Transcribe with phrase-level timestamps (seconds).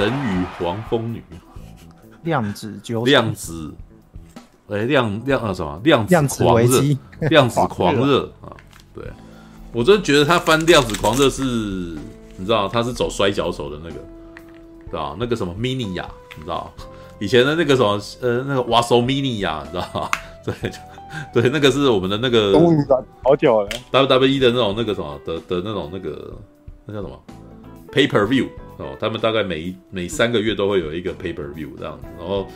[0.00, 1.22] 人与黄蜂女，
[2.22, 3.70] 量子纠量子，
[4.68, 5.78] 哎、欸，量量啊什么？
[5.84, 6.82] 量子量子狂热，
[7.28, 8.56] 量子 狂热啊！
[8.94, 9.04] 对，
[9.72, 13.96] 我真的觉得他翻量子狂热是，你知道他是走摔跤手的那个，
[14.90, 16.08] 知道那个什么 mini 呀，
[16.38, 16.72] 你知道
[17.18, 20.08] 以前的那个什么呃那个瓦索 mini 呀，你知道吗？
[20.44, 20.54] 对。
[21.34, 22.56] 对，那个是我们的那个，
[23.24, 26.32] 好久了，WWE 的那种那个什么的的那种那个
[26.86, 27.20] 那叫什么
[27.90, 28.48] Pay Per View
[28.80, 32.46] 哦，他们大概每每三个月都会有一个 Pay Per View 这样子，然后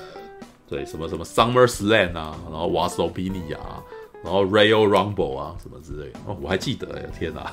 [0.68, 3.82] 对什么什么 Summer Slam 啊，然后 WrestleMania 啊，
[4.22, 7.52] 然后 Royal Rumble 啊什么之类的哦，我还记得哎呀天哪，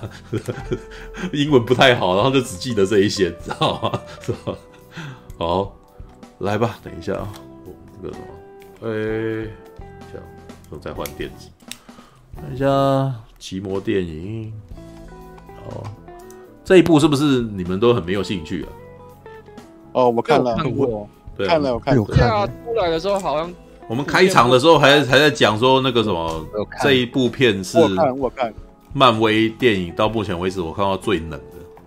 [1.33, 4.01] 英文不太好，然后就只记得这一些，知道吗？
[4.21, 4.55] 是吧？
[5.37, 5.75] 好，
[6.39, 7.27] 来吧，等一下啊，
[7.65, 8.27] 我这个什么，
[8.89, 9.47] 哎。
[10.11, 10.27] 这样
[10.69, 11.47] 都在换电子，
[12.35, 14.51] 看一下奇摩电影。
[15.65, 15.83] 哦，
[16.71, 18.67] 这一部是不是你们都很没有兴趣啊？
[19.91, 21.05] 哦，我看了，看过，
[21.35, 22.05] 对，看了，我看了。
[22.05, 23.53] 对啊，出来的时候好像
[23.89, 26.47] 我们开场的时候还还在讲说那个什么，
[26.81, 28.53] 这一部片是我看我看
[28.93, 31.39] 漫威电影到目前为止我看到最冷的，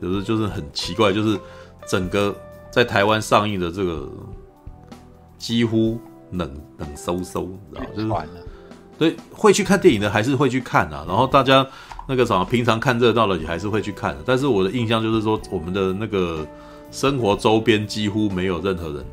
[0.02, 1.40] 就是就是很奇怪，就是
[1.86, 2.36] 整个
[2.70, 4.06] 在台湾上映的这个
[5.38, 5.98] 几乎
[6.32, 8.44] 冷冷飕飕，你知道就是。
[8.98, 11.66] 对，会去看电影的还是会去看啊，然后大家
[12.06, 14.22] 那个什么，平常看热闹的也还是会去看的。
[14.26, 16.46] 但是我的印象就是说，我们的那个
[16.90, 19.04] 生活周边几乎没有任何人，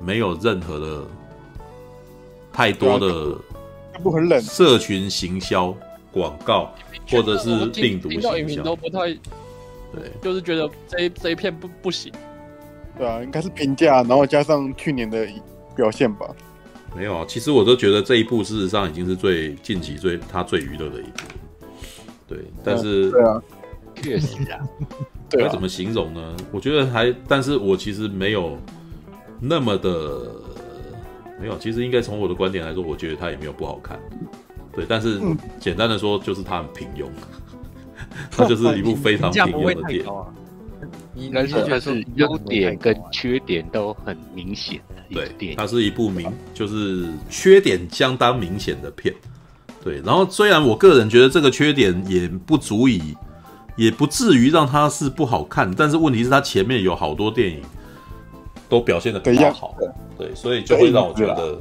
[0.00, 1.04] 没有任何的
[2.52, 3.38] 太多的
[4.02, 5.74] 不很冷社群行销
[6.10, 6.72] 广告
[7.10, 9.06] 或者是病毒行销都不太
[9.94, 12.12] 对，就是觉得这一这一片不不行。
[12.98, 15.26] 对啊，应该是评价，然后加上去年的
[15.74, 16.26] 表现吧。
[16.94, 21.22] 没有啊，其实我都觉得这一部事实上已经是最近期最他最娱乐的一部，
[22.34, 23.42] 对，但是对啊，
[23.94, 24.58] 确实 啊，
[25.30, 26.34] 该怎么形容呢？
[26.50, 28.56] 我觉得还，但是我其实没有
[29.40, 30.32] 那么的
[31.40, 33.98] 没有，其实应该从我的观点来说，我觉得它也没有不好看，
[34.72, 35.20] 对，但是
[35.60, 37.06] 简单的说就是它很平庸，
[38.30, 40.12] 它就是一部非常平庸的电影。
[41.14, 45.54] 应该是就是优点跟缺点都很明显的一部电影。
[45.54, 49.14] 对，它是一部明就是缺点相当明显的片。
[49.82, 53.16] 对，然后虽然我个人觉得这个缺点也不足以，
[53.76, 57.60] 也不至于让它是不好看，但是问题是它前面有好多电影
[58.68, 59.74] 都表现的比较好，
[60.16, 61.58] 对，所以就会让我觉得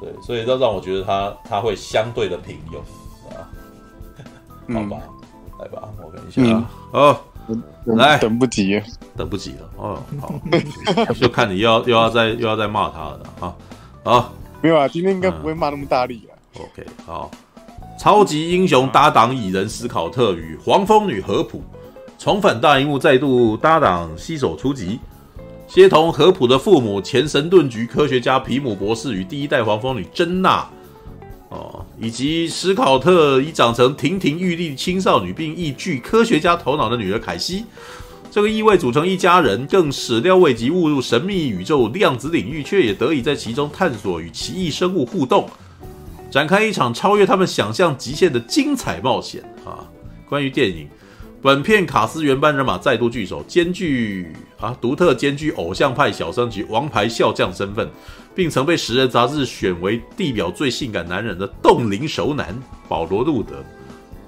[0.00, 2.78] 对，所以要让我觉得它它会相对的平庸
[3.34, 3.42] 啊。
[4.72, 5.02] 好吧，
[5.58, 7.20] 来吧，我看一下啊，哦。
[7.84, 8.80] 来，等不及，
[9.16, 10.00] 等不及了哦。
[10.20, 10.32] 好，
[11.14, 13.52] 就看你又要又要再又要再骂他了啊！
[14.04, 14.32] 好，
[14.62, 16.29] 没有啊，今天应该不会骂那么大力啊。
[16.54, 17.30] OK，好，
[17.98, 21.62] 超级英雄搭档蚁人史考特与黄蜂女合浦
[22.18, 24.98] 重返大荧幕，再度搭档携手出击，
[25.68, 30.68] 协同合浦的父母前神盾局科学家皮姆博士与第一代黄蜂女珍娜。
[31.50, 37.64] 哦，以及史考特已长成亭亭玉立青少女，并亦具科学家头脑的女儿凯西，
[38.30, 45.48] 这个意味组成一家人，更始料未及误入神秘宇宙量子领域，却也得以在其中探索与奇异生物互动，
[46.30, 49.88] 展开一场超越他们想象极限的精彩冒险啊！
[50.28, 50.88] 关于电影，
[51.42, 57.90] 本片卡斯原班人马再度聚首，兼具啊独特兼具偶像派小生及王牌笑匠身份。
[58.32, 62.56] 并曾被《时人》杂志选为地表最性感男人的冻龄熟男
[62.88, 63.56] 保罗·路德，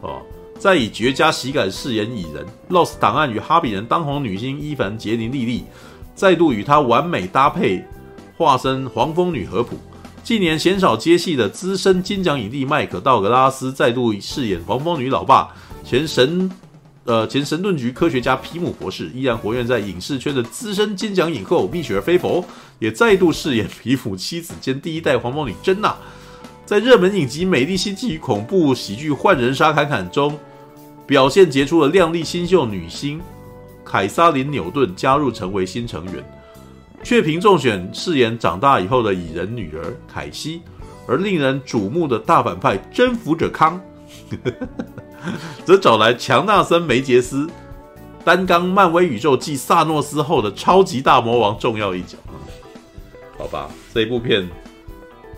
[0.00, 0.20] 哦，
[0.58, 5.64] 再以绝佳喜感饰演蚁人，《Lost 档案》与《哈比人》当红女星伊凡·杰尼·莉莉
[6.16, 7.82] 再度与他完美搭配，
[8.36, 9.78] 化身黄蜂女合谱。
[10.24, 15.48] 近年鲜少接戏的资深金奖影帝麦克·道格拉斯再度饰演黄蜂女老爸，
[15.84, 16.50] 前神。
[17.04, 22.44] 呃，前神盾局科学家皮姆博士依然活跃在影视圈的资深金奖影后蜜雪儿·菲佛，
[22.78, 25.92] 也再度饰演皮姆妻子兼第一代黄蜂女珍娜。
[26.64, 30.38] 在热门影集《美丽心计》与恐怖喜剧《换人杀侃侃》中，
[31.04, 33.20] 表现杰出的靓丽新秀女星
[33.84, 36.24] 凯撒琳·纽顿加入成为新成员，
[37.02, 40.62] 却凭中选饰演长大以后的蚁人女儿凯西，
[41.06, 43.80] 而令人瞩目的大反派征服者康。
[45.64, 47.48] 则找来强纳森·梅杰斯
[48.24, 52.18] 担纲漫威宇宙继萨诺斯后的超级大魔王重要一角。
[53.38, 54.48] 好吧，这一部片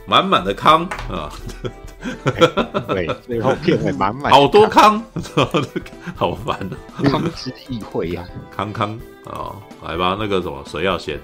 [0.07, 1.33] 满满的康啊，
[2.89, 5.03] 对， 最后片尾满满好多康，
[6.15, 6.59] 好烦
[6.97, 7.03] 啊！
[7.05, 9.57] 康之议会呀，康康啊，
[9.87, 11.19] 来吧，那个什么，谁要先？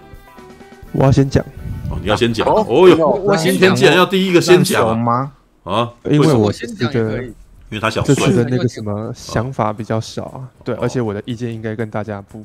[0.92, 1.44] 我要先讲。
[1.90, 2.46] 哦，你要先讲。
[2.48, 4.98] 哦哟，我今天既然要第一个先讲。
[4.98, 5.32] 吗？
[5.64, 7.32] 啊，因为我先讲可以。
[7.70, 12.44] 因为他想这次的那个什么想法比较少啊，对，而且我的意见应该跟大家不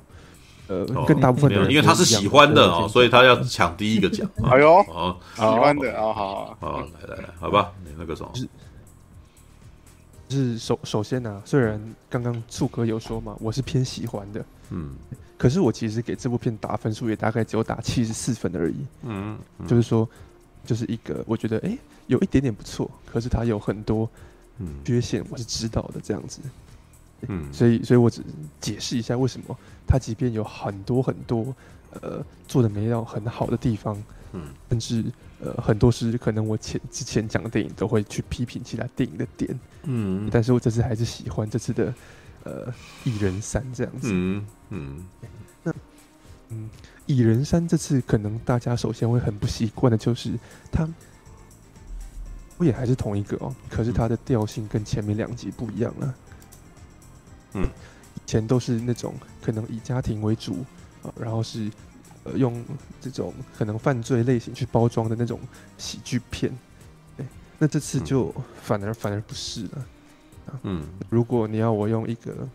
[0.68, 4.30] 呃，哦跟大部分的人因为他是喜欢的哦，所以他要抢第一个奖。
[4.45, 8.31] 哎呦，哦，喜欢的啊，好好，来来来，好吧，你那个什么，
[10.30, 14.92] 是首首先呢、啊，虽然刚刚醋哥有说嘛，我是偏喜欢的，嗯
[15.45, 19.68] 可是我其实给这部片打分数也大概只有打七十四分而已，嗯，嗯。
[19.68, 20.09] 就是说，
[20.65, 21.77] 就是一个我觉得哎、欸、
[22.07, 24.09] 有一点点不错，可是它有很多
[24.57, 24.68] 嗯。
[24.83, 26.39] 缺陷，我是知道的这样子，
[27.27, 28.24] 嗯，所以所以我只
[28.59, 29.56] 解释一下为什么
[29.86, 31.56] 它即便有很多很多
[32.01, 34.03] 呃做的没到很好的地方，
[34.33, 34.47] 嗯。
[34.69, 35.06] 甚至
[35.39, 40.27] 呃很多是可能我前之前讲的电影都会去批评其他电影的点，嗯。
[40.33, 41.94] 但是我这次还是喜欢这次的
[42.45, 44.09] 呃蚁人三这样子。
[44.12, 45.06] 嗯嗯
[46.50, 46.69] 嗯，
[47.07, 50.31] 蚁人三这次可能大家首先会很不习惯的就是
[50.71, 50.88] 它，
[52.57, 56.15] 我也还是同一个哦，可是它的调性跟前面两集不一样了。
[57.53, 60.63] 嗯，以前都是那种可能以家庭为主
[61.01, 61.71] 啊，然后是
[62.25, 62.63] 呃用
[63.01, 65.39] 这种可能犯罪类型去包装的那种
[65.80, 66.56] 喜剧片，
[67.18, 67.25] 对，
[67.57, 68.31] 那这次就
[68.62, 69.86] 反而反而不是了。
[70.63, 70.84] 嗯。
[71.10, 72.48] 如果你要我用一个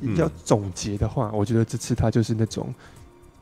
[0.00, 0.16] 嗯。
[0.16, 2.72] 要总结的话，我觉得这次他就是那种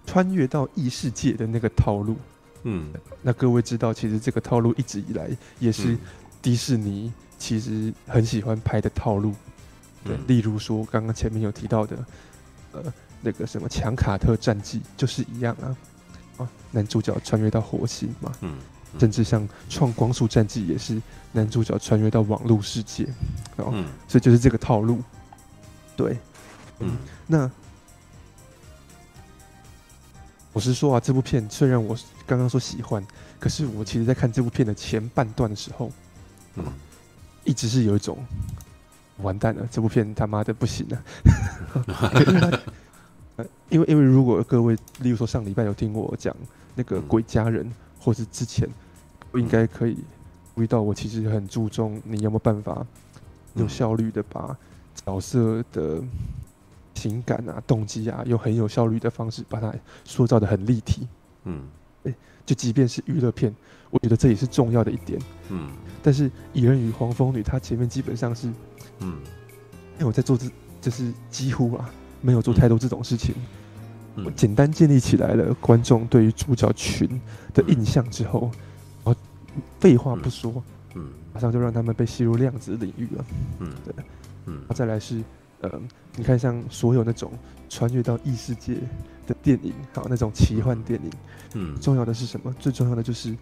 [0.06, 2.16] 穿越到异世界的那个套路。
[2.62, 2.92] 嗯。
[3.22, 5.28] 那各位知道，其实这个套路一直以来
[5.58, 5.98] 也是嗯。
[6.40, 9.34] 迪士尼其实很喜欢拍的套路。
[10.04, 10.20] 对，嗯。
[10.26, 11.96] 例如说刚刚前面有提到的，
[12.72, 12.82] 呃，
[13.22, 15.76] 那个什么强卡特战记就是一样啊，
[16.38, 18.56] 啊，男主角穿越到火星嘛，嗯
[18.98, 21.00] 甚至像创光速战记也是
[21.32, 23.04] 男主角穿越到网络世界，
[23.56, 25.02] 哦，嗯所以就是这个套路。
[25.96, 26.18] 对，
[26.80, 26.96] 嗯
[27.26, 27.50] 那
[30.52, 31.96] 我是说啊，这部片虽然我
[32.26, 33.06] 刚刚说喜欢，
[33.38, 35.90] 可是我其实在看这部片的前半段的时候，
[36.56, 36.64] 嗯
[37.44, 38.18] 一直是有一种
[39.18, 41.02] 完蛋了，这部片他妈的不行了。
[43.36, 46.34] 呃因为因为如果各位，例如说上礼拜有听我讲
[46.74, 47.64] 那个《鬼家人》，
[48.06, 48.68] 或是之前，
[49.32, 49.96] 我应该可以
[50.54, 52.86] 注意到，我其实很注重你有没有办法
[53.54, 54.56] 有效率的把
[55.04, 56.00] 角色的
[56.94, 59.74] 情感啊、动机啊，用很有效率的方式把它
[60.04, 61.08] 塑造的很立体。
[61.46, 61.66] 嗯
[62.44, 63.52] 就即便是娱乐片，
[63.90, 65.20] 我觉得这也是重要的一点。
[65.48, 65.68] 嗯
[66.00, 68.46] 但是《蚁人与黄蜂女》它前面基本上是
[69.00, 69.18] 嗯
[69.94, 70.48] 因为我在做这，
[70.80, 73.34] 就是几乎啊没有做太多这种事情。
[74.34, 77.08] 简单建立起来了观众对于主角群
[77.52, 78.50] 的印象之后，
[79.04, 79.16] 然后
[79.78, 80.62] 废话不说，
[80.94, 81.04] 嗯。
[81.34, 83.24] 马上就让他们被吸入量子领域了。
[83.60, 83.68] 嗯。
[83.84, 83.94] 对，
[84.46, 84.58] 嗯。
[84.74, 85.22] 再来是，
[85.60, 85.70] 呃，
[86.16, 87.30] 你看像所有那种
[87.68, 88.76] 穿越到异世界
[89.26, 91.10] 的电影，还有那种奇幻电影，
[91.54, 91.78] 嗯。
[91.80, 92.54] 重要的是什么？
[92.58, 93.36] 最重要的就是，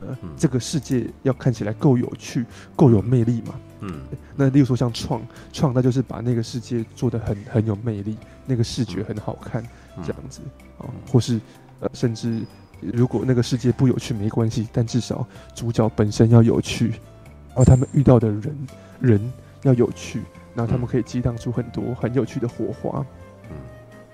[0.00, 0.30] 呃，嗯。
[0.36, 3.54] 这个世界要看起来够有趣、够有魅力嘛。
[3.80, 4.00] 嗯。
[4.36, 5.20] 那例如说像创
[5.52, 8.16] 创，那就是把那个世界做的很很有魅力，
[8.46, 9.68] 那个视觉很好看，嗯
[10.04, 10.40] 这样子
[10.78, 11.40] 哦，或是
[11.80, 12.42] 呃，甚至
[12.80, 16.88] 如果那个世界不有趣没关系，但至少主角本身要有趣，
[17.48, 18.66] 然后他们遇到的人
[19.00, 19.32] 人
[19.62, 20.22] 要有趣，
[20.54, 23.04] 然后他们可以激荡出很多很有趣的火花。
[23.50, 23.56] 嗯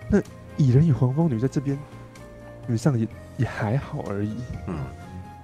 [0.08, 0.20] 那
[0.56, 3.08] 蚁人与黄蜂女在这边，基本上也
[3.38, 4.36] 也还好而已。
[4.66, 4.74] 嗯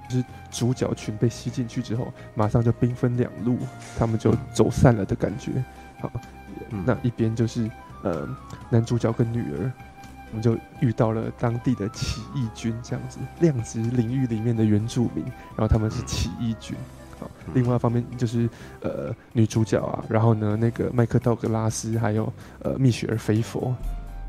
[0.09, 3.59] 就是主角群被吸进去之后，马上就兵分两路，
[3.99, 5.63] 他们就走散了的感觉。
[6.01, 6.11] 好，
[6.71, 7.71] 嗯那一边就是
[8.03, 8.27] 呃
[8.71, 9.73] 男主角跟女儿，
[10.31, 15.25] 我们就遇到了当地的起义军，这样子量子领域里面的原住民，
[15.57, 16.77] 然后他们是起义军。
[17.19, 18.49] 好，嗯另外一方面就是
[18.81, 22.33] 呃女主角啊，然后呢那个麦克道格拉斯还有
[22.63, 23.75] 呃蜜雪儿菲佛，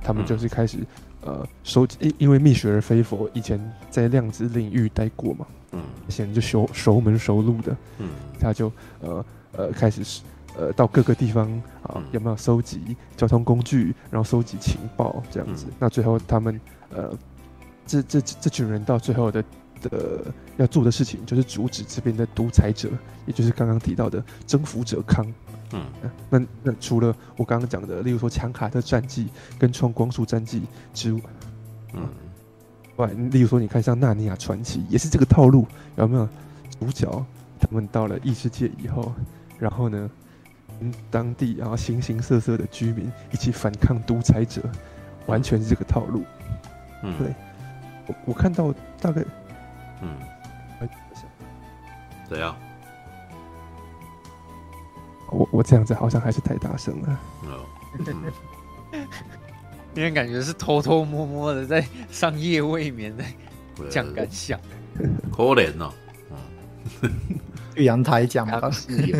[0.01, 0.79] 他们就是开始
[1.21, 5.45] 呃收因因为蜜雪儿菲佛以前在量子领域待过嘛。
[5.71, 10.23] 嗯显然就熟熟门熟路的，嗯他就呃呃开始
[10.59, 11.49] 呃到各个地方
[11.81, 15.67] 啊嗯有没有收集交通工具，然后收集情报这样子。
[15.69, 17.17] 嗯那最后他们呃
[17.85, 19.43] 这这这这群人到最后的
[19.81, 20.25] 的
[20.57, 22.89] 要做的事情就是阻止这边的独裁者，
[23.25, 25.25] 也就是刚刚提到的征服者康。
[25.71, 30.63] 嗯呃那那除了我刚刚讲的，例如说强卡特战记跟创光速战记
[30.93, 31.21] 之外。
[31.93, 32.01] 嗯
[32.97, 36.27] 外，例如说，你看像《纳尼亚传奇》也是这个套路，有没有？
[36.81, 37.25] 主角
[37.57, 39.13] 他们到了异世界以后，
[39.57, 40.18] 然后呢，跟
[41.11, 44.61] 当地然后形形色色的居民一起反抗独裁者，
[45.27, 46.23] 完全是这个套路。
[47.03, 47.33] 嗯对
[48.07, 49.23] 我我看到大概，
[50.01, 50.09] 嗯，
[50.81, 50.89] 哎
[52.27, 52.55] 怎样？
[55.31, 57.19] 我我这样子好像还是太大声了。
[57.43, 57.65] 哦
[59.95, 63.23] 因为感觉是偷偷摸摸的在上夜未眠的
[63.89, 64.59] 讲感想。
[65.31, 65.91] 可怜哦。
[67.75, 68.69] 去阳台讲他吧。
[68.71, 69.19] 室友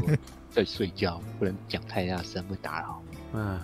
[0.52, 3.02] 在睡觉，不能讲太大声，会打扰。
[3.34, 3.60] 嗯，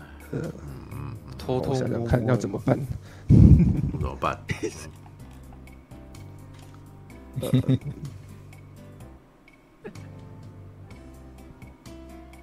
[1.38, 2.80] 偷偷想摸摸想看要怎么办。
[3.28, 4.40] 怎么办？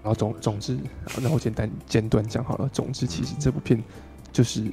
[0.02, 2.68] 然后总总之，好那我简单简短讲好了。
[2.72, 3.80] 总之，其实这部片
[4.32, 4.64] 就是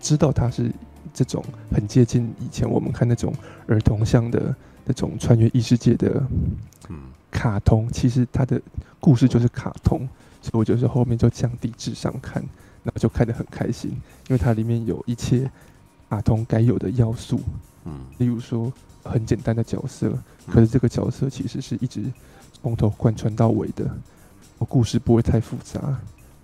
[0.00, 0.70] 知道它是
[1.14, 3.32] 这种很接近以前我们看那种
[3.68, 6.56] 儿童向的那种穿越异世界的嗯
[7.32, 7.88] 卡通。
[7.90, 8.62] 其实它的
[9.00, 10.08] 故事就是卡通，
[10.40, 12.40] 所以我就是后面就降低智商看，
[12.84, 13.90] 然后就看得很开心，
[14.28, 15.50] 因为它里面有一切
[16.08, 17.40] 卡通该有的要素。
[17.84, 18.72] 嗯例如说
[19.02, 22.04] 很简单的角色，可是这个角色其实是一直
[22.52, 23.90] 从头贯穿到尾的，
[24.68, 25.80] 故事不会太复杂，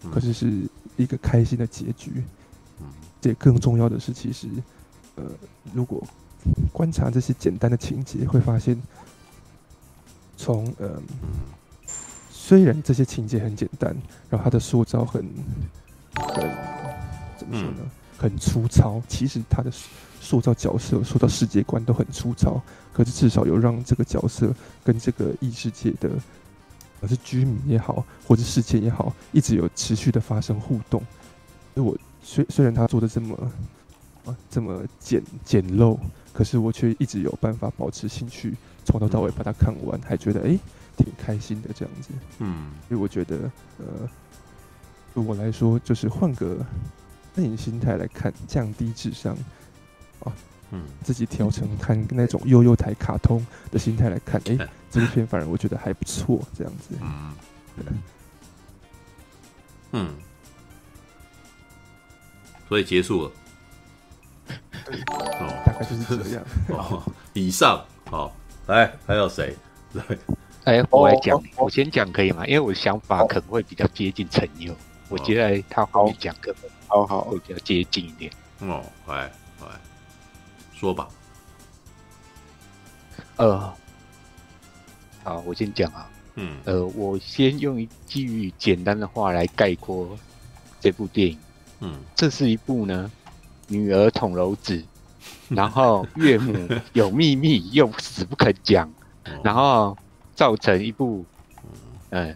[0.02, 0.52] 嗯可是是
[0.96, 2.24] 一个开心的结局。
[2.80, 2.86] 嗯
[3.20, 4.48] 这更重要的是，其实
[5.16, 5.24] 呃，
[5.72, 6.02] 如果
[6.72, 8.80] 观察这些简单的情节，会发现
[10.38, 11.02] 从呃，嗯
[12.30, 13.94] 虽然这些情节很简单，
[14.30, 15.22] 然后他的塑造很
[16.14, 16.50] 很
[17.36, 17.90] 怎么说呢？
[18.16, 19.02] 很粗糙。
[19.06, 19.70] 其实他的
[20.18, 22.58] 塑造角色、塑造世界观都很粗糙，
[22.90, 24.50] 可是至少有让这个角色
[24.82, 26.08] 跟这个异世界的，
[27.02, 31.02] 而是居民也好，或者世界也好，一直有持续的发生互动。
[31.74, 33.36] 所以我虽虽然他做的这么
[34.24, 35.98] 啊 这么简简陋，
[36.32, 38.56] 可是我却一直有办法保持兴趣，
[38.88, 40.58] 从头到尾把它看完，还觉得哎
[40.96, 42.08] 挺开心的这样子。
[42.38, 43.36] 嗯所以我觉得，
[43.78, 44.08] 呃，
[45.14, 46.56] 对我来说，就是换个
[47.34, 49.36] 电影心态来看，降低智商
[50.24, 50.32] 啊，
[50.70, 56.94] 嗯自己调成看那种悠悠台卡通的心态来看，哎、哎 这部片反而我觉得还不错，这样子。
[57.02, 57.34] 嗯
[59.92, 60.10] 嗯，
[62.68, 63.32] 所以结束了。
[64.48, 66.44] 哦大概就是这样。
[66.72, 67.02] 哦，
[67.34, 68.34] 以上好，
[68.68, 69.56] 来还有谁？
[69.94, 70.04] 来，
[70.64, 72.46] 哎，我来讲哦，哦我先讲可以吗？
[72.46, 74.74] 因为我的想法可能会比较接近陈佑，
[75.08, 78.30] 我觉得他后面讲可能好好会，比较接近一点。
[78.60, 79.22] 哦，来
[79.60, 79.66] 来，
[80.74, 81.08] 说吧。
[83.36, 83.72] 呃，
[85.24, 86.08] 好，我先讲啊。
[86.34, 90.16] 嗯呃，我先用一句简单的话来概括
[90.78, 91.38] 这部电影。
[91.80, 93.10] 嗯这是一部呢，
[93.66, 94.84] 女儿捅娄子，
[95.48, 96.54] 然后岳母
[96.92, 98.88] 有秘密又死不肯讲，
[99.24, 99.96] 哦然后
[100.34, 101.24] 造成一部，
[102.10, 102.34] 呃，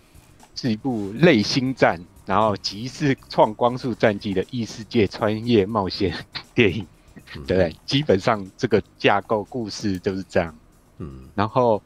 [0.54, 6.14] 是一部类星战，然后即是创光速战记的异世界穿越冒险
[6.54, 6.87] 电影，
[7.35, 7.76] 嗯对不对？
[7.85, 10.54] 基本上这个架构故事就是这样。
[10.99, 11.83] 嗯然后，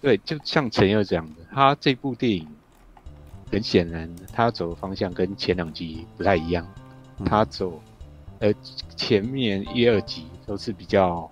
[0.00, 2.46] 对，就像陈佑讲的，他这部电影
[3.52, 6.66] 很显然，他走的方向跟前两集不太一样。
[7.18, 7.80] 嗯他走，
[8.40, 8.52] 呃，
[8.94, 11.28] 前面一二集都是比较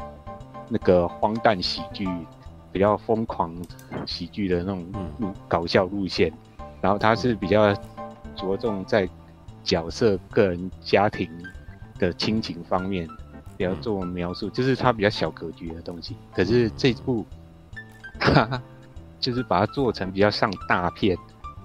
[0.69, 2.07] 那个荒诞喜剧，
[2.73, 3.55] 比较疯狂
[4.07, 6.33] 喜剧的那种搞笑路线，
[6.81, 7.73] 然后他是比较
[8.35, 9.09] 着重在
[9.63, 11.31] 角色个人家庭
[11.99, 13.09] 的亲情方面，
[13.57, 16.17] 比较做描述，就是他比较小格局的东西。
[16.35, 17.25] 可是这部，
[18.19, 18.61] 他
[19.21, 21.17] 就是把它做成比较上大片。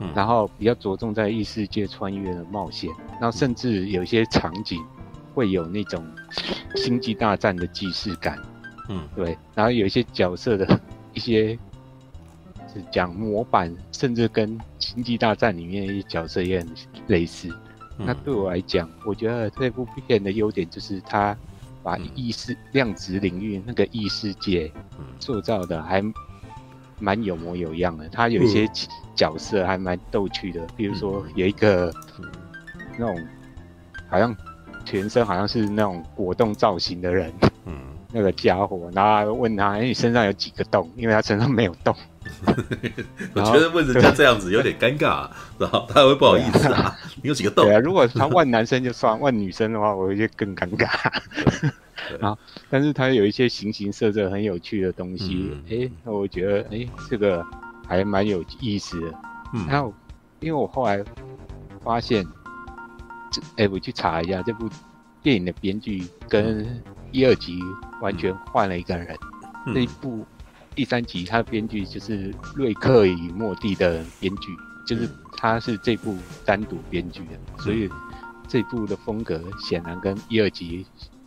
[0.02, 2.90] 嗯然后比较着重在异世界穿越的冒险，
[3.20, 4.82] 然后甚至有一些场景
[5.36, 6.02] 会有那种
[6.76, 8.38] 星际大战的既视感，
[8.90, 9.08] 嗯。
[9.16, 10.80] 对，然后有一些角色的
[11.14, 11.58] 一些
[12.74, 16.68] 是讲模板，甚至跟星际大战里面一些角色也很
[17.08, 17.50] 类似。
[17.98, 18.06] 嗯。
[18.06, 21.36] 那对我来讲，我觉得这部片的优点就是它
[21.84, 22.10] 把嗯。
[22.16, 25.06] 异世量子领域那个异世界嗯。
[25.20, 26.04] 塑造的还
[27.00, 28.70] 蛮有模有样的，它有一些
[29.16, 31.94] 角色还蛮逗趣的，比如说有一个
[32.98, 33.28] 那种
[34.10, 34.36] 好像
[34.86, 37.32] 全身好像是那种果冻造型的人，
[37.66, 37.74] 嗯
[38.12, 41.96] 那个家伙，然后还问他：“哎，你身上有几个洞？”因为他身上没有洞。
[43.34, 46.96] 我觉得问人家这样子有点尴尬，然后他会不好意思啊。
[47.22, 47.76] 你有几个洞对？
[47.76, 50.88] 啊，如果他问男生就算，问女生的话，我会觉得更尴尬。
[52.20, 52.38] 然后，
[52.70, 57.46] 但是他有一些形形色色很有趣的东西，嗯哎、那我觉得哎，这个
[57.88, 59.08] 还蛮有意思的。
[59.54, 59.94] 嗯然后，
[60.40, 61.04] 因为我后来
[61.84, 62.26] 发现，
[63.32, 64.70] 这哎，我去查一下这部
[65.22, 66.82] 电影的编剧跟
[67.12, 67.60] 一二集
[68.02, 69.16] 完全换了一个人。
[69.66, 70.26] 嗯这一部
[70.74, 74.56] 第三集，他的编剧就是瑞克与莫蒂的编剧，
[74.88, 77.90] 就是他是这部单独编剧的，所以
[78.48, 80.86] 这部的风格显然跟一二集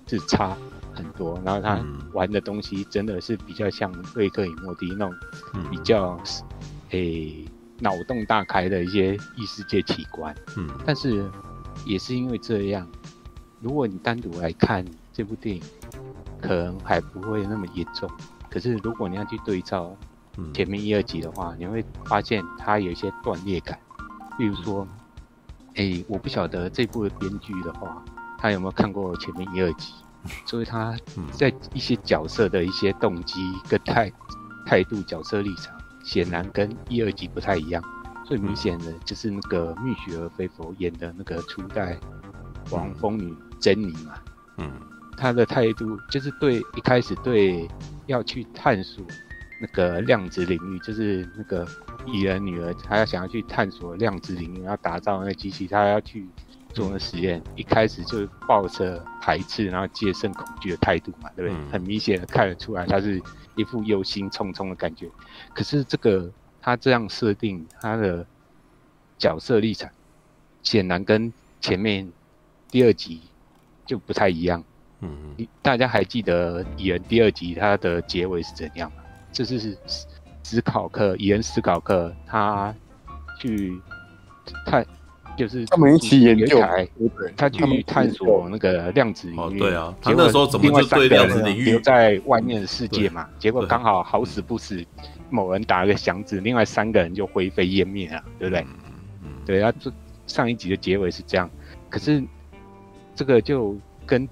[0.08, 0.56] 是差
[0.94, 1.38] 很多。
[1.44, 5.14] 然后他嗯玩的东西真的是比较像瑞克与莫蒂那种
[5.54, 6.18] 嗯比较
[6.90, 7.44] 诶
[7.78, 10.34] 脑洞大开的一些异世界奇观。
[10.56, 11.30] 嗯但是
[11.84, 12.86] 也是因为这样，
[13.60, 15.62] 如果你单独来看这部电影，
[16.40, 18.10] 可能还不会那么严重。
[18.50, 19.96] 可是如果你要去对照
[20.36, 23.78] 嗯前面一二集的话，你会发现它有一些断裂感。
[24.38, 24.86] 比如说，
[25.74, 28.02] 哎，我不晓得这部的编剧的话，
[28.38, 29.92] 他有没有看过前面一二集，
[30.46, 30.96] 所以他
[31.32, 34.10] 在一些角色的一些动机跟态
[34.66, 37.82] 态度、角色立场，显然跟一二集不太一样。
[38.24, 41.98] 最明显的就是那个蜜雪儿菲佛演的那个初代
[42.70, 44.14] 黄蜂女珍妮嘛，
[44.58, 44.72] 嗯，
[45.16, 47.68] 她的态度就是对一开始对
[48.06, 49.04] 要去探索
[49.60, 51.66] 那个量子领域，就是那个。
[52.04, 56.28] 蚁人女儿，她要想要去探索量子领域，要打造那机器，她要去
[56.70, 57.40] 做那实验。
[57.54, 61.56] 一开始就抱着排斥，然后戒慎恐惧的态度嘛，对不对？
[61.56, 63.22] 嗯、很明显的看得出来，她是
[63.54, 65.08] 一副忧心忡忡的感觉。
[65.54, 66.28] 可是这个
[66.62, 68.24] 她这样设定他的
[69.18, 69.90] 角色立场，
[70.62, 72.10] 显然跟前面
[72.70, 73.20] 第二集
[73.84, 74.64] 就不太一样。
[75.00, 79.02] 嗯，大家还记得蚁人第二集它的结尾是怎样吗？
[79.32, 79.76] 这是是。
[80.44, 82.74] 史考克，蚁人思考克，他
[83.38, 83.80] 去
[84.66, 84.84] 探，
[85.38, 86.60] 就是他们一起研究，
[87.36, 89.58] 他去探索那个量子领域。
[89.60, 93.28] 对啊，他那时候怎么就对量子领域留在外面的世界嘛？
[93.38, 94.84] 结果刚好好死不死，
[95.32, 98.66] 某人打了个响指，另外三个人就灰飞烟灭了，对不对？
[99.44, 99.92] 对，他这
[100.28, 101.50] 上一集的结尾是这样，
[101.90, 102.22] 可是
[103.14, 104.28] 这个就跟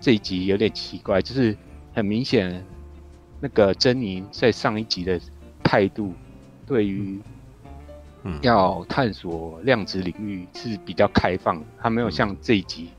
[0.00, 1.54] 这一集有点奇怪，就是
[1.92, 2.64] 很明显，
[3.40, 5.20] 那个珍妮在上一集的。
[5.66, 6.12] 态度
[6.66, 7.18] 对于
[8.42, 12.90] 要探索量子领域是比较开放的，他没有像这一集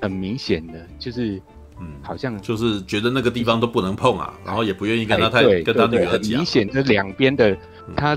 [0.00, 1.40] 很明显的，就是
[1.80, 6.12] 嗯，好像就是觉得那个地方都不能碰啊，然后也不愿意跟他太跟他女儿讲。
[6.12, 7.56] 很明显的两边的，
[7.96, 8.16] 他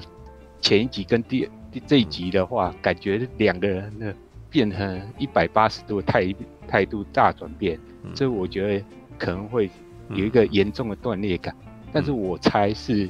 [0.62, 1.50] 前一集跟第
[1.86, 4.16] 这一集的话，感觉两个人的
[4.50, 6.34] 变成一百八十度态
[6.68, 7.80] 态度大转变，
[8.14, 8.86] 这我觉得
[9.18, 9.70] 可能会
[10.10, 11.56] 有一个严重的断裂感，
[11.92, 13.10] 但是我猜是。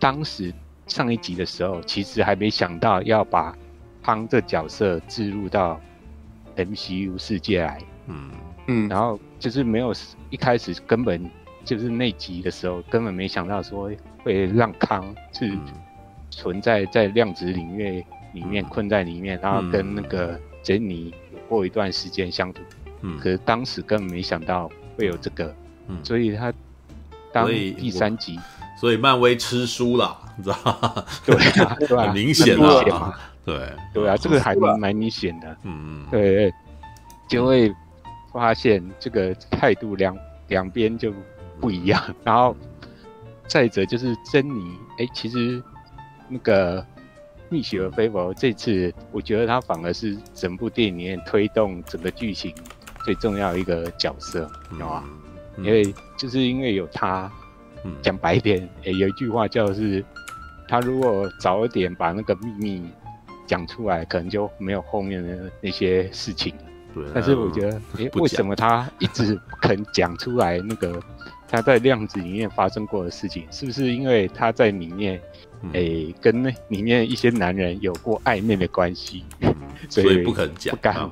[0.00, 0.52] 当时
[0.86, 3.56] 上一集的时候，其实还没想到要把
[4.02, 5.80] 汤这角色置入到
[6.56, 8.30] MCU 世界来，嗯。
[8.66, 9.92] 嗯，然后就是没有
[10.30, 11.30] 一开始根本
[11.66, 13.90] 就是那集的时候，根本没想到说
[14.22, 15.52] 会让康是
[16.30, 18.02] 存在在量子领域
[18.32, 21.12] 里面困在里面，然后跟那个珍妮
[21.46, 22.60] 过一段时间相处，
[23.02, 25.54] 嗯，可是当时根本没想到会有这个，
[25.88, 26.50] 嗯，所以他
[27.30, 28.40] 当第三集。
[28.80, 31.04] 所以漫威吃书了，你知道吗？
[31.26, 33.70] 对啊， 对啊，很明显啊，对。
[33.92, 36.06] 对啊，这个还蛮明显的，嗯。
[36.06, 36.50] 嗯，对，
[37.28, 37.70] 就会
[38.34, 40.14] 发现这个态度两
[40.48, 41.10] 两边就
[41.60, 42.02] 不一样。
[42.22, 42.54] 然后
[43.46, 45.62] 再者就是珍妮，哎，其实
[46.28, 46.84] 那个
[47.48, 52.54] 蜜雪儿菲佛这次，我觉得他反而是整部电影里面推动整个剧情
[53.04, 55.04] 最重要的一个角色，知道吗？
[55.58, 57.32] 因为就是因为有他。
[58.00, 60.02] 讲白一点，诶、欸，有一句话叫是，
[60.66, 62.88] 他如果早一点把那个秘密
[63.46, 66.54] 讲出来，可能就没有后面的那些事情。
[66.94, 67.04] 对。
[67.12, 71.00] 但是我觉得，哎、欸，为什么他一直不肯讲出来那个
[71.48, 73.46] 他在量子里面发生过的事情？
[73.50, 75.20] 是不是因为他在里面，
[75.72, 79.24] 哎、欸，跟那里面一些男人有过暧昧的关系，
[79.88, 81.10] 所以不肯讲，不敢。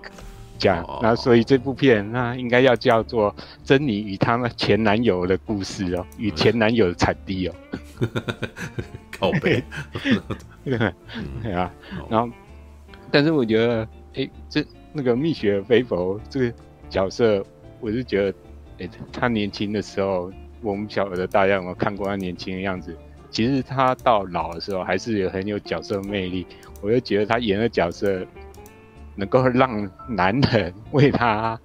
[0.58, 7.54] 讲，那所以这部片那应该要叫做珍妮与她们前男友的故事哦，与前男友的产地哦。
[9.10, 9.60] 靠背，
[10.64, 11.68] 对啊，
[12.08, 12.32] 然后，
[13.10, 16.54] 但是我觉得，哎，这那个蜜雪儿菲佛这个
[16.88, 17.44] 角色，
[17.80, 18.34] 我是觉得，
[18.80, 22.96] 哎，他年轻的时候，我们晓得大家有没有看过他年轻的样子？
[23.30, 26.46] 其实他到老的时候，还是有很有角色魅力。
[26.80, 28.24] 我就觉得他演的角色。
[29.14, 31.60] 能够让男人为他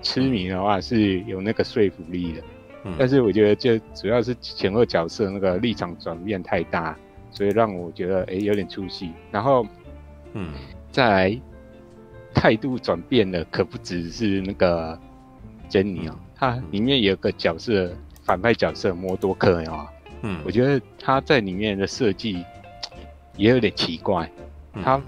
[0.00, 2.42] 痴迷的话，是有那个说服力的。
[2.84, 6.96] 嗯、但是我觉得，就主要是前后角色那个立场转变太大，
[7.30, 9.12] 所以让我觉得哎、欸、有点出戏。
[9.30, 9.66] 然后，
[10.32, 10.54] 嗯，
[10.90, 11.40] 再来
[12.34, 14.98] 态度转变的可不只是那个
[15.68, 19.86] 珍妮哦，他里面有个角色反派角色摩多克哦，
[20.22, 22.44] 嗯，我觉得他在里面的设计
[23.36, 24.30] 也有点奇怪，
[24.82, 25.00] 他。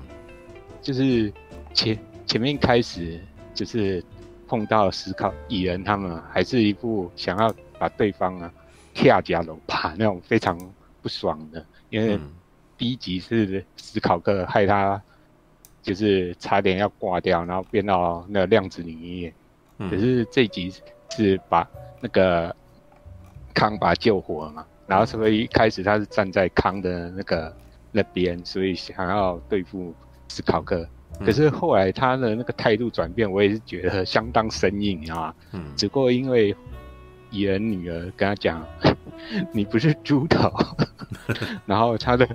[0.81, 1.33] 就是
[1.73, 3.21] 前前面开始
[3.55, 4.05] 就是
[4.49, 8.53] 碰到思考蚁人他们，还是一副想要把对方啊
[8.93, 10.59] 跳加楼爬那种非常
[11.01, 12.19] 不爽的，因为
[12.77, 15.01] 第一集是思考克害他
[15.83, 19.33] 就是差点要挂掉，然后变到那个量子领域。
[19.79, 20.73] 可是这集
[21.11, 21.69] 是把
[22.01, 22.55] 那个
[23.53, 27.55] 康把他救活了嘛，然后所以一开始他是站在康的那个
[27.91, 29.95] 那边，所以想要对付。
[30.29, 35.35] 史考克，可是后来他的那个态度转变，我也是觉得相当生硬，你知道吗？
[35.53, 36.57] 嗯，只不过因为
[37.31, 38.67] 蚁人女儿跟他讲，
[39.53, 40.51] 你不是猪头，
[41.67, 42.27] 然后他的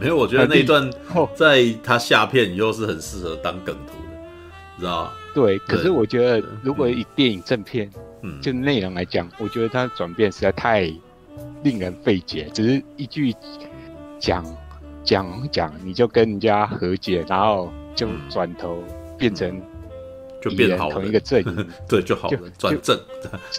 [0.00, 1.28] 没有，我觉得那一段 哦。
[1.34, 5.12] 在他下片以后是很适合当梗图的，知道吗？
[5.34, 7.88] 对，可是我觉得如果以电影正片
[8.22, 10.92] 嗯，就内容来讲，我觉得他转变实在太
[11.62, 13.34] 令人费解，只是一句
[14.18, 14.44] 讲
[15.04, 18.82] 讲讲，你就跟人家和解，然后就转头
[19.18, 19.62] 变成嗯。
[20.42, 20.94] 就变好了。
[20.94, 21.68] 同一个，阵营。
[21.86, 22.98] 对就好了，转正，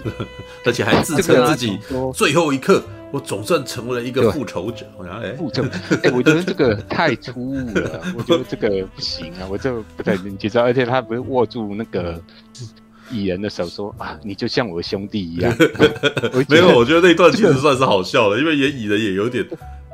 [0.65, 1.77] 而且还自称自己
[2.12, 4.86] 最后一刻，我总算成为了一个对复仇者。
[4.97, 5.63] 我想，哎，复仇，
[6.04, 12.19] 哎、我觉得这个太突兀了， 我觉得这个不行啊，我这个不太能接受，而且他不是握住那个
[13.12, 15.54] 蚁人的手说啊，你就像我的兄弟一样，
[16.47, 19.45] 没有，我觉得那段其实算是好笑的，因为演蚁人也有点，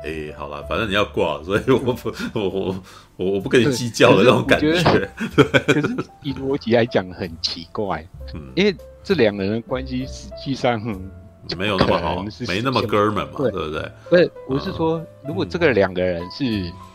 [0.04, 2.82] 哎，好了，反正你要挂了，所以我不，我我
[3.16, 4.72] 我我不跟你计较的那种感觉。
[5.66, 11.10] 可是以逻辑来讲很奇怪，嗯，因为这两个人的关系实际上、嗯
[11.56, 13.92] 没有那么好没那么哥们嘛，对对不对？
[14.10, 16.44] 不是，我是说，如果这个两个人是，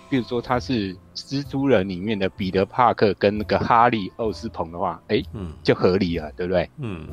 [0.10, 6.70] 比如说他是蜘蛛人里面的彼得·帕克跟那个哈利·奥斯彭的话，哎，嗯就合理了，对不对？
[6.78, 7.08] 嗯？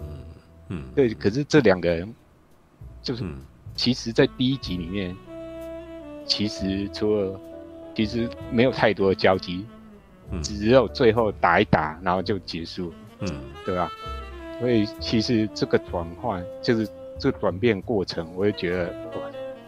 [0.69, 2.15] 嗯，对，可是这两个人，
[3.03, 3.39] 就是嗯。
[3.75, 5.17] 其实，在第一集里面，
[6.27, 7.41] 其实除了
[7.95, 9.65] 其实没有太多的交集，
[10.31, 10.43] 嗯。
[10.43, 13.29] 只有最后打一打，然后就结束，嗯。
[13.65, 13.91] 对吧？
[14.61, 16.87] 所以其实这个转换就是
[17.21, 18.93] 这个转变过程，我也觉得，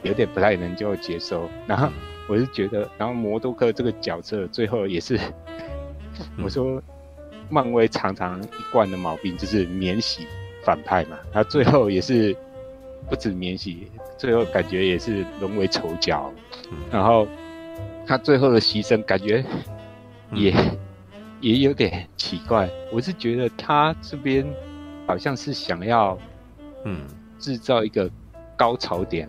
[0.02, 1.48] 有点不太能够接受。
[1.66, 1.88] 然后
[2.28, 5.20] 我是觉得，然后摩多克这个角色最后也是，
[6.42, 6.82] 我说
[7.50, 10.26] 漫威常常一贯的毛病就是免洗
[10.64, 12.34] 反派嘛，他最后也是
[13.08, 16.32] 不止免洗，最后感觉也是沦为丑角。
[16.70, 17.28] 嗯然后
[18.06, 19.44] 他最后的牺牲感觉
[20.32, 20.54] 也、
[21.40, 22.68] 也有点奇怪。
[22.90, 24.44] 我是觉得他这边
[25.06, 26.18] 好像是想要
[26.84, 27.06] 嗯
[27.42, 28.09] 制造一个
[28.57, 29.28] 高潮点，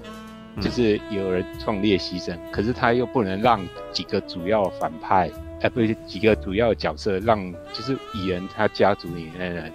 [0.56, 3.60] 嗯就是有人壮烈牺牲，可是他又不能让
[3.91, 5.30] 几个主要反派，
[5.62, 9.71] 呃，不是几个主要角色让就是蚁人他家族里面的人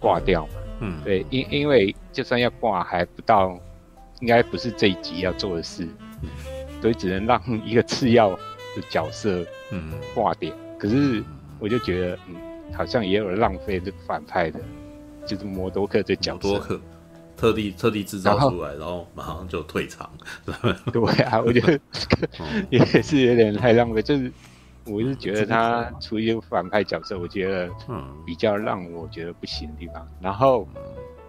[0.00, 0.52] 挂掉嘛。
[0.80, 3.56] 嗯，对，因因为就算要挂，还不到，
[4.20, 5.86] 应该不是这一集要做的事，
[6.80, 8.38] 所以只能让一个次要的
[8.88, 10.52] 角色嗯挂点。
[10.78, 11.22] 可是
[11.58, 12.34] 我就觉得，嗯，
[12.72, 14.58] 好像也有浪费这个反派的，
[15.26, 16.40] 就是摩多克这角色。
[16.40, 16.80] 角多克
[17.40, 20.10] 特地特地制造出来，然后马上就退场。
[20.92, 21.80] 对啊，我觉得
[22.68, 24.02] 也是有点太浪费。
[24.02, 24.30] 就是
[24.84, 28.14] 我是觉得他出一个反派角色，我觉得嗯。
[28.26, 30.06] 比较让我觉得不行的地方。
[30.20, 30.68] 然后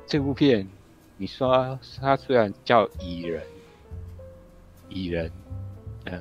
[0.06, 0.68] 这部片，
[1.16, 3.42] 你说他虽然叫蚁人，
[4.90, 5.32] 蚁人，
[6.04, 6.20] 呃，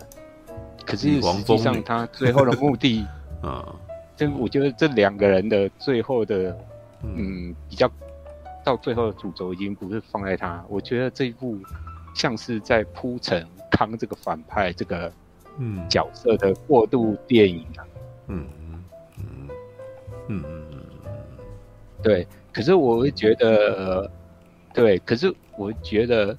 [0.86, 3.04] 可是实际上他最后的目的，
[3.42, 3.74] 啊
[4.16, 6.56] 这我觉得这两个人的最后的，
[7.02, 7.50] 嗯。
[7.50, 7.90] 嗯，比较
[8.64, 11.58] 到最后的主轴已经不是放在他，我觉得这一部
[12.14, 15.12] 像是在铺陈康这个反派这个
[15.58, 17.84] 嗯角色的过渡电影啊。
[18.28, 18.46] 嗯
[19.18, 19.48] 嗯
[20.28, 20.82] 嗯嗯
[22.02, 24.10] 对，可是我会觉得，呃
[24.72, 26.36] 对，可是我觉得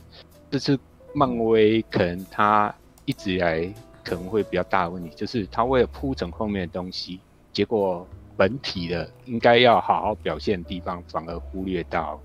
[0.50, 0.80] 这次
[1.14, 2.74] 漫威可能他
[3.06, 7.20] 一直以来可能会比较大的问题，就是他为了铺陈后面的东西，
[7.52, 12.20] 结果本体的应该要好好表现的地方，反而忽略到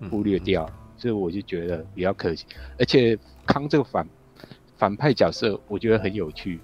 [0.00, 2.46] 嗯忽略掉，所以我就觉得比较可惜。
[2.78, 4.08] 而且康这个反
[4.76, 6.60] 反派角色，我觉得很有趣，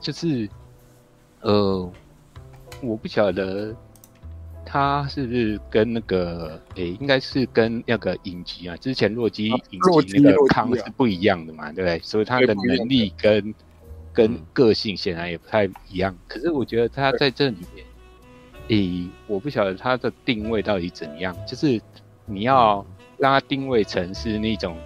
[0.00, 0.48] 就是
[1.40, 1.92] 呃，
[2.82, 3.74] 我不晓得
[4.64, 11.98] 他是不是跟那个诶、应该是跟那个影集啊，之前洛基啊影集那个康是不一样的嘛，对不对？
[12.00, 13.54] 所以他的能力跟
[14.12, 16.16] 跟嗯个性显然也不太一样。
[16.28, 17.84] 可是我觉得他在这里面，
[18.68, 21.80] 诶、我不晓得他的定位到底怎样，就是
[22.26, 22.84] 你要
[23.18, 24.76] 让他定位成是那种，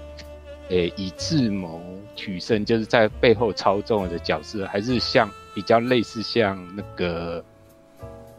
[0.69, 1.81] 诶、以智谋
[2.17, 7.45] 取胜，就是在背后操纵的角色，还是像比较类似像那个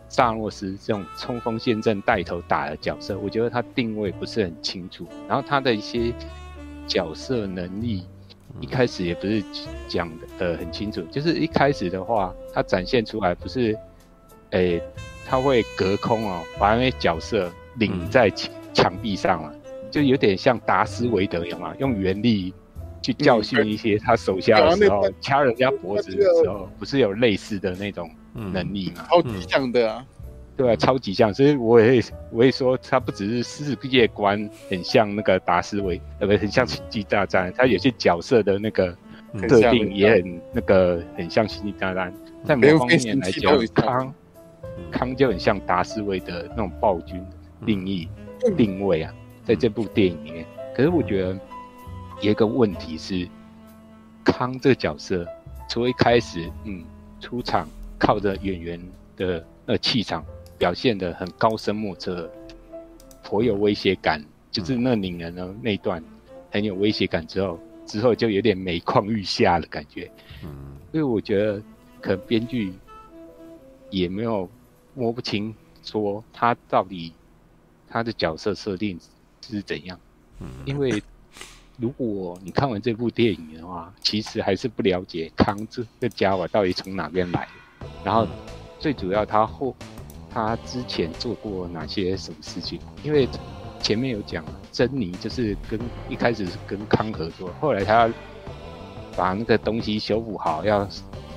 [0.10, 3.18] 萨诺斯这种冲锋陷阵带头打的角色？
[3.20, 6.14] 我觉得他定位不是很清楚，然后他的一些
[6.88, 8.06] 角色能力。
[8.60, 9.42] 一开始也不是
[9.88, 13.78] 讲的呃很清楚，就是一开始的话，他展现出来不是，
[14.50, 14.82] 诶、
[15.30, 19.54] 他会隔空哦，把那些角色领在墙墙壁上嘛，
[19.92, 21.72] 就有点像达斯维德有吗？
[21.78, 22.52] 用原力
[23.02, 29.06] 去教训一些他手下的时候，嗯掐人家脖子的时候，不是有类似的那种嗯能力吗？
[29.08, 30.04] 超级像的啊，
[30.58, 38.96] 对啊，超级像，所以我也我也说，他不只是世界观很像那个达斯维，呃，不，很像星际大战，他有些角色的那个
[39.34, 39.48] 嗯。
[39.48, 42.12] 特定也很那个很像星际大战，
[42.44, 44.14] 在某方面来讲，康
[44.92, 47.24] 康就很像达斯维的那种暴君
[47.66, 48.08] 定义
[48.46, 49.14] 嗯定位啊，
[49.44, 50.46] 在这部电影里面。
[50.76, 51.40] 可是我觉得
[52.22, 53.28] 有一个问题是，
[54.24, 55.28] 康这个角色
[55.68, 56.84] 从一开始，嗯，
[57.20, 58.80] 出场靠着演员
[59.18, 60.24] 的那气场
[60.58, 62.30] 表现得很高深莫测，
[63.24, 66.02] 颇有威胁感，就是那拧人的那一段
[66.50, 70.10] 很有威胁感之后，之后就有点每况愈下的感觉。
[70.44, 71.62] 嗯，所以我觉得
[72.00, 72.74] 可能编剧
[73.90, 74.50] 也没有
[74.94, 77.14] 摸不清，说他到底
[77.88, 79.00] 他的角色设定
[79.42, 80.00] 是怎样。
[80.40, 81.02] 嗯，因为。
[81.82, 87.88] 如果你看完这部电影的话，其实还是不了解康这个家伙到底从哪边来的。
[88.04, 88.28] 然后
[88.78, 89.74] 最主要，他后
[90.30, 92.82] 他之前做过哪些什么事情？
[93.02, 93.26] 因为
[93.82, 98.12] 前面有讲，珍妮就是跟一开始是跟康合作，后来他
[99.16, 100.86] 把那个东西修复好，要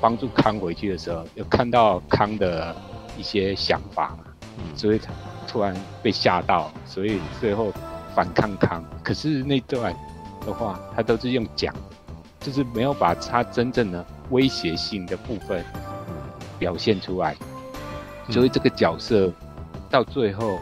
[0.00, 2.74] 帮助康回去的时候，又看到康的
[3.16, 4.24] 一些想法嘛，
[4.76, 5.12] 所以他
[5.46, 7.72] 突然被吓到，所以最后
[8.14, 8.84] 反抗康。
[9.02, 9.94] 可是那段。
[10.44, 11.72] 的话，他都是用讲，
[12.40, 15.64] 就是没有把他真正的威胁性的部分
[16.58, 17.36] 表现出来，
[18.26, 19.32] 嗯、所以这个角色
[19.88, 20.58] 到最后，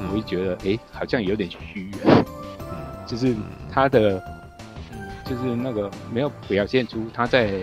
[0.00, 1.90] 我会觉得，哎、欸，好像有点虚，
[3.06, 3.36] 就是
[3.70, 4.18] 他的，
[5.26, 7.60] 就是那个没有表现出他在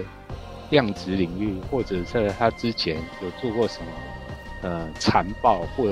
[0.69, 3.87] 量子领域，或者是他之前有做过什么，
[4.65, 5.88] 呃，残暴或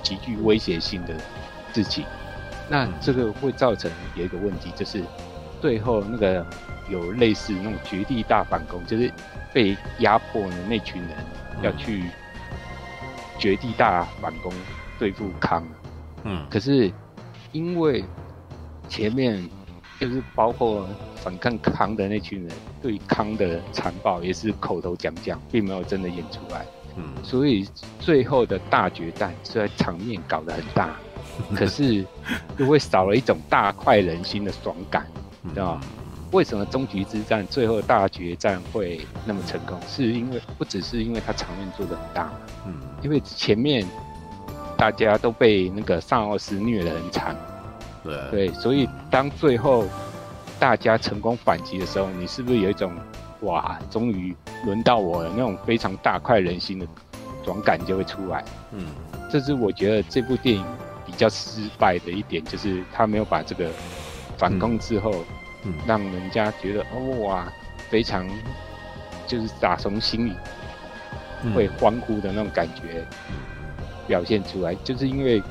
[0.00, 1.12] 极具威胁性的
[1.74, 2.04] 事情。
[2.68, 5.02] 那这个会造成有一个问题，就是
[5.60, 6.46] 最后那个
[6.88, 9.12] 有类似那种绝地大反攻，就是
[9.52, 11.10] 被压迫的那群人
[11.62, 12.04] 要去
[13.40, 14.52] 绝地大反攻
[15.00, 15.66] 对付康。
[16.22, 16.88] 嗯，可是
[17.50, 18.04] 因为
[18.88, 19.44] 前面
[19.98, 26.64] 就是包括反抗康的那群人对康的残暴也是口头讲讲，并没有真的演出来。
[26.96, 30.90] 嗯，所以最后的大决战虽然场面搞得很大。
[31.56, 32.04] 可是，
[32.58, 35.06] 就会少了一种大快人心的爽感，
[35.40, 35.80] 你知道吗？
[36.30, 39.80] 为什么终极之战最后大决战会那么成功？
[39.88, 42.30] 是因为不只是因为它场面做得很大，
[42.66, 43.86] 嗯，因为前面
[44.76, 47.34] 大家都被那个萨奥斯虐得很惨，
[48.04, 49.86] 对对，所以当最后
[50.60, 52.92] 大家成功反击的时候，你是不是有一种
[53.42, 56.86] 哇，终于轮到我了那种非常大快人心的
[57.44, 58.44] 爽感就会出来？
[58.72, 58.86] 嗯，
[59.30, 60.64] 这是我觉得这部电影。
[61.04, 63.68] 比较失败的一点就是他没有把这个
[64.38, 65.12] 反攻之后，
[65.62, 67.52] 嗯，让人家觉得哦哇，
[67.90, 68.26] 非常
[69.26, 70.32] 就是打从心里
[71.54, 73.04] 会欢呼的那种感觉
[74.06, 75.42] 表现出来，就是因为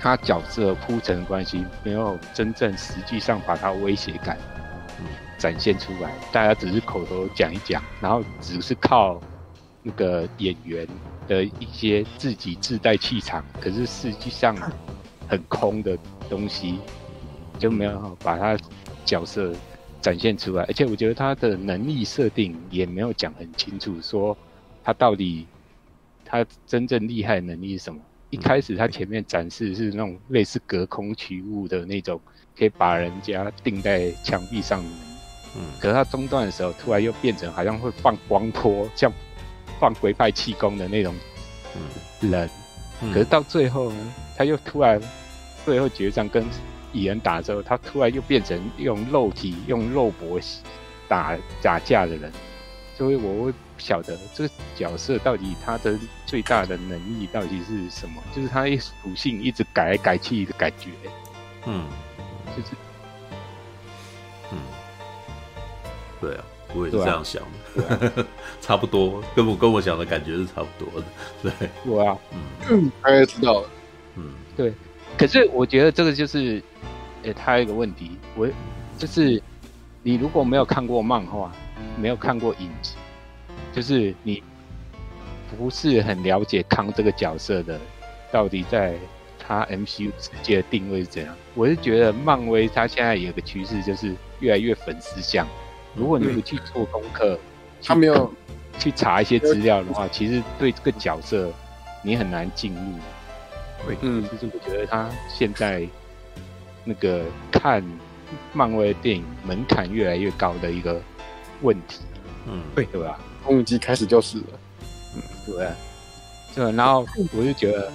[0.00, 4.36] 他角色铺陈的关系，没有真正实际上把他威胁感
[5.40, 9.20] 展现出来，大家只是口头讲一讲，然后只是靠
[9.82, 10.86] 那个演员。
[11.28, 14.52] 的一些自己自带气场，可是实际上
[15.28, 15.96] 很空的
[16.28, 16.80] 东西，
[17.56, 18.58] 就没有把他
[19.04, 19.52] 角色
[20.02, 20.64] 展现出来。
[20.64, 24.36] 而且我觉得他的能力设定也没有讲很清楚，说
[24.82, 25.46] 他到底
[26.24, 28.00] 他真正厉害的能力是什么。
[28.30, 32.20] 一开始他前面展示是那种类似隔空取物的那种，
[32.58, 35.09] 可以把人家钉在墙壁上的。
[35.56, 39.12] 嗯，可是他中断的时候，突然又变成好像会放光波，像。
[39.78, 41.14] 放龟派气功的那种
[42.20, 42.50] 人，
[43.00, 45.00] 可是到最后呢，他又突然
[45.64, 46.44] 最后决战跟
[46.92, 50.38] 蚁人打之后，他突然又变成用肉体、用肉搏
[51.08, 52.30] 打打架的人，
[52.94, 60.90] 所以我会不晓得这个角色到底他的最大的能力到底是什么，就是他一属性一直改来改去的感觉，
[61.64, 61.86] 嗯，
[62.54, 62.76] 就是，
[66.20, 66.44] 对啊。
[66.72, 67.42] 我也是这样想
[67.74, 68.26] 的，啊、
[68.62, 71.06] 差不多，跟我跟我想的感觉是差不多的，
[71.58, 71.68] 对。
[71.84, 72.16] 我啊，
[72.68, 73.68] 嗯，大概知道了，
[74.14, 74.72] 嗯，对。
[75.18, 76.62] 可是我觉得这个就是，
[77.24, 78.48] 诶、欸，他有一个问题，我
[78.96, 79.42] 就是
[80.04, 81.50] 你如果没有看过漫画，
[81.98, 82.94] 没有看过影集，
[83.72, 84.40] 就是你
[85.58, 87.80] 不是很了解康这个角色的，
[88.30, 88.94] 到底在
[89.40, 91.34] 他 MCU 世界的定位是怎样？
[91.56, 95.44] 我是觉得漫威他现在有个趋势，就是越来越粉丝向。
[95.94, 97.38] 如果你不去做功课，
[97.82, 98.32] 他没有
[98.78, 101.50] 去查一些资料的话，其实对这个角色
[102.02, 102.80] 你很难进入。
[103.86, 105.86] 对，嗯，就是我觉得他现在
[106.84, 107.82] 那个看
[108.52, 111.00] 漫威的电影门槛越来越高的一个
[111.62, 112.00] 问题。
[112.46, 113.18] 嗯，对，对吧？
[113.42, 114.44] 红影机开始就是了。
[115.16, 115.74] 嗯，对啊，
[116.54, 117.92] 对，然后我就觉得，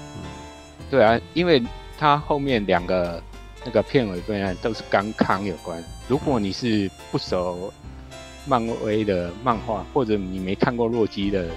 [0.90, 1.64] 对啊，因为
[1.98, 3.22] 他后面两个
[3.64, 5.84] 那个片尾分案都是跟康有关。
[6.08, 7.74] 如果你是不熟。
[8.46, 11.48] 漫威的漫画，或者你没看过洛基的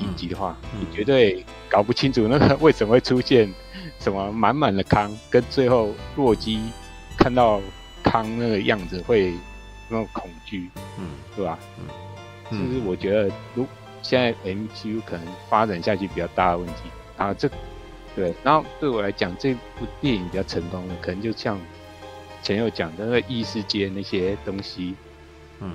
[0.00, 3.52] 影集的话，你绝对搞不清楚那个为什么会出现
[4.00, 6.60] 什么满满的康，跟最后洛基
[7.16, 7.60] 看到
[8.02, 9.32] 康那个样子会
[9.88, 11.58] 那种恐惧，嗯，对吧？
[11.78, 11.84] 嗯，
[12.50, 13.66] 嗯就是我觉得如
[14.02, 16.74] 现在 MCU 可能发展下去比较大的问题
[17.16, 17.50] 啊，这
[18.14, 21.58] 对，然后对我来讲，这部电影比较成功的，可能就像
[22.42, 24.94] 前有讲的那个异世界那些东西，
[25.60, 25.72] 嗯。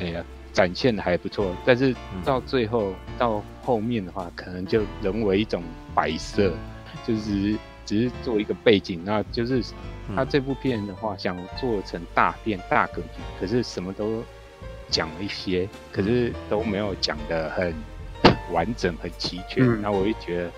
[0.00, 2.22] 哎呀，展现的还不错，但是嗯。
[2.24, 5.62] 到最后、到后面的话，可能就沦为一种
[5.94, 6.52] 摆设，
[7.06, 9.60] 就是只是做一个背景，那就是
[10.08, 10.16] 嗯。
[10.16, 14.22] 他这部片的话，想做成大片大格局，可是什么都
[14.88, 17.74] 讲了一些，可是都没有讲的很
[18.52, 19.64] 完整、很齐全。
[19.66, 19.80] 嗯。
[19.80, 20.50] 那我就觉得，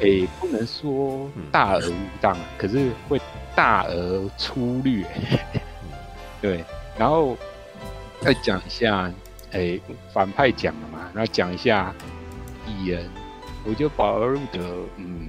[0.00, 3.20] 诶、不能说大而无当，可是会
[3.54, 5.04] 大而粗略。
[6.40, 6.64] 对，
[6.98, 7.36] 然后
[8.22, 9.12] 再讲一下，
[9.50, 9.80] 诶、
[10.12, 11.92] 反派讲了嘛，然后讲一下
[12.68, 13.10] 蚁人，
[13.64, 15.28] 我觉得保尔·路德，嗯，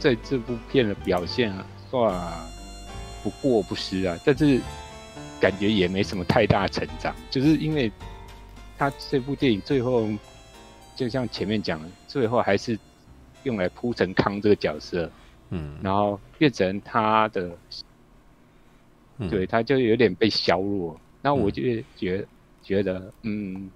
[0.00, 2.20] 在这部片的表现啊，算
[3.22, 4.60] 不过不失啊，但是
[5.40, 7.90] 感觉也没什么太大成长，就是因为
[8.76, 10.08] 他这部电影最后，
[10.96, 12.76] 就像前面讲的，最后还是
[13.44, 15.08] 用来铺成康这个角色，
[15.50, 17.56] 嗯，然后变成他的，
[19.18, 19.30] 嗯。
[19.30, 21.00] 对，他就有点被削弱。
[21.24, 21.62] 那我就
[21.96, 22.26] 觉得、
[22.62, 23.70] 觉得，嗯，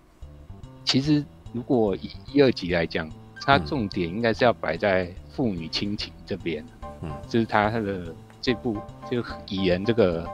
[0.84, 6.62] 其实如果以一二集来讲，它重点应该是要摆在父女亲情这边，
[7.00, 8.76] 嗯，就是他他的这部
[9.10, 10.28] 就蚁人这个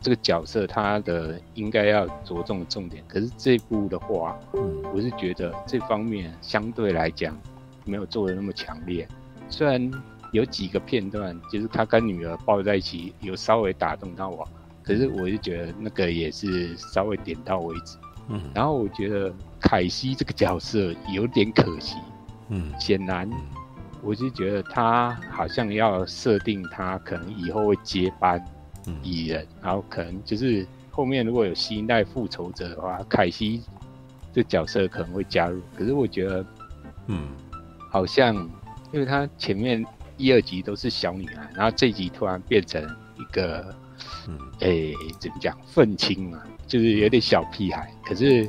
[0.00, 3.02] 这个角色，他的应该要着重的重点。
[3.08, 4.82] 可是这部的话，嗯。
[4.94, 7.36] 我是觉得这方面相对来讲
[7.84, 9.08] 没有做的那么强烈，
[9.48, 9.90] 虽然
[10.30, 14.48] 有几个片段就是他跟女儿抱在一起，有稍微打动到我，
[14.84, 17.96] 可是我就觉得那个也是稍微点到为止。
[18.28, 21.96] 嗯然后我觉得凯西这个角色有点可惜，
[22.48, 23.28] 嗯显然
[24.02, 28.42] 我就觉得他好像要设定他可能以后会接班
[28.86, 33.62] 嗯蚁人，然后可能就是后面如果有新一代复仇者的话，凯西
[34.32, 35.60] 这角色可能会加入。
[35.76, 36.46] 可是我觉得
[37.08, 37.28] 嗯
[37.90, 38.34] 好像
[38.92, 39.84] 因为他前面
[40.16, 42.82] 一二集都是小女孩，然后这一集突然变成
[43.18, 43.74] 一个
[44.28, 44.38] 嗯。
[44.60, 47.92] 诶、怎么讲愤青嘛，就是有点小屁孩。
[48.04, 48.48] 可是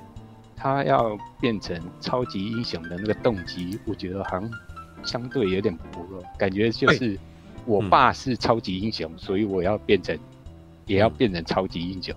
[0.55, 4.51] 他要变成超级英雄的那个动机，我觉得好像
[5.03, 7.17] 相对有点薄弱，感觉就是
[7.65, 10.17] 我爸是超级英雄，所以我要变成
[10.85, 12.15] 也要变成超级英雄。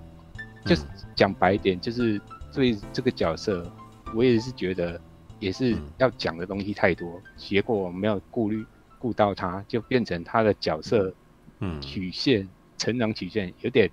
[0.64, 0.82] 就是
[1.16, 2.20] 讲白一点，就是
[2.52, 3.70] 对这个角色，
[4.14, 5.00] 我也是觉得
[5.38, 8.66] 也是要讲的东西太多，结果没有顾虑
[8.98, 11.14] 顾到他，就变成他的角色
[11.60, 11.80] 嗯。
[11.80, 12.46] 曲线、
[12.78, 13.90] 成长曲线有点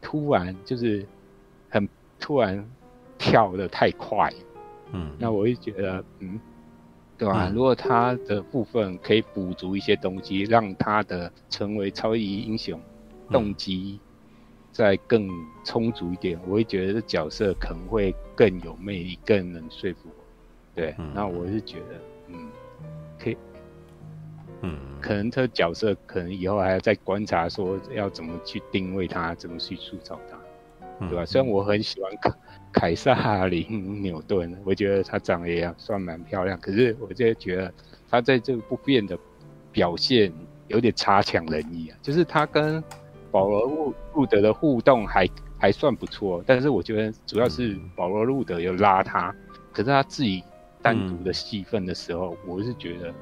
[0.00, 1.04] 突然，就是
[1.68, 1.88] 很
[2.20, 2.64] 突然
[3.18, 4.32] 跳得太快，
[4.92, 5.10] 嗯。
[5.18, 6.38] 那我就觉得，嗯，
[7.16, 7.54] 对吧、嗯。
[7.54, 12.80] 如果他的部分可以补足一些东西，让他的成为超级英雄
[13.30, 13.98] 动机
[14.70, 15.28] 再更
[15.64, 20.24] 充足一点，我会觉得这角色可能会更有魅力，更能说服我。
[20.74, 21.10] 对，嗯。
[21.14, 22.48] 那我是觉得，嗯，
[23.18, 23.36] 可以，
[24.62, 30.36] 嗯可能这个角色可能以后还要再观察，说要怎么去定位他，怎么去塑造他。
[31.00, 31.24] 嗯对吧？
[31.24, 32.32] 虽然我很喜欢凯
[32.72, 37.72] 凯撒琳纽顿，我觉得她长得也算蛮漂亮，可是我就觉得
[38.10, 39.16] 她在这不变的
[39.70, 40.32] 表现
[40.66, 41.96] 有点差强人意啊。
[42.02, 42.82] 就是她跟
[43.30, 49.32] 保罗路路德的互动还还算不错，但是我觉得主要是保罗路德有拉他，
[49.72, 50.42] 可是他自己
[50.82, 53.14] 单独的戏份的时候，我是觉得嗯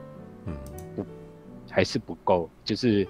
[1.76, 3.06] 还是不够，就是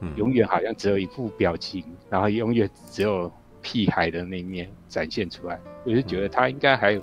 [0.00, 5.58] 嗯永远好像只有一副表情，然后永远只有屁孩的那一面展现出来。
[5.86, 7.00] 我就觉得他应该还有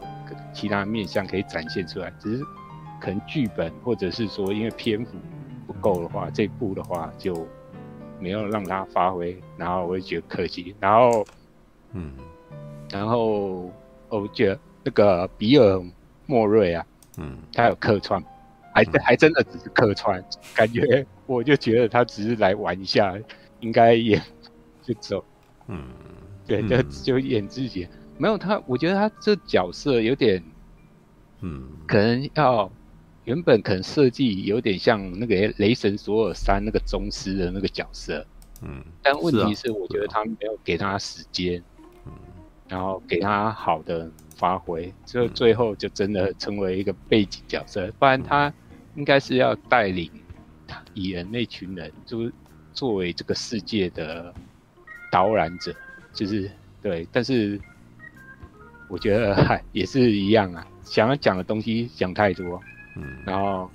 [0.54, 2.44] 其他面相可以展现出来，只是
[3.00, 5.18] 可能剧本或者是说因为篇幅
[5.66, 7.48] 不够的话，这部的话就
[8.20, 10.76] 没有让他发挥，然后我就觉得可惜。
[10.80, 11.26] 然后，
[11.94, 12.14] 嗯
[12.92, 13.72] 然后
[14.08, 15.84] 我觉得那个比尔
[16.28, 16.86] 莫瑞啊，
[17.18, 18.24] 嗯他有客串，
[18.74, 20.24] 还还真的只是客串，
[20.56, 23.18] 感觉我就觉得他只是来玩一下，
[23.60, 24.22] 应该也
[24.82, 25.24] 就走。
[25.68, 25.84] 嗯。
[26.48, 26.68] 对，嗯。
[26.68, 30.44] 就就演自己，没有他，我觉得他这角色有点
[31.42, 32.72] 嗯可能要
[33.24, 38.26] 原本可能设计有点像那个雷神索尔三那个宗师的那个角色，
[38.62, 41.64] 嗯但问题是，我觉得他没有给他时间，
[42.06, 42.12] 嗯
[42.68, 48.52] 然后给他好的发挥，就最后就真的成为一个背景角色，不然他
[48.96, 50.10] 应该是要带领
[50.94, 52.34] 蚁人那群人，就是
[52.74, 54.34] 作为这个世界的
[55.12, 55.74] 导览者，
[56.14, 56.50] 就是
[56.82, 57.60] 对，但是
[58.90, 62.62] 我觉得嗨 也是一样啊，想要讲的东西讲太多，
[62.96, 63.04] 嗯。
[63.26, 63.70] 然后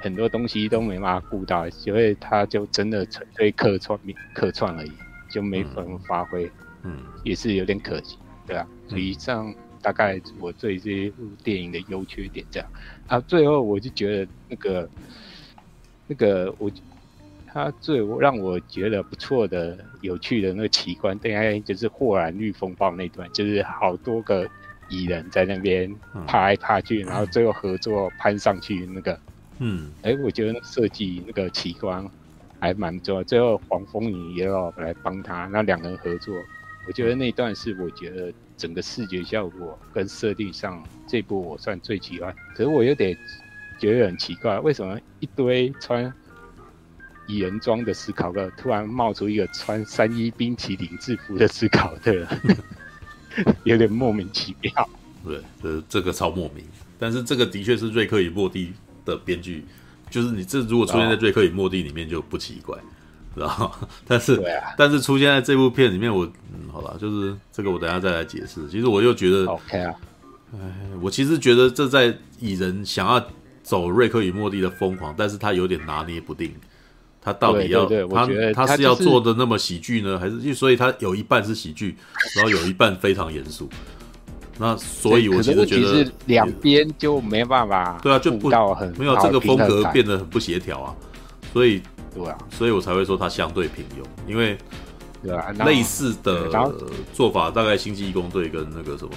[0.00, 3.98] 很多东西都没办法顾到，所以他就真的纯粹客串
[4.32, 4.92] 客串而已，
[5.30, 6.50] 就没怎么发挥，
[6.82, 6.98] 嗯。
[7.22, 8.18] 也是有点可惜。
[8.46, 12.68] 对啊，所以以上大概我对这部电影的优缺点这样
[13.06, 13.20] 啊。
[13.20, 14.88] 最后我就觉得那个
[16.06, 16.70] 那个我
[17.46, 24.48] 他最让我觉得不错的、有趣的那个奇观，大概就是霍兰绿风暴那段，就是好多个
[24.88, 25.92] 蚁人在那边
[26.28, 29.18] 爬来爬去，然后最后合作攀上去那个。
[29.58, 32.08] 嗯，哎，我觉得设计那个奇观
[32.60, 33.22] 还蛮不错。
[33.24, 36.32] 最后黄蜂女也要来帮他，那两个人合作，
[36.86, 42.34] 我觉得那段是我觉得整个视觉效果跟设定上这部我算最喜欢。
[42.54, 43.16] 可是我有点
[43.78, 46.12] 觉得很奇怪，为什么一堆穿
[47.26, 52.26] 蚁人装的史考克突然冒出一个穿三一冰淇淋制服的史考特，
[53.64, 54.90] 有点莫名其妙。
[55.24, 56.64] 对，这这个超莫名。
[56.98, 58.74] 但是这个的确是瑞克与莫蒂。
[59.02, 59.64] 的编剧
[60.10, 62.78] 就是你这如果出现在《瑞克与莫蒂》里面就不奇怪，
[63.34, 63.88] 知道吗？
[64.06, 68.68] 但是、啊、但是出现在这部片里面我，我嗯，好吧，就是这个我等下再来解释。
[68.68, 69.94] 其实我又觉得，OK 啊，
[70.54, 70.58] 哎，
[71.00, 73.24] 我其实觉得这在蚁人想要
[73.62, 76.52] 走《瑞克与莫蒂》的疯狂，但是他有点拿捏不定，
[77.20, 81.96] 他到底要他他是要做的那么喜剧呢，还是所以他有一半是喜剧，
[82.36, 83.68] 然后有一半非常严肃。
[84.58, 90.94] 那所以，我其实觉得两边就没办法，对啊，就不到很没有这个风格变得很不协调啊，
[91.50, 91.80] 所以
[92.14, 94.56] 对啊，所以我才会说它相对平庸，因为
[95.22, 96.48] 对啊，类似的
[97.12, 99.12] 做法大概星际义工队跟那个什么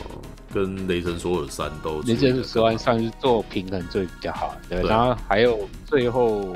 [0.54, 6.54] 跟雷神索尔三都雷神索尔三是做平衡最比较好，对，然后还有最后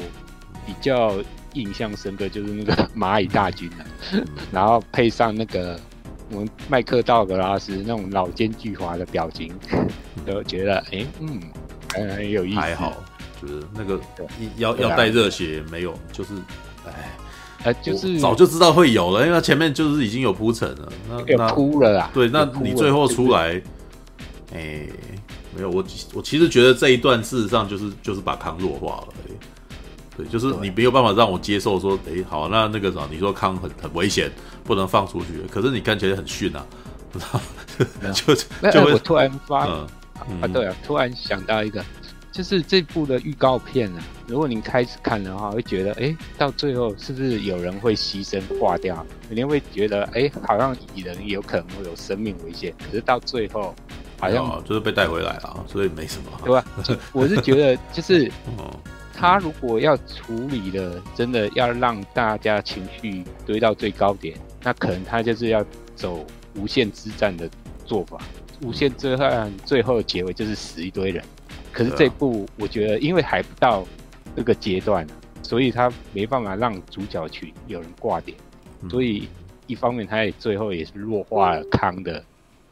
[0.65, 1.15] 比较
[1.53, 5.79] 印象深刻就是那个蚂蚁大军了，然后配上那个。
[6.29, 9.49] 我们麦克道格拉斯那种老奸巨猾的表情，
[10.25, 11.39] 都觉得哎、欸，嗯，
[11.93, 12.59] 还很有意思。
[12.59, 12.91] 还好，
[13.41, 13.99] 就是那个
[14.57, 16.33] 要要带热血没有，就是
[16.85, 17.17] 哎，
[17.63, 20.91] 哎，就是早就知道会有了，因为他前面就是已经有铺陈了。
[21.09, 22.09] 那那哭了啊！
[22.13, 23.61] 对，那你最后出来，
[24.53, 24.89] 哎、欸，
[25.55, 25.83] 没有我
[26.13, 29.07] 我其实觉得这一段事实上就是就是把康弱化了。
[30.15, 34.31] 对，就是你没有办法让我接受说，哎、欸，好，那那个啥，你说康很很危险，
[34.63, 36.65] 不能放出去，可是你看起来很逊啊，
[38.11, 38.33] 就
[38.71, 39.87] 就会我突然发、啊，
[40.51, 41.85] 对啊，突然想到一个，
[42.37, 49.03] 就是这部的预告片啊，如果您开始看的话，会觉得，哎、欸，到最后是不是有人会牺牲挂掉？
[49.27, 53.73] 你会觉得，哎、欸，好像蚁人有可能会有生命危险，可是到最后
[54.19, 56.63] 好像、啊、就是被带回来了，所以没什么，对吧？
[57.11, 58.31] 我是觉得就是。
[58.59, 58.69] 嗯
[59.19, 65.65] 他如果要处理的，真的要让大家情绪堆到最高点，那可能他就是要
[65.95, 66.23] 走
[66.53, 67.49] 无限之战的
[67.83, 68.19] 做法。
[68.61, 71.23] 无限之战最后的结尾就是死一堆人，
[71.77, 73.85] 可是这部我觉得因为还不到
[74.35, 75.05] 这个阶段，
[75.43, 78.37] 所以他没办法让主角群有人挂点，
[78.89, 79.27] 所以
[79.67, 82.23] 一方面他也最后也是弱化了康的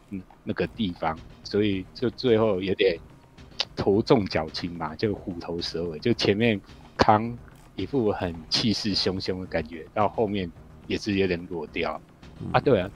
[0.09, 2.97] 嗯那个地方，所以就最后有点。
[3.77, 6.59] 头重脚轻嘛，就虎头蛇尾，就前面
[6.95, 7.37] 康
[7.75, 10.49] 一副很气势汹汹的感觉，到后面
[10.87, 11.99] 也是有点弱掉、
[12.39, 12.59] 嗯、啊。
[12.61, 12.89] 对啊，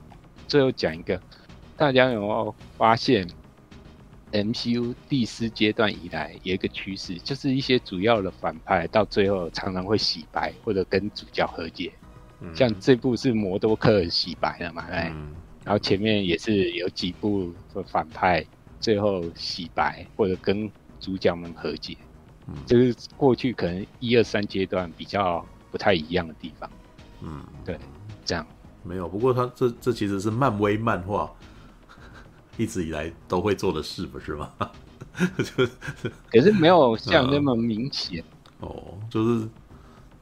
[0.47, 1.21] 最后讲一个，
[1.75, 3.27] 大家有没有发现
[4.31, 11.91] ，MCU 第四阶段以来有一个趋势，就是一些主要的反派到最后常常会洗白或者跟主角和解，
[12.41, 18.45] 嗯、像这部是摩多克洗白了嘛，哎、嗯，然后前面也是有几部的反派。
[18.81, 20.71] 最后洗白或者跟
[21.01, 21.97] 主角们和解，
[22.47, 26.71] 嗯，就是过去可能一二三阶段比较不太一样的地方，
[27.21, 27.77] 嗯，对，
[28.23, 28.47] 这样
[28.83, 29.09] 没有。
[29.09, 31.29] 不过他这这其实是漫威漫画
[32.59, 34.51] 一直以来都会做的事，不是吗？
[35.37, 35.71] 就是，
[36.31, 38.23] 可是没有像那么明显，
[38.61, 38.67] 嗯。
[38.69, 39.47] 哦，就是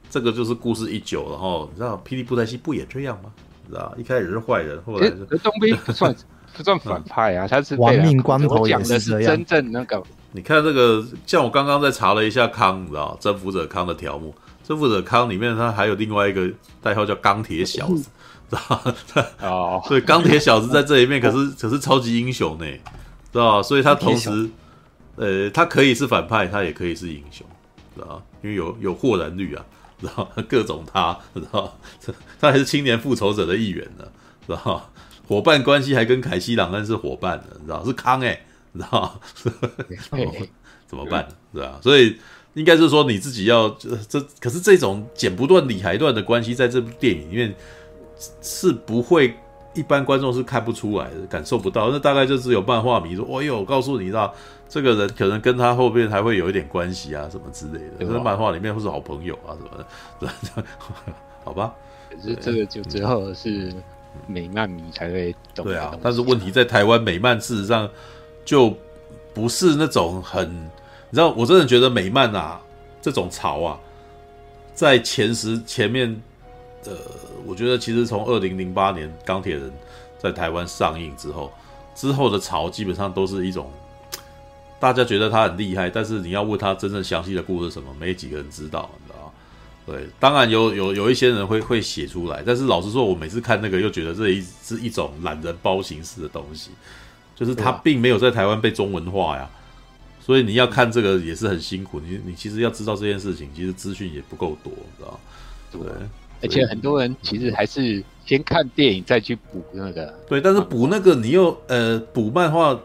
[0.08, 3.30] 这个就是故事一久，然后你知道霹雳布袋戏不也这样吗？
[3.66, 6.16] 你知道一开始是坏人，后来是东兵不 算。
[6.56, 9.36] 不算反派啊，他是亡命关头也是这样。
[9.36, 14.34] 真正那个，你看这个，像我刚刚在查了一下康，你知道征服者康的条目，
[14.64, 16.50] 征服者康里面他还有另外一个
[16.82, 18.08] 代号叫钢铁小子，
[18.50, 18.94] 知道吗？
[19.42, 22.64] 哦，所以钢铁小子在这里面可是可是超级英雄呢，
[23.32, 23.62] 知道？
[23.62, 24.48] 所以他同时，
[25.16, 27.46] 呃，他可以是反派，他也可以是英雄，
[27.94, 28.22] 知道？
[28.42, 29.64] 因为有有豁然率啊，
[30.00, 31.78] 知道各种他，知道
[32.40, 34.04] 他还是青年复仇者的一员呢，
[34.46, 34.90] 知道
[35.26, 38.42] 伙伴关系还跟凯西·朗恩是伙伴的，你知道是康哎、欸，
[38.72, 39.20] 你知道
[40.86, 41.28] 怎么办？
[41.52, 41.78] 是吧？
[41.82, 42.16] 所以
[42.54, 47.54] 应该是说你自己要这这，可是这种剪不断理还乱的关系，在这部电影里面
[48.40, 49.34] 是不会
[49.74, 51.90] 一般观众是看不出来的，感受不到。
[51.90, 54.34] 那大概就只有漫画迷说：“哎呦，我告诉你，知道
[54.68, 60.64] 这个人可能跟他后面还会有一点关系啊，什么之类的。”可是漫画里面会是好朋友啊，什么的，
[61.44, 61.74] 好吧？
[62.10, 63.72] 可是这个就之后是。
[64.26, 65.64] 美漫迷才会懂。
[65.66, 67.88] 对啊，但是问题在台湾美漫事实上
[68.44, 68.74] 就
[69.32, 70.50] 不是那种很，
[71.10, 72.60] 你知道，我真的觉得美漫啊
[73.00, 73.78] 这种潮啊，
[74.74, 76.20] 在前十前面，
[76.86, 76.92] 呃，
[77.48, 79.72] 我觉得其实从二零零八年钢铁人
[80.18, 81.50] 在台湾上映之后，
[81.94, 83.72] 之后的潮基本上都是一种。
[84.80, 89.32] 大家觉得他很厉害，但是你要问他真正详细的故事什么，没几个人知道，你知道？
[89.86, 96.70] 对，当然有有有一些人会会写出来，但是老实说，我每次看那个又觉得这一是一种懒人包形式的东西，
[97.34, 99.50] 就是他并没有在台湾被中文化呀，
[100.20, 101.98] 所以你要看这个也是很辛苦。
[101.98, 105.20] 你你其实要知道这件事情，其实资讯也不够多，你知道？
[105.72, 105.80] 对，
[106.42, 110.14] 而且很多人其实还是先看电影再去补那个。
[110.28, 112.78] 对，但是补那个你又呃补漫画。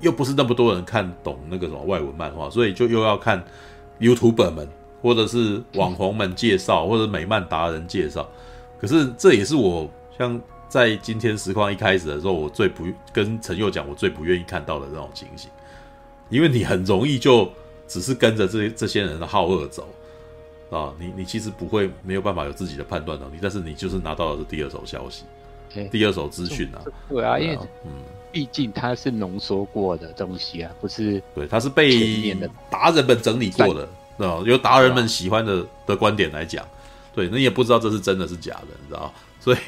[0.00, 3.40] 又不是那么多人看懂那个什么外文漫画，所以就又要看
[4.00, 4.68] YouTuber 们
[5.00, 8.28] 或者是网红们介绍， 或者美漫达人介绍。
[8.80, 15.48] 可是这也是我像在今天实况一开始的时候，我最不跟陈佑讲，我最不愿意看到的这种情形，
[16.30, 17.48] 因为你很容易就
[17.86, 19.86] 只是跟着这这些人的好恶走
[20.72, 25.24] 啊，你你其实不会没有办法有自己的判断能力，但是你就是拿到的是第二手消息，
[25.90, 27.90] 第二手资讯啊，对啊，因为嗯。
[28.32, 32.34] 毕竟它是浓缩过的东西啊，不是对，它是被
[32.70, 33.86] 达人们整理过的，
[34.26, 36.66] 啊，由达人们喜欢的的观点来讲，
[37.14, 39.58] 对，那也不知道这是真的是假的，你知道， 所以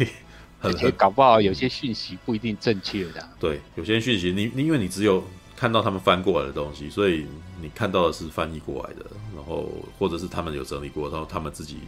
[0.58, 3.28] 很很搞不好有些讯息不一定正确的。
[3.38, 5.22] 对，有些讯息你你因为你只有
[5.64, 7.26] 看到他们翻过来的东西，所以
[7.58, 11.78] 你看到的是翻译过来的，然后或者是他们有整理过，然后他们自己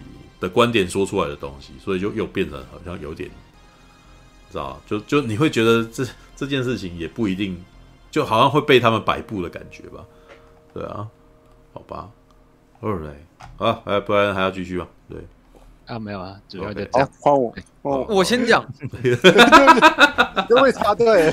[0.41, 3.29] 的观点说出来的东西，所以就又变成好像有点。
[4.51, 7.63] 知道，就就你会觉得这这件事情也不一定，
[8.11, 10.03] 就好像会被他们摆布的感觉吧？
[10.73, 11.07] 对啊，
[11.75, 12.09] 好吧
[12.81, 13.27] ，Alright，
[13.59, 14.89] 好，哎，不然还要继续吗？
[15.87, 18.07] 对，啊，没有啊，主要的好，换我，我。
[18.17, 18.65] 我先讲，
[20.49, 21.33] 各位插队，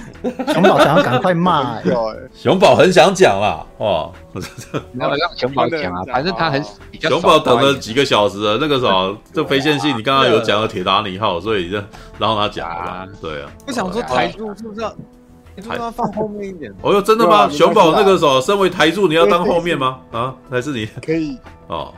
[0.53, 1.81] 熊宝想要赶快骂，
[2.33, 4.11] 熊宝很想讲啦，哇，
[4.93, 6.63] 没有让熊宝讲啊，反正他很
[6.99, 11.77] 熊宝等了几个小时了，那个什么，这非线性，你刚刚有讲了铁达尼号，所以就
[12.19, 16.73] 让他讲啊，对啊，不想说台柱是不是要台柱要放后面一点？
[16.81, 17.47] 哦哟，真的吗？
[17.49, 19.99] 熊宝那个时候身为台柱，你要当后面吗？
[20.11, 20.87] 啊，还是你？
[21.05, 21.37] 可以。
[21.67, 21.93] 哦，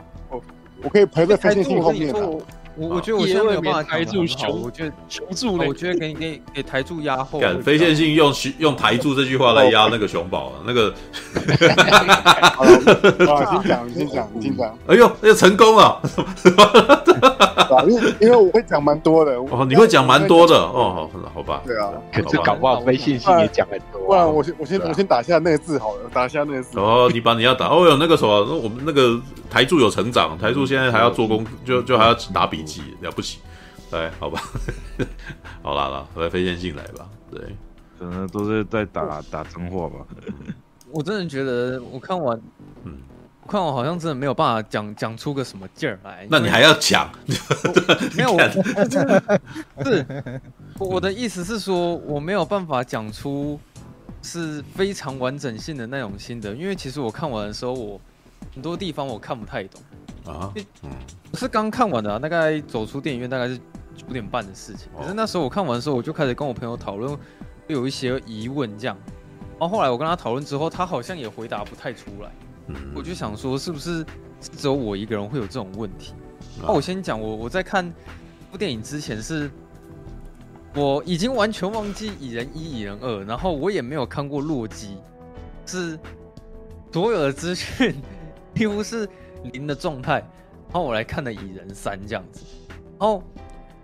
[0.86, 2.20] 我我可以陪在非线性后面的。
[2.24, 2.40] 我
[2.76, 7.40] 我觉得我现在没有办法台柱熊，我觉得求助，我觉得给给给台柱压后。
[7.64, 10.94] 非线性用用台柱这句话来压那个熊宝，那个。
[12.54, 14.78] 好了，先讲，先讲，先讲。
[14.86, 16.00] 哎呦，又成功了！
[17.88, 19.32] 因为因为我会讲蛮多的。
[19.38, 21.62] 哦，你会讲蛮多的哦，好，好吧。
[21.64, 24.00] 对啊，可是搞不好非线性也讲很多。
[24.06, 26.78] 不然我先我先我先打下那个字好了，打下那个字。
[26.78, 32.82] 哦，你把你要打哦哟，那个什么，我们那个台柱有成长，台柱现在还要做工，就就还要打笔记。
[33.00, 33.38] 了不起，
[33.90, 34.40] 对，好吧，
[35.62, 37.40] 好啦啦，来飞线性来吧，对，
[37.98, 39.94] 可能都是在打打真话吧。
[40.92, 42.55] 我真的觉得，我看完，嗯，
[43.46, 46.26] 我看我好像真的没有办法讲讲出个什么劲儿来。
[46.28, 47.08] 那你还要讲？
[48.16, 50.40] 没有，我 是
[50.80, 53.56] 我的意思是说，我没有办法讲出
[54.20, 58.00] 是非常完整性的那种心得，因为其实我看完的时候，我
[58.52, 59.80] 很多地方我看不太懂。
[60.24, 60.90] 啊，嗯，
[61.30, 63.56] 我是刚看完的，啊，大概走出电影院大概是
[63.94, 64.88] 九点半的事情。
[65.00, 67.16] 可是那时候我看完的时候，我就开始跟我朋友讨论，
[67.68, 68.98] 有一些疑问这样。
[69.60, 72.30] 然后后来我跟他讨论之后，他好像也回答不太出来。
[72.68, 74.04] 嗯，我就想说，是不是
[74.40, 76.14] 只有我一个人会有这种问题？
[76.60, 77.92] 那我先讲，我我在看
[78.50, 79.50] 部电影之前是，
[80.74, 84.96] 我已经完全忘记蚁人一、蚁人二，然后我也没有看过洛基，
[85.66, 85.98] 是
[86.92, 87.94] 所有的资讯
[88.54, 89.08] 几乎是。
[89.52, 92.40] 零的状态，然后我来看了《蚁人三》这样子，
[92.98, 93.22] 然后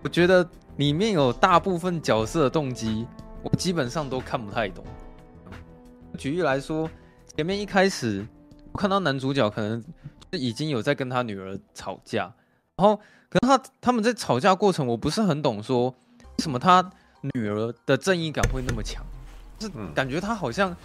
[0.03, 0.45] 我觉得
[0.77, 3.07] 里面有大部分角色的动机，
[3.45, 4.85] 我基本上都看不太懂。
[6.19, 6.91] 举例来说，
[7.37, 8.27] 前面一开始
[8.73, 9.83] 我看到男主角可能
[10.31, 12.33] 就已经有在跟他女儿吵架，
[12.77, 12.97] 然后
[13.29, 15.95] 可能他他们在吵架过程，我不是很懂，说为
[16.39, 16.91] 什么他
[17.35, 19.05] 女儿的正义感会那么强，
[19.59, 20.77] 就是感觉他好像。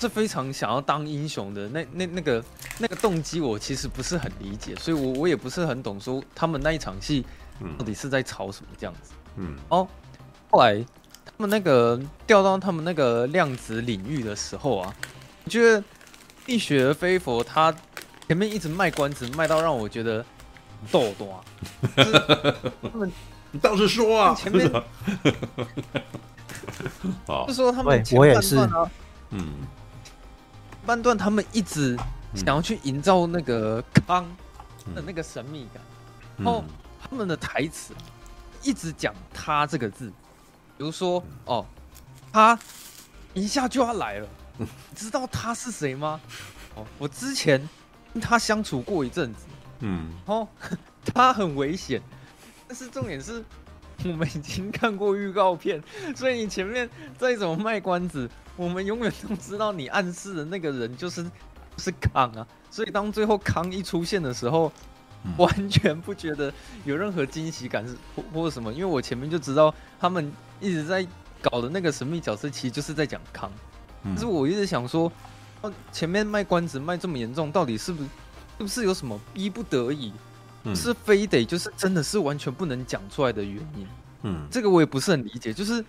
[0.00, 2.42] 是非常想要当英雄的那那那个
[2.78, 7.22] 那个动机，我其实不是很理解，所以我我也不是很懂，说他们那一场戏
[7.76, 9.12] 到底是在吵什么这样子。
[9.36, 9.86] 嗯，哦，
[10.50, 10.82] 后来
[11.22, 14.96] 他们那个掉到他们那个量子领域的时候啊，
[15.44, 15.84] 我觉得
[16.46, 17.74] 蜜雪儿菲佛他
[18.26, 20.24] 前面一直卖关子，卖到让我觉得
[20.90, 21.44] 逗多啊。
[22.82, 23.12] 他们，
[23.50, 24.70] 你 倒是说啊，前面，
[27.46, 28.56] 就说他们前我也是，
[29.30, 29.54] 嗯。
[30.86, 31.96] 半段他们一直
[32.34, 34.24] 想要去营造那个康
[34.94, 35.82] 的那个神秘感，
[36.38, 36.64] 然后
[37.00, 37.94] 他们的台词
[38.62, 40.08] 一直讲“他”这个字，
[40.78, 41.64] 比如说哦，
[42.32, 42.58] 他
[43.34, 44.39] 一下就要来了，你
[44.94, 46.20] 知道他是谁吗？
[46.74, 47.68] 哦，我之前
[48.12, 49.40] 跟他相处过一阵子，
[49.80, 50.46] 嗯，哦，
[51.14, 52.00] 他很危险，
[52.68, 53.44] 但是重点是
[54.04, 55.82] 我们已经看过预告片，
[56.14, 56.88] 所以你前面
[57.18, 61.24] 再怎么卖关子，我们永远都知道你暗示的那个人就是
[61.76, 64.72] 是康啊，所以当最后康一出现的时候。
[65.36, 66.50] 完全不觉得
[66.86, 71.06] 有任何惊喜感是或或者什么，因为我前面就知道他们一直在
[71.42, 73.52] 搞的那个神秘角色，其实就是在讲康。
[74.04, 75.10] 但是我一直想说，
[75.60, 78.08] 哦，前面卖关子卖这么严重，到底是不是
[78.58, 80.12] 是不是有什么逼不得已，
[80.74, 83.86] 是非得就是真的是完全不能讲出来的原因？
[84.22, 85.84] 嗯，这个我也不是很理解，就是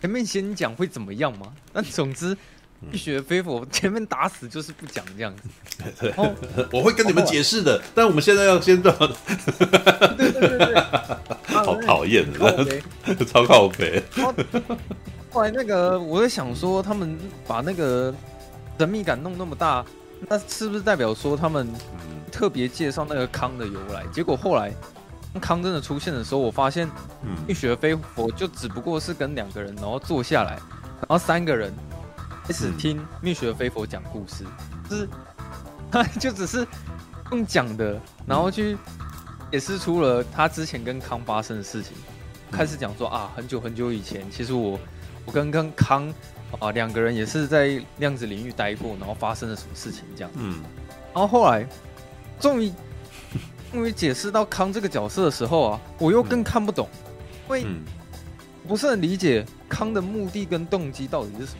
[0.00, 1.52] 前面先讲会怎么样吗？
[1.72, 2.36] 但总之。
[2.92, 5.48] 一雪飞佛前面打死就是不讲这样子，
[5.98, 6.14] 对，
[6.70, 7.82] 我会跟你们解释的。
[7.92, 10.80] 但我们现在要先到，对对对对，
[11.52, 12.24] 好讨厌，
[13.26, 14.00] 超靠北。
[15.30, 18.14] 后来那个，我在想说，他们把那个
[18.78, 19.84] 神秘感弄那么大，
[20.28, 21.68] 那是不是代表说他们
[22.32, 24.06] 特别介绍那个康的由来？
[24.12, 24.72] 结果后来
[25.40, 26.88] 康真的出现的时候，我发现
[27.46, 31.72] 蜜雪飞佛就只不过是跟两个人，然后坐下来，然后三个人。
[32.44, 34.42] 开始听蜜雪飞佛讲故事，
[34.88, 35.06] 就是
[35.90, 36.66] 他 就只是
[37.30, 38.74] 用讲的，然后去
[39.52, 41.92] 解释出了他之前跟康发生的事情。
[42.50, 44.80] 开始讲说啊，很久很久以前，其实我
[45.28, 46.10] 我跟跟康
[46.58, 50.30] 啊两个人也是在量子领域待过，然后发生了什么事情这样。
[50.36, 50.62] 嗯，
[51.12, 51.68] 然后后来
[52.40, 52.72] 终于
[53.70, 56.88] 终于解释到康这个角色的时候啊，我又更看不懂，
[57.44, 57.66] 因为
[58.66, 61.58] 不是很理解康的目的跟动机到底是什么。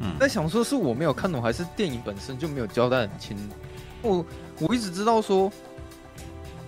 [0.00, 3.56] 嗯，在想说是我没有看懂，还是电影本身就没有交代很清楚。
[4.02, 4.26] 我
[4.58, 5.50] 我一直知道说，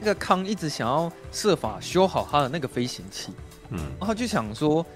[0.00, 3.32] 那个康一直想要设法修好他的那个飞行器，
[3.68, 4.86] 嗯，然后他就想说，修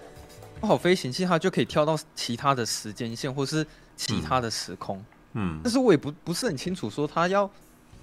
[0.67, 4.97] 好飞行器，他就可以跳到其他的时间线或是其他的时空，
[5.33, 7.51] 嗯，嗯，但是我也不不是很清楚，说他要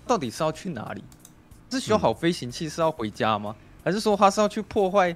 [0.05, 1.03] 到底是要去哪里？
[1.71, 3.55] 是修好飞行器是要回家吗？
[3.83, 5.15] 还是说他是要去破坏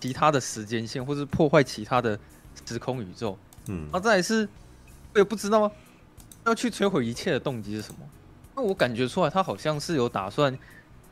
[0.00, 2.18] 其他的时间线，或是破坏其他的
[2.64, 3.36] 时空宇宙？
[3.66, 4.48] 嗯，然后再来是，
[5.12, 5.70] 我也不知道
[6.44, 8.00] 要去摧毁一切的动机是什么。
[8.54, 10.56] 那我感觉出来，他好像是有打算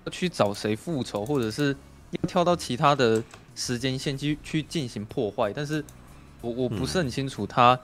[0.04, 1.76] 要去找谁复仇，或者是
[2.12, 3.22] 要跳到其他的
[3.56, 5.52] 时间线去去进行破坏。
[5.52, 5.84] 但是
[6.40, 7.76] 我我不是很清楚他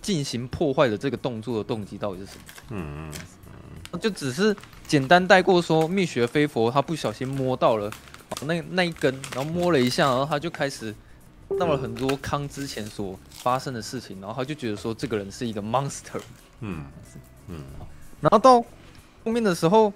[0.00, 2.44] 进行破坏的这个动作的动机到底是什么。
[2.70, 3.10] 嗯
[3.90, 4.54] 嗯，就只是
[4.86, 7.90] 简单带过说，蜜雪飞佛他不小心摸到了
[8.46, 10.94] 那那一根，然后摸了一下，然后他就开始。
[11.58, 16.18] 到了很多康之前所发生的事情，然后他就觉得说这个人是一个 monster，
[16.60, 16.86] 嗯
[17.48, 17.60] 嗯，
[18.22, 18.58] 然后到
[19.22, 19.92] 后面的时候，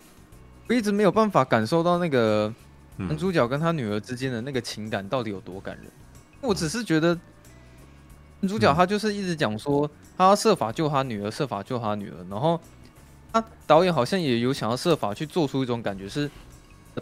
[0.68, 2.52] 我一直没有办法感受到那个
[2.96, 5.86] 男主角跟他女儿之间的那个情感到底有多感人。
[6.40, 7.14] 我只是觉得
[8.40, 12.60] 男主角他就是一直讲说他要设法救他女儿，设法救他女儿，然后
[13.32, 16.30] 他导演好像也有想要设法去做出一种感觉，是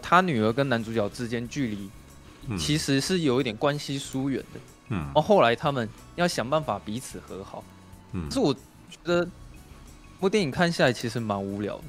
[0.03, 1.91] 他女儿跟男主角之间距离。
[2.59, 7.65] 其实是有一点关系疏远的，嗯，然后后来他们要想办法彼此和好，
[8.13, 8.61] 嗯，是我觉
[9.03, 9.31] 得，这
[10.21, 11.85] 部电影看下来其实蛮无聊的，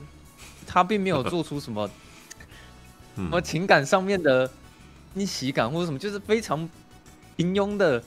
[0.65, 1.89] 他并没有做出什么，
[3.15, 4.49] 什么情感上面的
[5.13, 6.69] 逆袭感或者什么，就是非常
[7.35, 8.03] 平庸的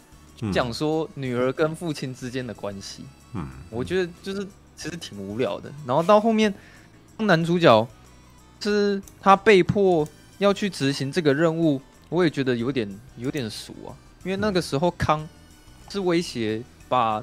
[0.53, 3.05] 讲说女儿跟父亲之间的关系，
[3.35, 4.47] 嗯，我觉得就是
[4.77, 5.73] 其实挺无聊的。
[5.87, 6.53] 然后到后面，
[7.19, 7.89] 男主角
[8.61, 11.81] 是他被迫要去执行这个任务。
[12.11, 12.89] 我也觉得有点
[13.19, 13.93] 有点俗啊，
[14.25, 15.29] 因为那个时候康
[15.91, 17.23] 是威胁把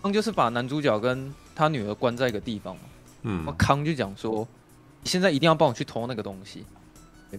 [0.00, 2.82] 康就是把男主角跟他女儿关在一个地方嘛，
[3.22, 4.46] 嗯，康就讲说，
[5.02, 6.64] 你现在一定要帮我去偷那个东西，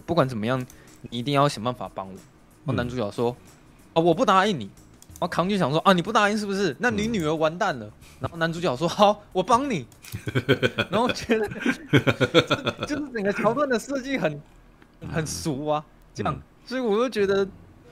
[0.00, 0.64] 不管怎么样，
[1.02, 2.12] 你一定要想办法帮我。
[2.12, 3.36] 然后男主角说，
[3.94, 4.70] 啊，我不答应你。
[5.18, 6.76] 然后康就想说，啊，你不答应是不是？
[6.78, 7.90] 那你女儿完蛋了。
[8.20, 9.86] 然后男主角说，好，我帮你。
[10.90, 11.48] 然后觉得
[12.86, 14.42] 就是整个桥段的设计很
[15.10, 15.82] 很俗啊，
[16.12, 16.38] 这样。
[16.66, 17.48] 所以我就觉得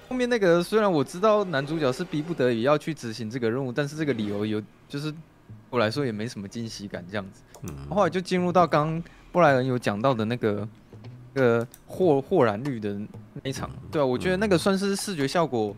[0.07, 5.15] 后面那个，虽然我知道男主角是逼不得已要去执行这个任务，但是这个理由有就是
[5.71, 7.41] 我来说也没什么惊喜感这样子。
[7.63, 9.03] 嗯，后来就进入到刚刚
[9.33, 10.69] 布莱恩有讲到的那个
[11.35, 12.97] 那个霍霍然绿的
[13.43, 15.75] 那一场，对啊，我觉得那个算是视觉效果，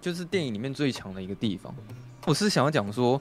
[0.00, 1.74] 就是电影里面最强的一个地方。
[2.26, 3.20] 我是想要讲说，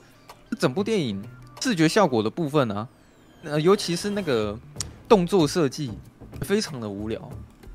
[0.60, 1.22] 整部电影
[1.60, 2.88] 视觉效果的部分啊，
[3.44, 4.58] 呃，尤其是那个
[5.10, 5.92] 动作设计，
[6.42, 7.20] 非常的无聊。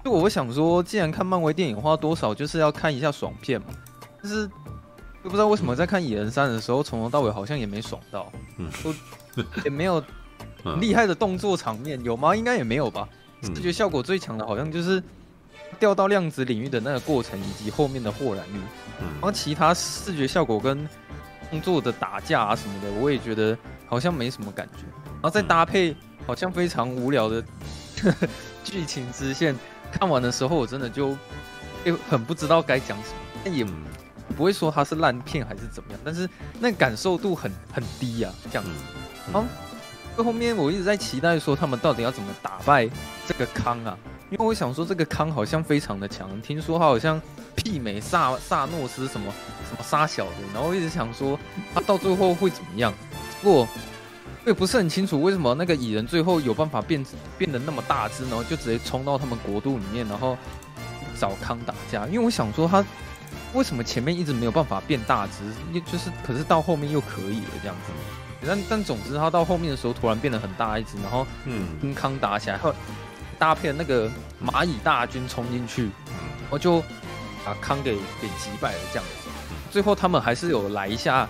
[0.05, 3.67] 就我想说，既然看漫威电影的话，多少就是要看一下爽片嘛。
[4.23, 4.49] 但是，
[5.23, 8.71] 又不知道为什么在看《蚁人三》的时候，从头到尾好像也没爽到，嗯，
[9.65, 10.03] 也没有
[10.81, 12.35] 厉害的动作场面，有吗？
[12.35, 13.07] 应该也没有吧。
[13.43, 15.03] 视觉效果最强的，好像就是
[15.79, 18.59] 掉到量子领域的那个过程，以及后面的豁然率，
[18.99, 20.89] 然后其他视觉效果跟
[21.51, 24.85] 动作的打架啊什么的，我也觉得好像没什么感觉。
[25.15, 25.95] 然后再搭配
[26.27, 27.43] 好像非常无聊的
[28.65, 29.57] 剧情支线，
[29.91, 31.17] 看完的时候我真的就
[32.09, 33.65] 很不知道该讲什么，但也
[34.37, 36.29] 不会说它是烂片还是怎么样，但是
[36.61, 38.65] 那感受度很很低啊，这样。
[38.65, 38.71] 子。
[40.23, 42.89] 后面我一直在期待说他们到底要怎么打败
[43.27, 43.97] 这个康啊。
[44.31, 47.19] 因为我想说，这个康好像非常的强，听说他好像
[47.57, 49.33] 媲美萨萨诺斯什么
[49.71, 51.39] 什么杀小的，然后一直想说
[51.73, 52.93] 他到最后会怎么样。
[53.41, 53.69] 不过
[54.45, 57.03] 我也不是很清楚为什么那个蚁人最后有办法变
[57.39, 60.37] 变得那么大只，然后就直接冲到他们国度里面，然后
[61.19, 62.07] 找康打架。
[62.09, 62.85] 因为我想说他
[63.55, 67.93] 为什么前面一直没有办法变大只，就是可是到后面又可以了这样子。
[68.47, 72.75] 但但总之他到后面的时候突然变得很大一只，然后嗯跟康打起来后。
[73.41, 74.11] 搭配那个
[74.45, 76.83] 蚂蚁大军冲进去，然后就
[77.45, 78.79] 把康给给击败了。
[78.93, 79.29] 这样子，
[79.71, 81.29] 最后他们还是有来一下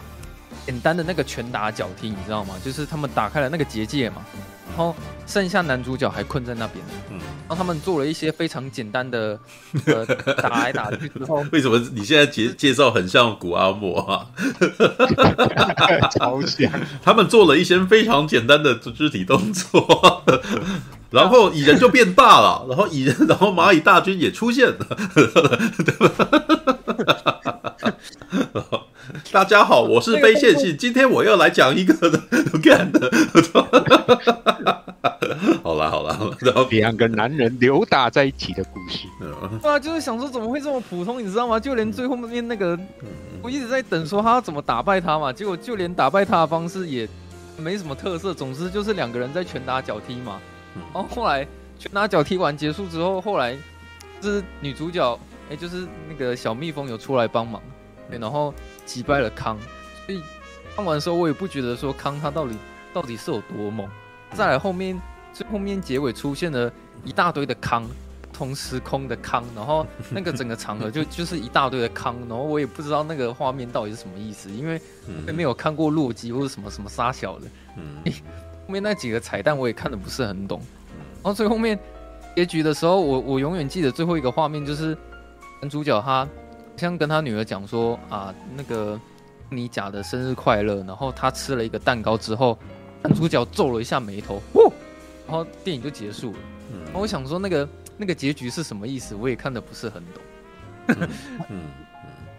[0.64, 2.54] 简单的那个拳打脚踢，你知道吗？
[2.64, 4.24] 就是他们打开了那个结界嘛，
[4.68, 4.94] 然后
[5.26, 6.84] 剩下男主角还困在那边。
[7.10, 9.38] 嗯，然后他们做了一些非常简单的
[9.86, 14.26] 呃打来打去之后， 为什么你现在介介绍很像古阿莫啊？
[16.18, 16.70] 超像。
[17.02, 20.22] 他们做了一些非常简单的肢体动作。
[21.10, 24.86] 然后蚁人就变大了，然后蚁人，然后蚂蚁大军也出现了。
[29.30, 32.18] 大家好，我是非线性，今天我要来讲一个的
[32.62, 33.10] 干的。
[35.62, 39.06] 好 啦好啦，然后两个男人扭打在一起的故事。
[39.60, 41.60] 对啊，就是想说怎么会这么普通， 你知道吗？
[41.60, 42.78] 就连最后面那个，
[43.42, 47.06] 我一直在等说他要怎么打败他嘛，结果就连打败他的方式也
[47.58, 50.40] 没什么特色，总之就是两个人在拳打脚踢嘛。
[50.94, 51.46] 然后后来
[51.78, 53.54] 拳打脚踢完结束之后，后来
[54.20, 55.18] 就是女主角，
[55.50, 57.60] 哎，就是那个小蜜蜂有出来帮忙，
[58.08, 58.54] 对，然后
[58.84, 59.58] 击败了康。
[60.06, 60.22] 所以
[60.74, 62.56] 看完的时候，我也不觉得说康他到底
[62.92, 63.88] 到底是有多猛。
[64.32, 65.00] 再来后面
[65.32, 66.70] 最后面结尾出现了
[67.04, 67.84] 一大堆的康，
[68.32, 74.80] 同时空的康，然后那个整个场合就 就是一大堆的康，然后我也不知道那个画面到底是什么意思，因为
[75.26, 77.46] 我没有看过洛基或者什么什么杀小的。
[77.76, 78.12] 嗯。
[78.66, 80.60] 后面那几个彩蛋我也看的不是很懂，
[81.22, 81.78] 然后最后面
[82.36, 84.94] 结局的时候，我我永远记得最后一个画面就是
[85.62, 86.28] 男主角他
[86.78, 88.98] 像跟他女儿讲说啊，那个
[89.50, 92.56] 你假的生日快乐，然后他吃了一个蛋糕之后，
[93.02, 94.72] 男主角皱了一下眉头，哦，
[95.26, 96.38] 然后电影就结束了。
[96.86, 100.22] 然后我想说那个那个结局是什么意思，我也看的不是很懂。
[100.86, 101.08] 嗯
[101.50, 101.62] 嗯，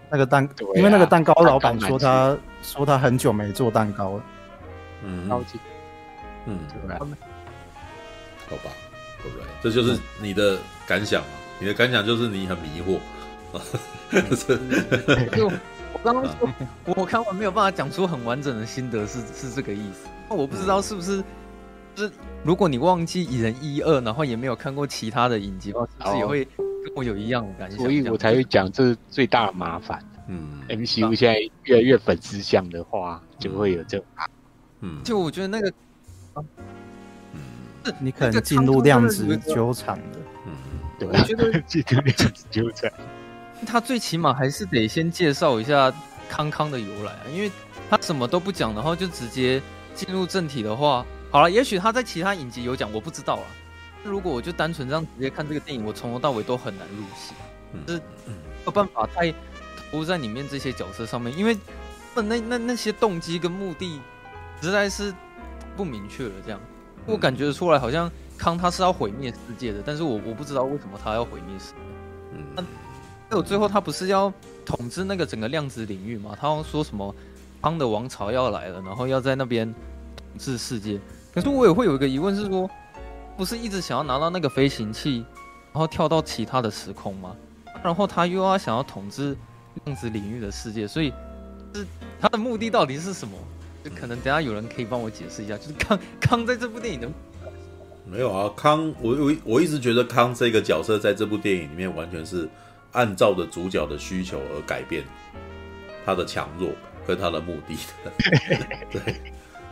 [0.09, 4.23] 那个蛋，因为那个蛋糕老板说他说他很久没做蛋糕了，
[5.03, 5.29] 嗯。
[6.45, 8.71] 嗯，对，好吧，
[9.21, 9.45] 对不对？
[9.61, 11.27] 这就是你的感想嘛？
[11.59, 12.97] 你的感想就是你很迷惑。
[15.35, 15.47] 就
[15.93, 16.49] 我刚刚说，
[16.95, 20.07] 我看完没有办法讲出很完整的心得，是是这个意思。
[20.29, 21.23] 那我不知道是不是，
[21.95, 22.11] 就是
[22.43, 27.77] 如果你忘记蚁人一二，然后也没有看过其他的影集，是不是也会跟我有一样的感觉？
[27.77, 30.03] 所以我才会讲这是最大的麻烦。
[30.27, 34.05] 嗯，MCU 现在越来越粉丝向的话，就会有这种。
[34.81, 35.73] 嗯，就我觉得那个。
[36.35, 40.03] 嗯，你可能进入量子纠缠了。
[40.45, 40.53] 嗯，
[40.99, 42.91] 对，我觉得进入量子纠缠，
[43.65, 45.93] 他最起码还是得先介绍一下
[46.27, 47.51] 康康的由来啊，因为
[47.89, 49.61] 他什么都不讲，然后就直接
[49.93, 53.45] 进入正题的话，好了，也许他在其他影集有讲，我不知道啊。
[54.03, 57.33] 如果我就单纯这样直接看这个电影，我从头到尾都很难入戏，
[57.85, 58.33] 就是没
[58.65, 61.57] 有办法太投入在里面这些角色上面，因为
[62.15, 63.99] 那那那些动机跟目的
[64.61, 65.13] 实在是。
[65.77, 66.59] 不明确了，这样
[67.05, 71.75] 我感觉出来好像康他是要毁灭世界的，但是我我不知道为什么他要毁灭世界。
[72.33, 72.61] 嗯，那
[73.29, 74.33] 还有最后他不是要
[74.65, 76.35] 统治那个整个量子领域吗？
[76.39, 77.13] 他要说什么
[77.61, 79.71] 康的王朝要来了，然后要在那边
[80.15, 80.99] 统治世界。
[81.31, 82.67] 可是我也会有一个疑问是说，
[83.37, 85.23] 不是一直想要拿到那个飞行器，
[85.71, 87.35] 然后跳到其他的时空吗？
[87.83, 89.37] 然后他又要想要统治
[89.85, 91.13] 量子领域的世界，所以
[91.75, 91.85] 是
[92.19, 93.37] 他的目的到底是什么？
[93.83, 97.07] 就可能等下有人可以帮我解释一下，就是康康 在这部电影的
[98.05, 98.51] 没有啊？
[98.57, 102.49] 康，我我我一直觉得康这个角色在这部电影里面完全是
[102.93, 105.03] 按照着主角的需求而改变
[106.05, 106.69] 他的强弱
[107.05, 108.11] 跟他的目的 的。
[108.91, 109.15] 对，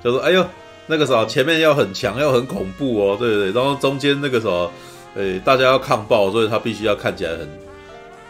[0.04, 0.46] 就说哎呦，
[0.86, 4.72] 那个时候前面要很强，要很恐怖哦，对对对，然后中间那个时候，
[5.16, 7.50] 诶，大家要抗暴，所以他必须要看起来很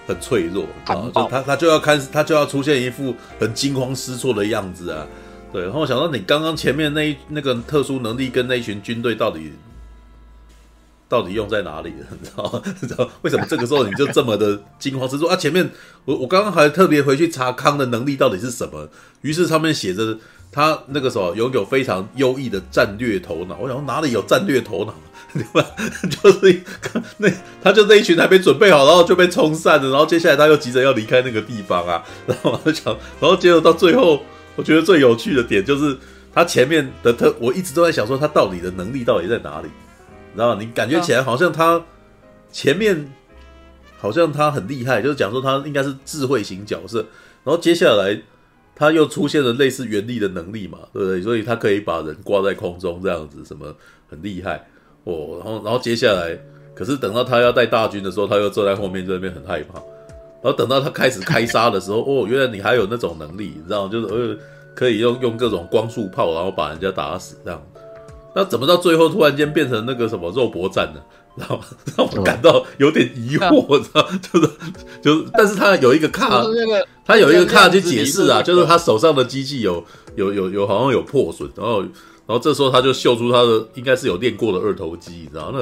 [0.08, 5.06] 很脆弱，啊，就他他就要看他就要出现一副很惊慌失措的样子啊。
[5.52, 9.54] 对，然后我想到你刚刚前面那一那个特殊能力跟那一群军队到底
[11.10, 12.06] 到底用在哪里了？
[12.20, 12.62] 你知道吗？
[12.82, 15.36] 你知道为什么这个时候你就这么的惊慌失措啊？
[15.36, 15.70] 前面
[16.06, 18.90] 我我刚刚还特别回去查康的能力到底是什么，
[19.22, 20.18] 于是上面写着
[20.52, 23.58] 他那个时候拥有非常优异的战略头脑。
[23.60, 24.94] 我想说哪里有战略头脑？
[25.34, 25.64] 对吧？
[26.10, 26.62] 就是
[27.18, 27.30] 那
[27.62, 32.86] 他就那一群还没准备好，然后就被冲散了，然后接下来他又急着要离开那个地方啊，然后我就想，
[33.20, 34.24] 然后接着到最后，
[34.56, 35.96] 我觉得最有趣的点就是
[36.34, 39.68] 他前面的特，我一直都在想说他到底的能力到底在哪里。
[40.38, 41.84] 然后你感觉起来好像他
[42.52, 43.12] 前面
[43.98, 47.00] 好像他很厉害，就是讲说他应该是智慧型角色。
[47.44, 48.22] 然后接下来
[48.76, 51.22] 他又出现了类似原力的能力嘛，对不对？
[51.22, 53.76] 所以他可以把人挂在空中这样子，什么
[54.08, 54.68] 很厉害
[55.06, 55.42] 哦。
[55.44, 56.38] 然后然后接下来，
[56.76, 59.80] 可是等到他要带大军的时候，他又坐在后面，在那边很害怕。
[60.44, 64.38] 然后等到他开始开杀的时候，哦，原来你还有那种能力，你知道，就是呃
[64.76, 67.60] 可以用用各种光速炮，然后把人家打死这样。
[68.38, 71.02] 那怎么到最后突然间变成那个什么肉搏战呢？
[71.36, 71.60] 然 后
[71.96, 74.50] 让我感到有点疑惑，知道就是
[75.02, 76.44] 就是，但是他有一个卡，
[77.04, 79.84] 他有一个卡去解释啊，就是他手上的机器有
[80.16, 81.90] 有有有好像有破损，然后然
[82.28, 85.62] 后这时候他就秀出他的应该是有练过的二头肌，你知道那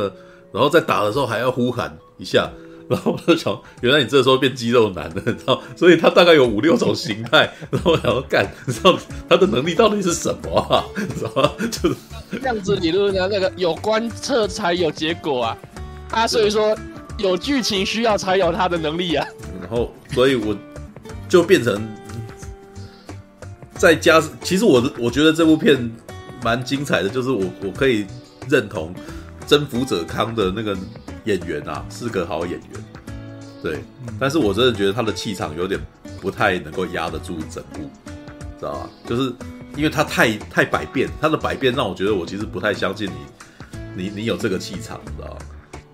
[0.52, 2.52] 然后在打的时候还要呼喊一下。
[2.88, 5.62] 然后我就想，原来你这时候变肌肉男了，你知道？
[5.76, 7.52] 所以他大概有五六种形态。
[7.72, 10.86] 然后我想要干，你知道他的能力到底是什么啊？
[10.96, 11.52] 你知道吗？
[11.72, 11.96] 就是
[12.42, 15.58] 量子理论的那个有观测才有结果啊！
[16.12, 16.78] 啊，所以说
[17.18, 19.26] 有剧情需要才有他的能力啊。
[19.60, 20.56] 然后，所以我
[21.28, 21.82] 就变成
[23.76, 25.92] 再加，其实我的我觉得这部片
[26.44, 28.06] 蛮精彩的，就是我我可以
[28.48, 28.94] 认同
[29.48, 30.78] 征服者康的那个。
[31.26, 32.84] 演员啊，是个好演员，
[33.62, 33.84] 对，
[34.20, 35.80] 但是我真的觉得他的气场有点
[36.22, 37.90] 不太能够压得住整部，
[38.60, 38.90] 知道吧？
[39.08, 39.34] 就是
[39.76, 43.10] 因为他太太百变，他的百变让我觉得我其实不太相信
[43.96, 45.38] 你，你你有这个气场，知道吧？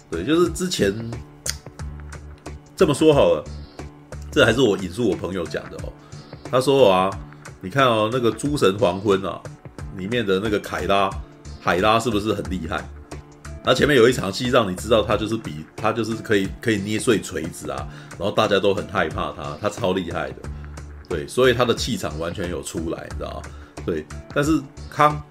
[0.10, 0.94] 对，就是之前
[2.76, 3.44] 这么说好了，
[4.32, 5.94] 这还是我引述我朋友讲的哦，
[6.52, 7.10] 他说啊，
[7.62, 9.42] 你看哦，那个《诸神黄昏》啊，
[9.96, 11.10] 里面的那个凯拉
[11.62, 12.86] 海拉是不是很厉害？
[13.64, 17.88] 他前面有一场戏，让你知道他就是比他就是可以可以捏碎锤子啊，
[18.18, 20.38] 然后大家都很害怕他，他超厉害的，
[21.08, 23.42] 对，所以他的气场完全有出来，你知道？
[23.86, 24.04] 对，
[24.34, 24.60] 但是
[24.90, 25.22] 康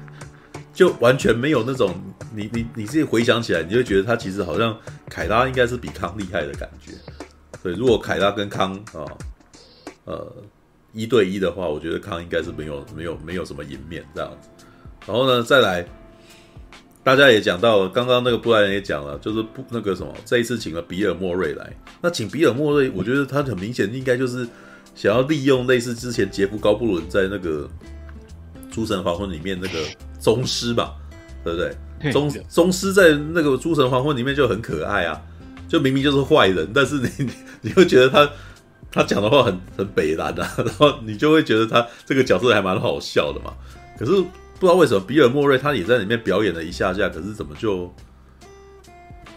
[0.74, 1.94] 就完全没有那种，
[2.34, 4.76] 你你你自己回想起来，你就觉得他其实好像
[5.08, 6.92] 凯拉应该是比康厉害的感觉，
[7.62, 9.08] 对，如果凯拉跟康啊，
[10.04, 10.30] 呃
[10.92, 14.48] 一对一的话，我觉得康应该是没有没有没有什么赢面这样子，
[15.06, 15.86] 然后呢再来。
[17.04, 21.76] 大家也讲到了，刚刚那个布莱恩也讲了，就是不那个什么，这一次请了比尔莫瑞来。
[22.00, 24.46] 那请比尔莫瑞，我觉得他很明显应该就是
[24.94, 27.68] 想要利用类似之前杰夫高布伦在那个
[28.72, 29.78] 《诸神黄昏》里面那个
[30.20, 30.94] 宗师吧，
[31.42, 32.12] 对不对？
[32.12, 35.20] 宗宗师在那个《诸神黄昏》里面就很可爱啊，
[35.68, 37.30] 就明明就是坏人，但是你你
[37.62, 38.30] 你会觉得他
[38.92, 43.52] 他讲的话很很北蓝啊，然后你就会觉得他这个角色还蛮好笑的嘛。
[43.98, 44.12] 可是。
[44.62, 47.92] 不知道为什么比尔莫瑞他也在里面表演了一下下，可是怎么就，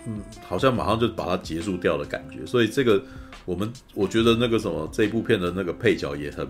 [0.06, 2.46] 嗯，好像马上就把它结束掉的感觉。
[2.46, 3.02] 所以这个
[3.44, 6.48] 我们我觉得那个什么这部片的那个配角也很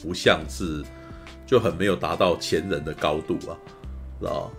[0.00, 0.84] 不像是，
[1.44, 3.58] 就很没有达到前人的高度啊，
[4.20, 4.52] 知道？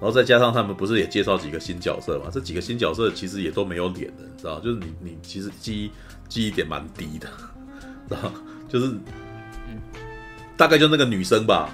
[0.00, 2.30] 然后再加上他们不是也介绍几个新角色嘛？
[2.32, 4.58] 这几个新角色其实也都没有脸的，知道？
[4.60, 5.90] 就是你你其实记忆
[6.26, 7.28] 记忆点蛮低的，
[8.08, 8.32] 知道？
[8.66, 8.94] 就是，
[10.56, 11.68] 大概就那个女生吧。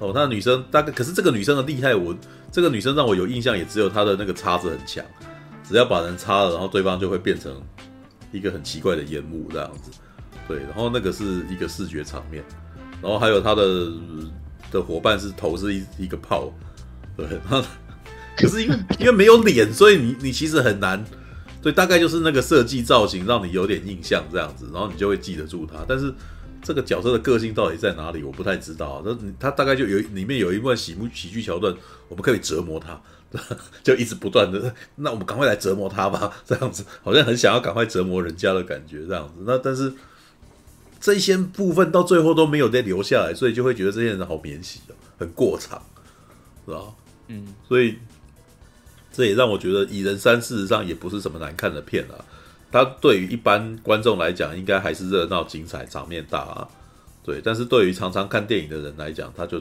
[0.00, 2.16] 哦，那女生大概，可是这个女生的厉害，我
[2.50, 5.04] 这个女生让我有印象，也只有她的那个叉子很强，
[5.62, 7.54] 只要把人叉了，然后对方就会变成
[8.32, 9.90] 一个很奇怪的烟雾这样子。
[10.48, 12.42] 对，然后那个是一个视觉场面，
[13.02, 13.92] 然后还有他的
[14.72, 16.50] 的伙伴是头是一一个炮，
[17.14, 17.26] 对，
[18.38, 21.04] 可是因为因为没有脸，所以你你其实很难，
[21.60, 26.10] 对，大概就是那个设计造型让你有点印象这样子，然后你就会记得住他，但是。
[26.62, 28.22] 这个角色的个性到底在哪里？
[28.22, 29.02] 我不太知道。
[29.04, 31.74] 那他大概就有里面有一段喜喜剧桥段，
[32.08, 33.00] 我们可以折磨他，
[33.82, 34.74] 就一直不断的。
[34.96, 39.42] 那我们赶快来折磨他吧， 这样子好像很想要赶快折磨人家的感觉，这样子。
[39.46, 39.92] 那但是
[41.00, 45.82] 这些部分到最后都没有再留下来，所以就会觉得这些人好免洗哦，很过场，
[46.66, 46.82] 是吧？
[47.28, 47.96] 嗯，所以
[49.12, 52.24] 这也让我觉得《蚁人三》事实上也不是什么难看的片啊。
[52.72, 56.68] 它对于一般观众来讲，应该还是热闹、精彩、场面大啊，
[57.24, 57.40] 对。
[57.42, 59.60] 但是对于常常看电影的人来讲，他就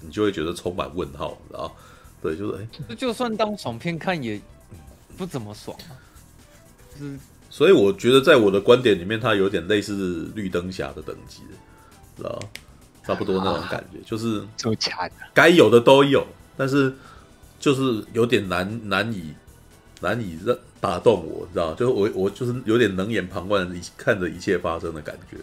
[0.00, 1.70] 你就会觉得充满问号，然后，
[2.22, 4.40] 对，就是哎，就就算当爽片看也
[5.16, 5.92] 不怎么爽啊。
[6.98, 7.18] 是，
[7.50, 11.42] 所以我觉得在我的观点里面，它有点类似绿灯侠的等级，
[12.16, 12.38] 知道
[13.04, 16.26] 差不多那种感觉， 就是这么强，该有的都有，
[16.56, 16.92] 但是
[17.60, 19.34] 就是有点难难以
[20.00, 21.74] 难以让打动我，你知道？
[21.74, 25.36] 就是我我就是有点冷眼旁观，看着一切发生的感觉，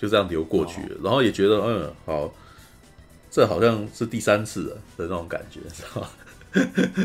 [0.00, 0.96] 就这样流过去了。
[0.96, 2.34] 哦、然后也觉得嗯好，
[3.30, 6.08] 这好像是第三次了的那种感觉， 知道吗？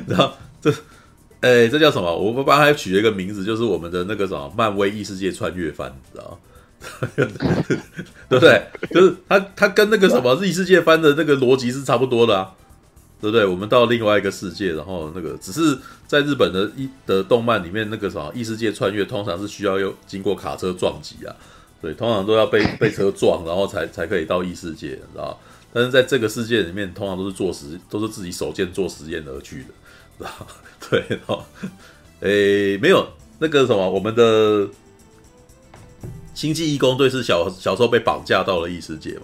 [0.08, 0.72] 然后这
[1.42, 2.16] 哎这叫什么？
[2.16, 6.38] 我们帮他取了一个名字，就是我们的那个什么漫威异世界穿越番，知道吗？
[8.28, 8.60] 对不对？
[8.90, 12.54] 就是他，他跟那个什么异世界番的那个逻辑是差不多的啊，
[13.22, 13.46] 对不对？
[13.46, 21.36] 我们到另外一个世界，然后那个只是在日本的一的动漫里面，那个什么异世界穿越通常是需要又经过卡车撞击啊，
[21.82, 25.40] 对，通常都要被被车撞，然后才才可以到异世界，你知道？
[25.72, 29.70] 但是在这个世界里面，通常都是做实，都是自己手贱做实验而去的，
[30.18, 30.30] 知道？
[30.90, 31.46] 对，然后，
[32.22, 33.08] 诶，没有
[33.40, 34.68] 那个什么，我们的。
[36.34, 39.24] 星际义工队是小小时候被绑架到了异世界嘛，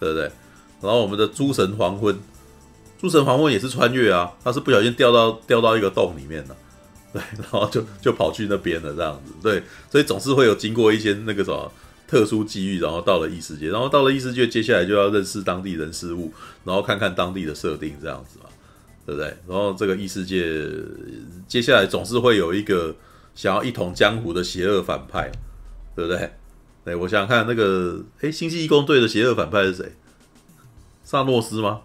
[0.00, 0.24] 对不对？
[0.82, 2.18] 然后我们的诸神黄昏，
[3.00, 6.56] 诸神黄昏也是穿越啊，他是不小心掉到掉到一个洞里面了，
[7.14, 11.72] 对，然后就就跑去那边了这样子，对，所以总是会有经过一些那个什么
[12.06, 16.30] 特殊机遇，然后到了异世界，然后到了异世界，接下来就要认识当地人事物，
[16.64, 18.50] 然后看看当地的设定这样子嘛，
[19.06, 19.28] 对不对？
[19.48, 20.60] 然后这个异世界
[21.48, 22.94] 接下来总是会有一个
[23.34, 25.32] 想要一统江湖的邪恶反派，
[25.96, 26.30] 对不对？
[26.84, 29.92] 对，我想看那个，哎，星际异攻队的邪恶反派是谁？
[31.02, 31.80] 萨诺斯吗？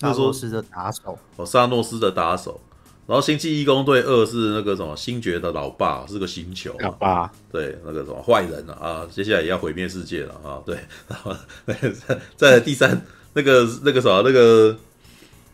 [0.00, 1.18] 萨诺斯的打手。
[1.36, 2.60] 哦，萨诺斯的打手。
[3.06, 6.74] 然后星际义工队二是那个什么星爵的老爸，是个星球。
[6.80, 7.30] 老爸。
[7.50, 10.60] 对，那个什么坏人啊，啊，接下来也要毁灭世界了啊。
[10.66, 10.76] 对，
[11.08, 11.34] 然后
[11.66, 13.00] 再再第三
[13.34, 14.76] 那个那个什么那个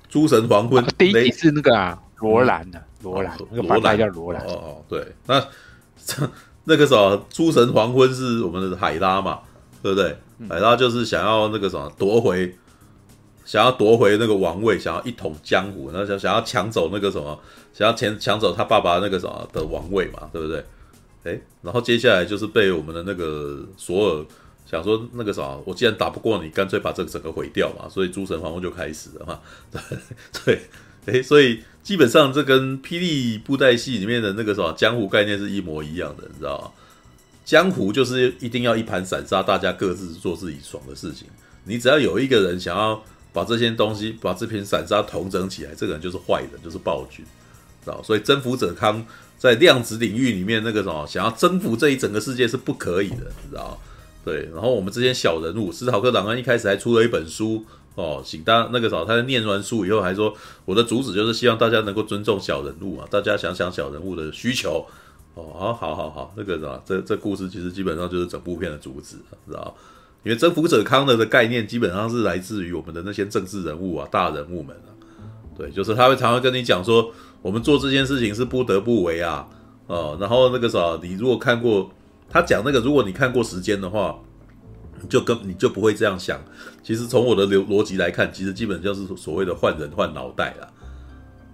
[0.09, 4.43] 诸神黄昏，啊、第一集是那个啊，罗兰的罗兰，那个反派叫罗兰。
[4.47, 5.41] 哦哦，对，那
[6.05, 6.29] 这。
[6.65, 9.41] 那个什么，诸神黄昏是我们的海拉嘛，
[9.83, 10.17] 对不对？
[10.49, 12.57] 海拉就是想要那个什么夺回，
[13.45, 17.39] 想要夺回那个王位，想要一统江湖，那想想要抢走那个什么，
[17.73, 20.65] 想要抢抢走他爸爸那个什么的王位嘛，对不对？
[21.25, 24.27] 诶，然后接下来就是被我们的那个索尔
[24.65, 29.41] 想说那个什么，我既然打不过你，干脆把这个整个毁掉嘛，所以诸神黄昏就开始了嘛，
[29.71, 29.81] 对
[30.45, 31.61] 对，诶，所以。
[31.83, 36.71] 基本上这跟霹雳布袋戏里面的那个什么江湖概念是一模一样的，你知道吗？
[37.45, 41.27] 江湖就是一定要一盘散沙，大家各自做自己爽的事情。
[41.65, 43.03] 你只要有一个人想要
[43.33, 47.25] 把这些东西、把这片散沙统整起来，这个人就是坏人，就是暴君，
[47.85, 48.03] 知道？
[48.03, 49.05] 所以征服者康
[49.39, 53.79] 在量子领域里面那个什么，想要征服这一整个世界是不可以的，知道？
[54.25, 54.49] 对。
[54.53, 57.65] 然后我们这些小人物，史考克·档案一开始还出了一本书。
[57.95, 64.87] 哦，请大那个啥，他在念完书以后还说，我的主旨就是希望大家能够尊重小人物啊，大家想想小人物的需求。
[65.35, 69.17] 哦，好，好，好，好，那个啥，这这故事其实基本上就是整部片的主旨，
[69.47, 69.77] 知道？
[70.25, 74.91] 因为征服者康的的概念基本上是来自于我们的那些政治人物啊、大人物们啊。
[75.57, 79.49] 对，就是他会常常跟你讲说，我们做这件事情是不得不为啊。
[79.87, 81.91] 哦，然后那个啥，你如果看过
[82.29, 84.19] 他讲那个，如果你看过时间的话。
[85.05, 86.41] 你就跟你就不会这样想，
[86.81, 90.69] 其实从我的逻逻辑来看，其实基本就是所谓的换人换脑袋啦。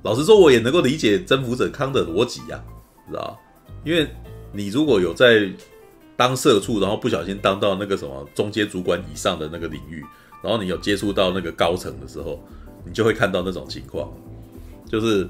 [0.03, 2.63] 老实说，我也能够理解征服者康的逻辑呀，
[3.09, 3.39] 知道？
[3.87, 4.07] 因为
[4.53, 5.51] 你如果有在
[6.19, 10.05] 当社畜，然后不小心当到那个什么中阶主管以上的那个领域，
[10.43, 12.43] 然后你有接触到那个高层的时候，
[12.85, 14.13] 你就会看到那种情况，
[14.91, 15.27] 就是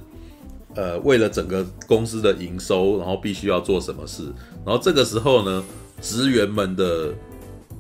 [0.74, 4.24] 呃，为了整个公司的营收，然后必须要做什么事，
[4.64, 5.62] 然后这个时候呢，
[6.01, 7.12] 职员们的。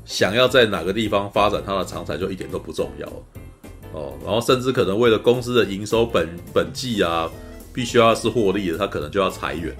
[0.04, 3.06] 想要在哪个地方发展他的长才就一点都不重要
[3.92, 7.30] 哦，然后甚至可能为了公司的营收本本季啊，
[7.74, 9.76] 必须要是获利的，他可能就要裁员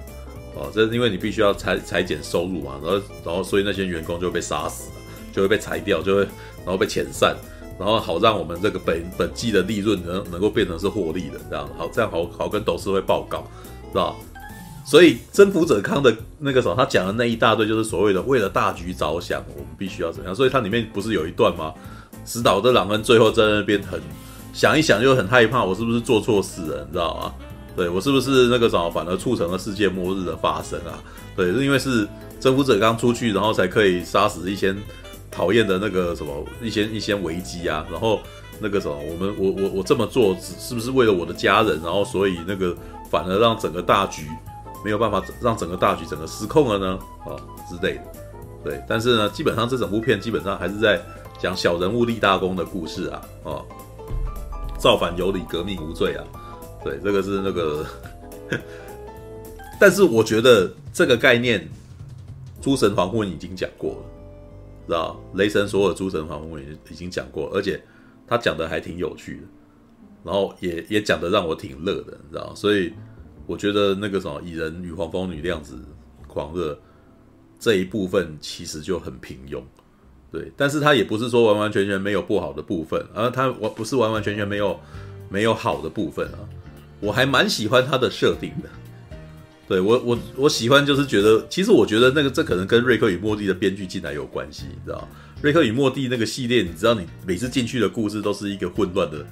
[0.59, 4.89] 哦，这是因为你必须要裁裁减收入嘛，然后然后所以那些员工就会被杀死，
[5.31, 6.21] 就会被裁掉，就会
[6.65, 7.35] 然后被遣散，
[7.79, 13.47] 然后好让我们这个本本季的利润能能够变成是获利的这样，好这样好好跟董事会报告，
[13.91, 14.13] 是吧？
[14.85, 20.33] 所以征服者康的那个时候，他讲的那一大堆就是所谓的为了大局着想，我们必须要怎样。
[20.33, 21.71] 所以它里面不是有一段吗？
[22.25, 24.01] 史考特·朗恩最后在那边很
[24.51, 26.83] 想一想，就很害怕，我是不是做错事了？
[26.87, 27.33] 你知道吗？
[27.79, 30.99] 对，我是不是那个什么，反而促成了世界末日的发生啊？
[31.33, 32.05] 对，是因为是
[32.37, 34.75] 征服者刚出去，然后才可以杀死一些
[35.31, 37.85] 讨厌的那个什么一些一些危机啊。
[37.89, 38.19] 然后
[38.59, 41.79] 那个什么，我们我我我这么做，是不是为了我的家人？
[41.81, 42.75] 然后所以那个
[43.09, 44.27] 反而让整个大局。
[44.81, 47.37] 没有办法让整个大局整个失控了呢，哦
[47.69, 48.03] 之类的，
[48.63, 50.97] 对，但是呢，基本上这整部片基本上还是在
[51.37, 53.65] 讲小人物立大功的故事啊，哦，
[54.77, 56.23] 造反有理，革命无罪啊，
[56.83, 57.85] 对，这个是那个，
[59.79, 61.67] 但是我觉得这个概念，
[62.61, 63.97] 诸神黄昏已经讲过了，
[64.87, 65.19] 知道？
[65.33, 67.81] 雷神所有诸神黄昏已经讲过，而且
[68.27, 69.43] 他讲的还挺有趣的，
[70.23, 72.93] 然后也也讲的让我挺乐的，你知道，所以
[73.45, 75.77] 我觉得那个什么蚁人与黄蜂女量子
[76.27, 76.79] 狂热
[77.59, 79.61] 这一部分其实就很平庸，
[80.31, 84.79] 对，但是它也不是说完完全全没有不好的部分，而它我不是完完全全没有
[85.27, 86.39] 没有好的部分啊，
[86.99, 88.69] 我还蛮喜欢它的设定的，
[89.67, 95.07] 对我我我喜欢就是觉得，其实我觉得那个这可能跟瑞克与莫蒂的编剧进来有关系，你知道，
[95.41, 99.25] 瑞克与莫蒂那个系列，你知道你每次进去的故事都是一个混乱的。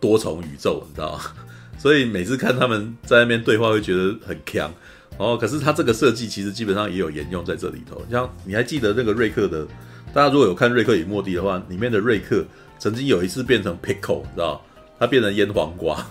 [0.00, 1.20] 多重宇宙，你知道？
[1.76, 4.72] 所以每次看他们在那边对话，会觉得很强。
[5.18, 8.02] 哦，可是他这个设计其实基本上也有沿用在这里头。
[8.10, 9.66] 像你还记得那个瑞克的？
[10.14, 12.42] 大家如果有看《瑞克与莫蒂》的话，里面的瑞克
[12.78, 14.64] 曾经有一次变成 pickle，你知道？
[14.98, 16.02] 他变成腌黄瓜。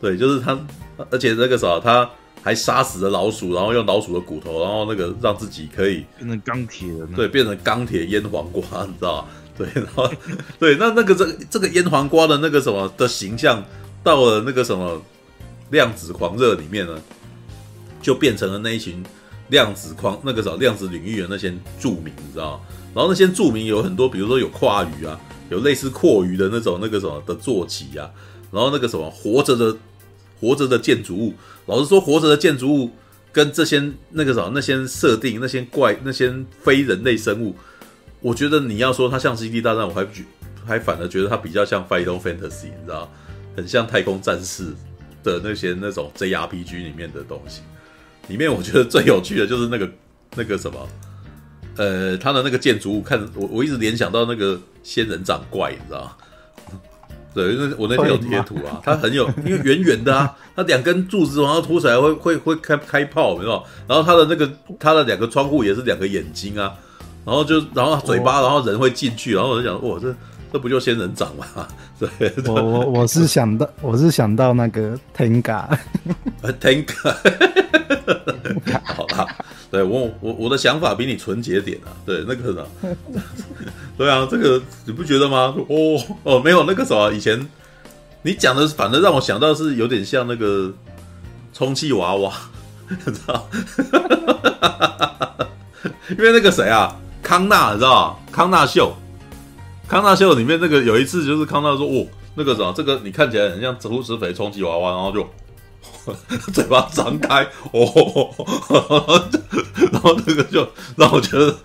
[0.00, 0.58] 对，就是他，
[1.10, 2.08] 而且那个啥，他
[2.42, 7.08] 还杀死了老鼠，然后用老鼠的骨头，然后那个让自己可以变成钢铁了。
[7.16, 9.26] 对，变成钢铁腌黄瓜，你知道？
[9.56, 10.08] 对，然后
[10.58, 13.62] 对，那那个这这个腌黄瓜的那个什么的形象，
[14.04, 15.02] 到了那个什么
[15.70, 16.96] 量子狂热里面呢，
[18.00, 19.04] 就变成了那一群
[19.48, 22.64] 量子狂那个什么量子领域的那些著名，你知道？
[22.94, 25.18] 然后那些著名有很多，比如说有跨鱼啊，
[25.50, 28.08] 有类似阔鱼的那种那个什么的坐骑啊，
[28.52, 29.76] 然后那个什么活着的
[30.40, 31.34] 活着的建筑物，
[31.66, 32.90] 老实说，活着的建筑物
[33.32, 36.32] 跟这些那个什么那些设定那些怪那些
[36.62, 37.54] 非人类生物。
[38.20, 40.24] 我觉得你要说它像《星际大战》，我还觉
[40.66, 43.10] 还反而觉得它比较像《Final Fantasy》，你知道，
[43.56, 44.64] 很像《太空战士》
[45.22, 47.62] 的那些那种 JRPG 里面的东西。
[48.28, 49.88] 里面我觉得最有趣的就是那个
[50.34, 50.88] 那个什么，
[51.76, 56.16] 呃，它的那个建筑物，看我我一直联想到那个仙人掌怪，你知道吗？
[57.34, 63.62] 对，因为我那天有贴图啊， 它很有，因为圆圆的啊，它两根柱子然后凸起来会会会开开炮，没有？
[63.86, 66.72] 然后它的那个它的两个窗户也是两个眼睛啊。
[67.24, 70.14] 然后就，然后嘴巴，然后人会进去，然后我就想，哇，这
[70.50, 71.44] 这不就仙人掌吗？
[72.00, 72.08] 对，
[72.46, 77.14] 我我我是想到，我是想到那个 Tenga，Tenga，
[78.82, 79.26] 好啦，
[79.70, 82.66] 对我我我的想法比你纯洁点啊，对，那个什么，
[83.98, 85.54] 对啊，这个你不觉得吗？
[85.68, 87.46] 哦哦，没有那个什么，以前
[88.22, 90.72] 你讲的，反正让我想到是有点像那个
[91.52, 92.32] 充气娃娃，
[93.04, 93.48] 知道？
[96.10, 96.96] 因为那个谁啊？
[97.22, 98.94] 康纳，你知道康纳秀，
[99.86, 105.28] 康纳秀里面那个有一次就是康纳说：“哦，那个什么，这个你看起来很像植物施肥充气娃娃，然后就
[106.52, 108.34] 嘴巴张开，哦，
[109.92, 111.56] 然后那个就让我觉得，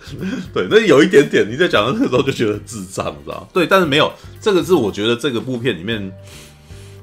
[0.52, 6.12] 对，那有一点点你在讲的那个时候就觉得智障，你知道对，但是没有，这个是我觉得这个部片里面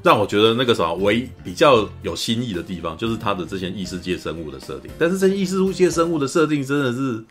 [0.03, 4.91] 让我觉得那个什么唯一比较有新意的地方，就是它的这些异世界生物的设定。
[4.97, 7.23] 但是这些异世界生物的设定真的是。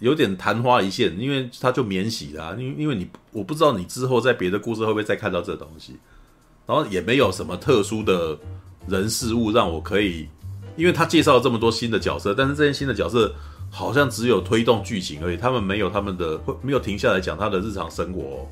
[0.00, 2.56] 有点昙花一现，因为它就免洗啦、啊。
[2.58, 5.94] 因因为你我不知道你之后在别的故事会不会再看到这东西，
[6.66, 8.36] 然后也没有什么特殊的
[8.88, 10.28] 人事物让我可以，
[10.76, 13.34] 因为他介绍了这么多新的角色，但是这些新的角色
[13.70, 18.46] 好像只有推动剧情而已，他们没有他们的会没有停下来讲他的日常生活、哦，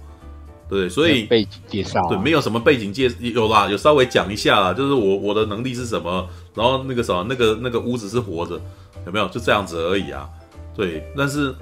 [0.69, 8.61] 对，所以背景介绍、啊、对，没有什么背景介有啦，有稍微讲一下啦，就是我我的能力是什么，然后那个什么那个那个屋子是活着，
[9.07, 10.29] 有没有就这样子而已啊。
[10.75, 11.55] 对，但是，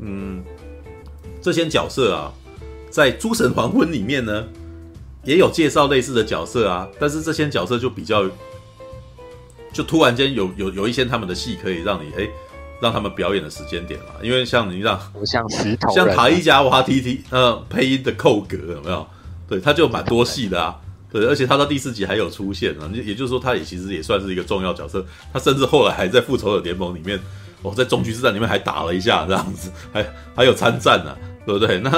[0.00, 0.42] 嗯，
[1.42, 2.32] 这些角色啊，
[2.88, 4.46] 在《诸神黄昏》里面呢，
[5.24, 8.24] 也有介绍类似的角色啊，但是这些角色就比较，
[9.72, 12.28] 就突然间有有有一些他们的戏可以让你哎，
[12.80, 19.06] 让他们表演的时间点嘛，因为像你让，像石头，像塔伊加瓦提提，呃，配音的寇格有没有？
[19.48, 20.76] 对，他就蛮多戏的啊，
[21.10, 27.20] 对，而且他到第四集还有出现啊，也就是说，他也其实也算是一个重要角色，他甚至后来还在复仇者联盟里面。
[27.62, 30.02] 哦，在终局之战里面还打了一下，这样子，还
[30.34, 31.14] 还有参战呢，
[31.44, 31.78] 对不对？
[31.80, 31.90] 那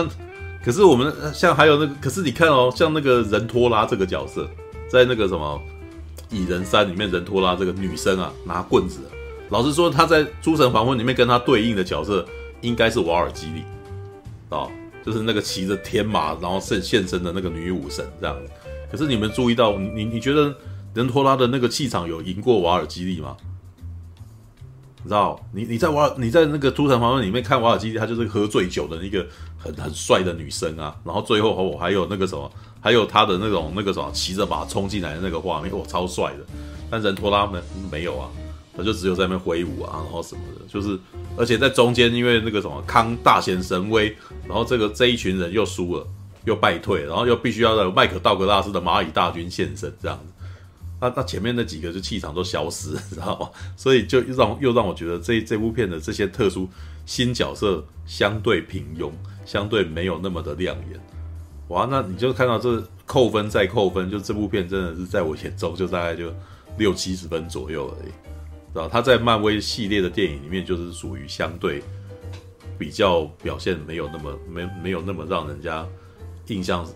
[0.64, 4.48] 可是我们像还有那个，可是你看哦，像那个人托拉这个角色，
[4.88, 5.60] 在那个什么
[6.30, 9.00] 蚁人三里面，人托拉这个女生啊，拿棍子，
[9.50, 12.24] 老实说，她在诸神黄昏里面跟她对应的角色
[12.60, 13.64] 应该是瓦尔基里，
[14.50, 14.70] 哦，
[15.04, 18.36] 就是那个骑着天马然后现现身的那个女武神这样。
[18.90, 20.54] 可是你们注意到，你你觉得
[20.94, 23.36] 人托拉的那个气场有赢过瓦尔基里吗？
[25.04, 29.26] 你知道，你你在瓦尔你在那个诸神黄昏里面看瓦尔基里，她就是喝醉酒的一个
[29.62, 30.96] 很很帅的女生啊。
[31.04, 36.44] 然后最后和我还有那个什么，还有他的那种那个什么骑着马冲进来的那个画面，我，超帅的。
[36.90, 38.28] 但人托拉门没有啊，
[38.76, 40.98] 他就只有在那边挥舞啊，然后什么的，就是
[41.36, 44.14] 而且在中间因为那个什么康大显神威，
[44.46, 46.06] 然后这个这一群人又输了，
[46.44, 50.32] 又败退，然后又必须要有麦克道格拉斯的蚂蚁大军现身这样子。
[51.00, 53.48] 那那前面那几个就气场都消失，知道吗？
[53.76, 56.68] 所以就让又让我觉得这这部片的这些特殊
[57.06, 59.10] 新角色相对平庸，
[59.44, 61.00] 相对没有那么的亮眼。
[61.68, 66.32] 哇，那你就看到这扣分再扣分，就这部片真的是在我眼中就大概就
[66.76, 68.10] 六七十分左右而已，
[68.72, 68.88] 知道？
[68.88, 71.82] 他在漫威系列的电影里面就是属于相对
[72.78, 75.86] 比较表现没有那么没没有那么让人家
[76.48, 76.86] 印象，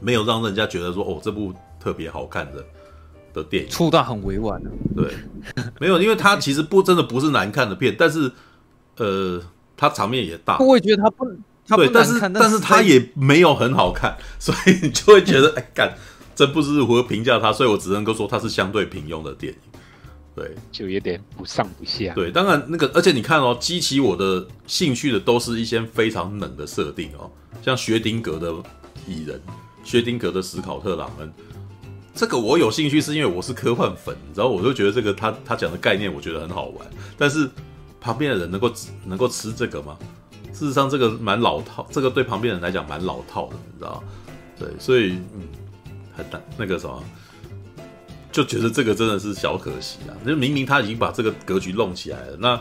[0.00, 2.64] 没有让人家觉得说哦这部特别好看的
[3.32, 5.14] 的电影，触到很委婉的，对，
[5.80, 8.30] 没有，因为他其实不真的不是难看的片，但是
[8.96, 9.40] 呃，
[9.76, 11.26] 他场面也大，我也觉得它不。
[11.66, 15.96] 它不，但是但是它也没有很好看，所以你就会觉得，哎，干，
[16.34, 19.58] 真不知如何评价它，所以我只能够说它是相对平庸的电影。
[20.36, 22.12] 对，就有点不上不下。
[22.12, 27.30] 对，当然那个，而且你看哦，激起我的兴趣的都是一些非常冷的设定哦，
[27.62, 28.52] 像薛丁格的
[29.08, 29.40] 蚁人、
[29.82, 31.32] 薛丁格的史考特·朗恩，
[32.14, 36.86] 这个我有兴趣是因为我是科幻粉，你知道，我就觉得这个他他讲的概念我觉得很好玩，
[37.16, 37.48] 但是
[38.04, 38.70] 旁边的人能够
[39.06, 39.96] 能够吃这个吗？
[40.52, 44.04] 事实上，这个蛮老套，这个对旁边人来讲蛮老套的，你知道？
[44.58, 45.40] 对，所以嗯，
[46.14, 47.02] 很难那个什么，
[48.30, 50.12] 就觉得这个真的是小可惜啊！
[50.26, 52.60] 就明明他已经把这个格局弄起来了，那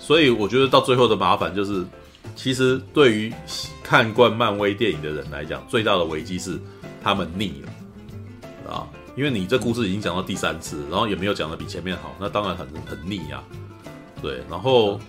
[0.00, 1.84] 所以我觉得到最后的麻烦就是，
[2.34, 3.32] 其实对于
[3.84, 6.60] 看惯漫威电影的人来讲，最大的危机是
[7.00, 8.88] 他们腻了啊！
[9.16, 13.42] 因为你这故事已经讲到第三次，然后也没有讲的比前面好，那当然很很腻啊。
[14.22, 15.00] 对，然后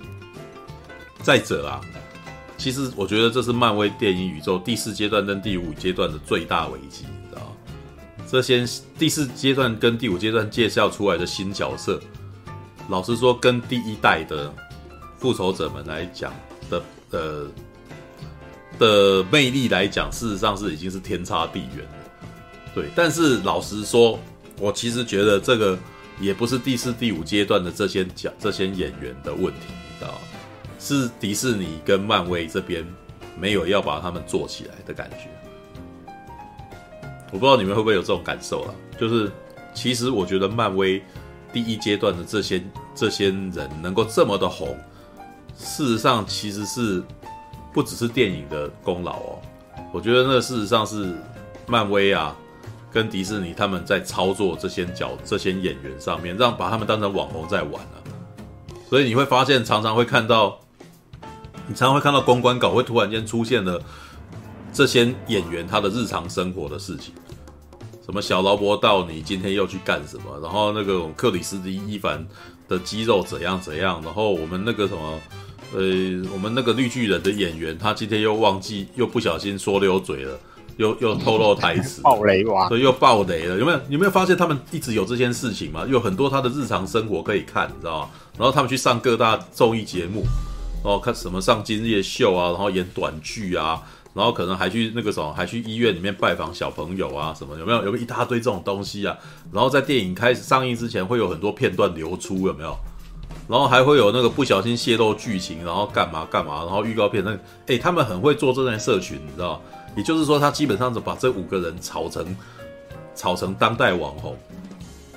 [1.21, 1.81] 再者啊。
[2.57, 7.55] 其实我觉得这是漫威电影宇宙第四阶段跟第五阶段的最大危机，你知道？
[8.27, 8.65] 这些
[8.97, 12.01] 第四阶段跟第五阶段介绍出来的新角色，
[12.89, 14.51] 老实说，跟第一代的
[15.19, 16.33] 复仇者们来讲
[16.67, 16.81] 的
[17.11, 17.47] 呃
[18.79, 22.71] 的魅力来讲，事实上是已经是天差地远了。
[22.73, 24.19] 对，但是老实说，
[24.59, 25.77] 我其实觉得这个
[26.19, 30.17] 也不是第四、第五阶段的这些角这些演员的问题，你知道吗？
[30.79, 32.85] 是迪士尼跟漫威这边
[33.39, 35.27] 没有要把他们做起来的感觉，
[37.31, 38.73] 我不知道你们会不会有这种感受啊？
[38.99, 39.31] 就是
[39.73, 41.01] 其实我觉得漫威
[41.51, 42.63] 第一阶段的这些
[42.95, 44.77] 这些人能够这么的红，
[45.57, 47.03] 事实上其实是
[47.73, 49.39] 不只是电影的功劳哦。
[49.91, 51.15] 我觉得那事实上是
[51.65, 52.35] 漫威啊
[52.97, 58.03] 跟迪士尼他们在操作这些角这些演员上面，让把他们当成网红在玩了。
[58.89, 60.59] 所以你会发现常常会看到。
[61.69, 63.77] 你常常会看到公关稿会突然间出现了
[64.71, 67.13] 这些演员他的日常生活的事情，
[68.05, 70.39] 什么小劳勃道尼今天又去干什么？
[70.41, 72.25] 然后那个克里斯蒂伊凡
[72.69, 74.01] 的肌肉怎样怎样？
[74.01, 75.19] 然后我们那个什么，
[75.73, 75.81] 呃，
[76.31, 80.39] 我们那个绿巨人的演员他今天又忘记又不小心说溜嘴了，
[80.77, 82.67] 又又透露台词， 爆雷哇！
[82.69, 83.57] 所以又爆雷了。
[83.57, 85.85] 有没有有没有发现他们一直有这件事情嘛？
[85.87, 88.09] 有很多他的日常生活可以看，你知道吗？
[88.37, 90.23] 然后他们去上各大综艺节目。
[90.83, 93.81] 然后看什么上今夜秀啊，然后演短剧啊，
[94.13, 97.83] 然后可能还去那个什么，还去医院里面拜访小朋友啊，什么有没有？
[97.83, 99.17] 有没有一大堆这种东西啊？
[99.51, 102.77] 然后在电影开始上映之前，会有很多片段流出，有没有？
[103.49, 106.59] 然后还会有那个不小心泄露剧情，然后干嘛干嘛？
[106.59, 109.61] 然后预告片那个，诶，他们很会做这些社群，你知道？
[109.97, 112.23] 也就是说，他基本上就把这五个人炒成
[113.15, 114.37] 炒成当代网红。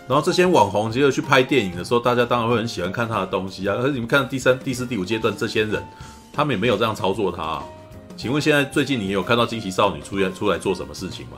[0.08, 3.76] 然后这些网红接着去拍电影的时候，大家当然会很喜欢看他的东西啊。
[3.76, 5.80] 可是你们看第三、第四、第五阶段这些人，
[6.32, 7.62] 他们也没有这样操作他。
[8.16, 11.36] 请问现在最近你有看到惊奇少女出现出来做什么事情吗？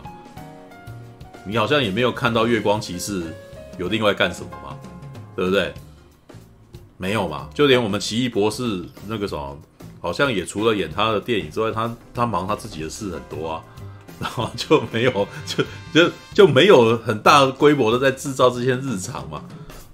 [1.44, 3.24] 你好像也没有看到月光骑士
[3.76, 4.76] 有另外干什么吗？
[5.36, 5.74] 对不对？
[6.96, 7.48] 没有嘛？
[7.52, 9.58] 就连我们奇异博士那个什么，
[10.02, 13.62] 好像也除了演他的电影之外，他他忙他自己的事很多啊。
[14.20, 19.42] 然后就没有，就就就没有很大规模的在制造这些日常嘛。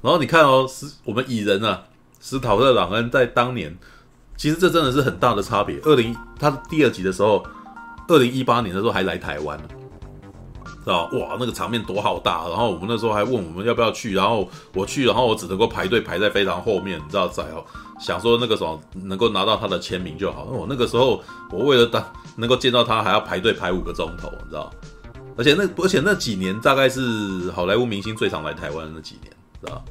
[0.02, 1.84] 然后你看哦，是我们蚁人啊，
[2.20, 3.74] 史陶特·朗恩在当年，
[4.36, 5.78] 其实这真的是很大的差别。
[5.78, 7.42] 二零他第二集的时候，
[8.06, 9.58] 二零一八年的时候还来台湾，
[10.88, 12.48] 知道哇，那个场面多好大。
[12.48, 17.62] 然后我们那时候还问我们要不要去，然后我去，然后我只能够排队排在非常后面，你知道在哦。
[18.00, 20.44] 想说那个什么能够拿到他的签名就好。
[20.44, 22.02] 我那个时候我为了当
[22.36, 24.70] 能够见到他，还要排队排五个钟头，你知道？
[25.36, 29.84] 而且那而且那几年大概是好莱坞明星最常来台湾的那几年，知道？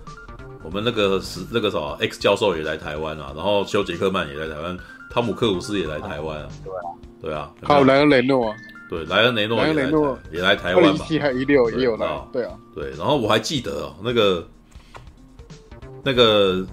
[0.64, 4.78] 我们那个是那个什么 X 教授也来台湾啊，然后休杰克曼也来台湾，
[5.12, 6.82] 汤姆克鲁斯也来台湾啊，对啊，
[7.22, 8.56] 对啊，还有莱恩雷诺啊，
[8.90, 14.48] 对，莱恩雷诺也来台也来台湾嘛，一七还一六也有来，对啊，对，然后我还记得哦，那个
[16.04, 16.66] 那个。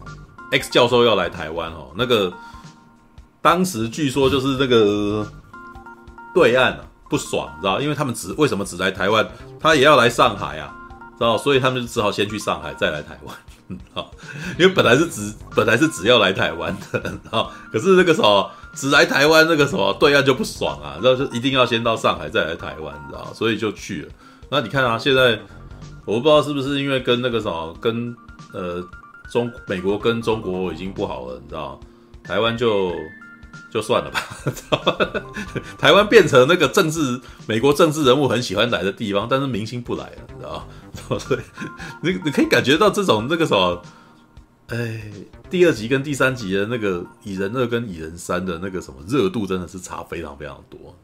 [0.52, 2.32] X 教授要来台湾哦，那个
[3.40, 5.26] 当时据说就是那个
[6.32, 7.80] 对岸啊不爽，你知道？
[7.80, 9.26] 因为他们只为什么只来台湾，
[9.58, 10.72] 他也要来上海啊？
[11.24, 11.38] 哦？
[11.38, 13.36] 所以他们就只好先去上海，再来台湾，
[13.92, 14.10] 好，
[14.58, 23.32] 因为本来是只本来是只要来台湾的，好，可是那个时候只来台湾，那个什么对岸就不爽啊，然后就一定要先到上海，再来台湾，你知道？
[23.34, 24.08] 所以就去了。
[24.50, 25.38] 那你看啊，现在
[26.04, 28.14] 我不知道是不是因为跟那个什么跟
[28.52, 28.82] 呃
[29.30, 31.78] 中美国跟中国已经不好了，你知道？
[32.22, 32.92] 台湾就。
[33.70, 34.20] 就算了吧，
[35.78, 40.66] 台湾变成那个政治美国政治人物很喜欢来的地方，但是明星不来了，你知道
[41.08, 41.18] 吗？
[41.18, 41.40] 所以
[42.02, 43.82] 你你可以感觉到这种那个什么，
[44.68, 45.02] 哎，
[45.50, 50.96] 第二集跟第三集的那个蚁人二跟蚁人三的那个什么热度真的是差非常非常多，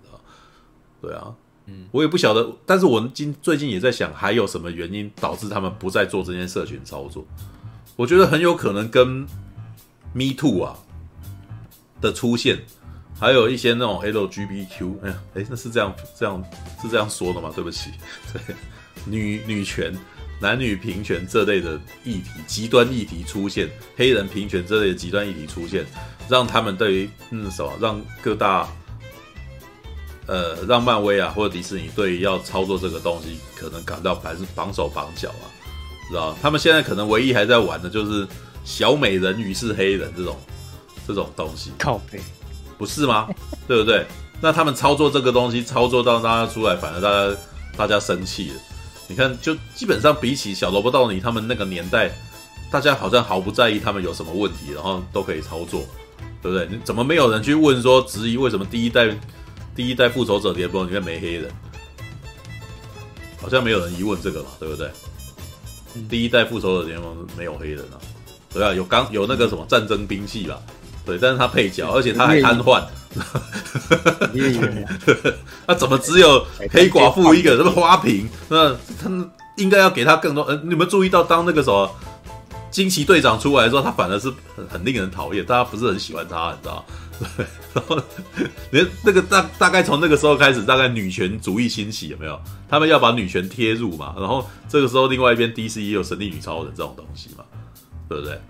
[1.01, 1.35] 对啊，
[1.67, 7.27] 嗯，我也不晓得，但是我今最近也在想，还有什么原因导致他们不再做这件社群操作？
[7.97, 9.27] 我觉得很有可能跟
[10.13, 10.77] Me Too 啊。
[12.03, 12.59] 的出现，
[13.19, 16.43] 还有一些那种 LGBTQ，哎呀，哎，那是这样这样
[16.81, 17.53] 是这样说的吗？
[17.55, 17.91] 对不起，
[18.33, 18.57] 对，
[19.05, 19.93] 女女权、
[20.41, 25.85] 男女平权这类的议题，极端议题出现，黑人平权这类的极端议题出现，
[26.29, 28.69] 让他们对于嗯什么，让各大
[30.27, 35.47] 呃让漫威啊或者迪士尼对于要操作这个东西，可能感到还是绑手绑脚啊，
[36.09, 36.37] 知道？
[36.41, 38.27] 他们现在可能唯一还在玩的就是
[38.65, 40.39] 小美人鱼是黑人这种。
[41.09, 42.21] 这种东西靠背，
[42.79, 43.29] 不是吗？
[43.67, 44.07] 对不对？
[44.41, 47.37] 那他们操作这个东西，操作到大家出来，反而大家
[47.77, 48.55] 大家生气了。
[49.11, 52.13] 你看，就基本上比起小萝卜道尼他们那个年代，
[52.71, 55.85] 大家好像毫不在意他们有什么问题，然后都可以操作，
[56.41, 56.69] 对不对？
[56.71, 59.11] 你怎么没有人去问说质疑为什么第一代
[59.75, 61.51] 第一代复仇者联盟里面没黑人？
[63.43, 64.89] 好像没有人疑问这个嘛，对不对？
[66.09, 67.99] 第一代复仇者联盟没有黑人啊，
[68.55, 70.57] 对啊，有刚有那个什么战争兵器啦。
[71.05, 72.83] 对，但是他配角，而且他还瘫痪。
[75.67, 77.57] 那怎么只有黑寡妇一个？
[77.57, 78.29] 什么花瓶？
[78.49, 78.73] 那
[79.03, 79.11] 他
[79.57, 80.45] 应该要给他更多。
[80.45, 81.91] 嗯、呃，你们注意到，当那个什么
[82.71, 86.85] 惊奇队长出来的时候，他反而是很很令人讨厌，大家不是很喜欢他，你知道？
[87.37, 87.45] 对，
[87.75, 88.01] 然后
[88.71, 92.41] 连那个大大概从那个时候开始，大概女权主义兴起，有没有？
[92.69, 94.15] 他们要把女权贴入嘛？
[94.17, 97.45] 然后这个时候，另外一边 DC 也有神力女超人这种东西嘛？
[98.09, 98.41] 对不对？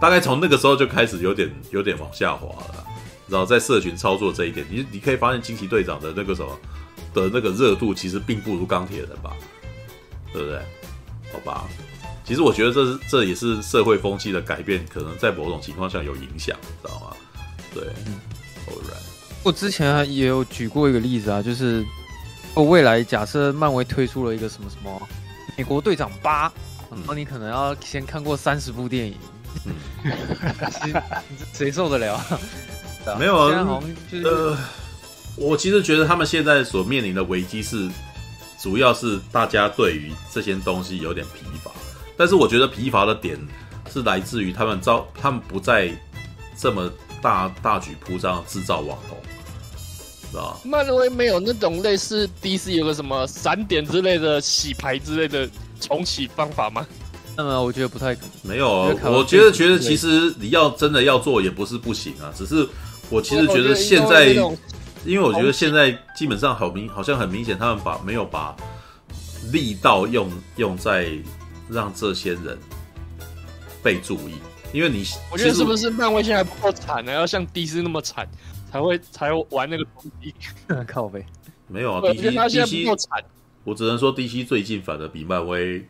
[0.00, 2.86] 大概从那个时候就开始有点有点往下滑了，
[3.28, 6.58] 然后在社群操作这一点，你你可以发现惊奇队长的那个什么
[7.12, 9.36] 的那个热度其实并不如钢铁人吧，
[10.32, 10.58] 对不对？
[11.32, 11.68] 好吧，
[12.24, 17.16] 其实我觉得这是这也是社会风气的改变，可能在某种情况下有影响，知道吗？
[17.72, 18.18] 对，嗯
[18.66, 19.02] ，Alright。
[19.42, 21.84] 我之前也有举过一个例子啊，就是
[22.54, 25.08] 哦，未来假设漫威推出了一个什么什么
[25.56, 26.52] 美国队长八，
[26.90, 29.14] 然后你可能要先看过三十部电影。
[29.64, 29.74] 嗯，
[31.52, 32.40] 谁受得了？
[33.18, 33.82] 没有啊，
[34.12, 34.56] 就是、呃，
[35.36, 37.88] 我其实觉得他们现在所面临的危机是，
[38.60, 41.70] 主要是大家对于这些东西有点疲乏。
[42.16, 43.38] 但是我觉得疲乏的点
[43.90, 45.90] 是来自于他们造，他们不再
[46.58, 49.18] 这么大大举铺张制造网红，
[50.30, 50.58] 是吧？
[50.62, 55.48] 漫威没有那种类似 DC 有个什么闪点之类的洗牌之类的
[55.80, 56.86] 重启方法吗？
[57.36, 58.52] 那么我觉得不太可能。
[58.52, 58.68] 没有，
[59.04, 62.68] 我觉得觉得其实你要真的要做也不是不行啊，只是
[63.08, 64.26] 我其实觉得现在，
[65.04, 68.54] 因为我觉得现在基本上好明，好像很明显，他们把没有把
[69.50, 71.10] 力道用用在
[71.70, 72.58] 让这些人
[73.82, 74.34] 被注意，
[74.72, 77.12] 因为你我觉得是不是漫威现在不够惨呢？
[77.12, 78.28] 要像 DC 那么惨
[78.70, 80.34] 才会才玩那个东西？
[80.86, 81.24] 靠呗
[81.68, 83.24] 没有啊，DC DC 不够惨，
[83.64, 85.82] 我只能说 DC 最近反而比漫威。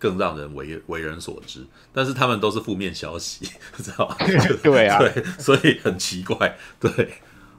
[0.00, 3.46] 更让人为为人所知，但是他们都是负面消息，
[3.76, 4.16] 知道吗？
[4.64, 7.12] 对啊，对，所以很奇怪，对，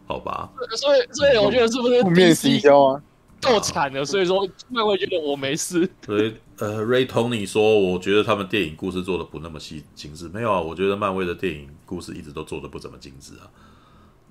[0.08, 0.50] 好吧。
[0.76, 3.02] 所以，所以我觉得是不是负面营销啊？
[3.42, 5.88] 够惨了，所以说漫威觉得我没事。
[6.06, 10.28] 所以，呃，Ray Tony 说，我觉得他们电影故事做的不那么细精致。
[10.30, 13.46] 没有啊，我觉得漫威的电影故事一直都做的不怎么精致啊。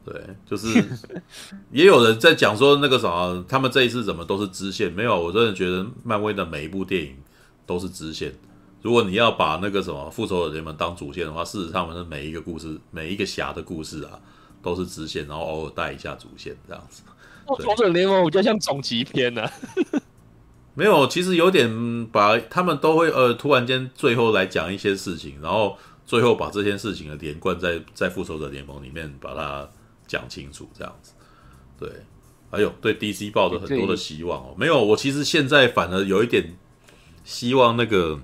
[0.04, 0.14] 对，
[0.46, 0.82] 就是
[1.70, 4.92] 也有人在讲说那个啥，他们这一次怎么都是支线？
[4.92, 7.16] 没有，我真的觉得漫威的每一部电影。
[7.70, 8.34] 都是支线。
[8.82, 14.18] 如果你要把那个什么复仇者联盟当主线的话，事实上，的每一个故事，每一个侠的故事啊，
[14.60, 17.04] 都是支线，然后偶尔带一下主线这样子。
[17.46, 19.52] 复仇者联盟我觉得像总集篇呢、啊。
[20.74, 29.68] 没有，其实有点把他们都会呃，突然间最后来讲一些事情，然后最后把这件事情的连贯在在复仇者联盟里面把它
[30.08, 31.12] 讲清楚这样子。
[31.78, 31.88] 对，
[32.50, 34.54] 还有对 DC 抱着很多的希望哦。
[34.58, 36.56] 没有，我其实现在反而有一点。
[37.30, 38.18] 希望那个，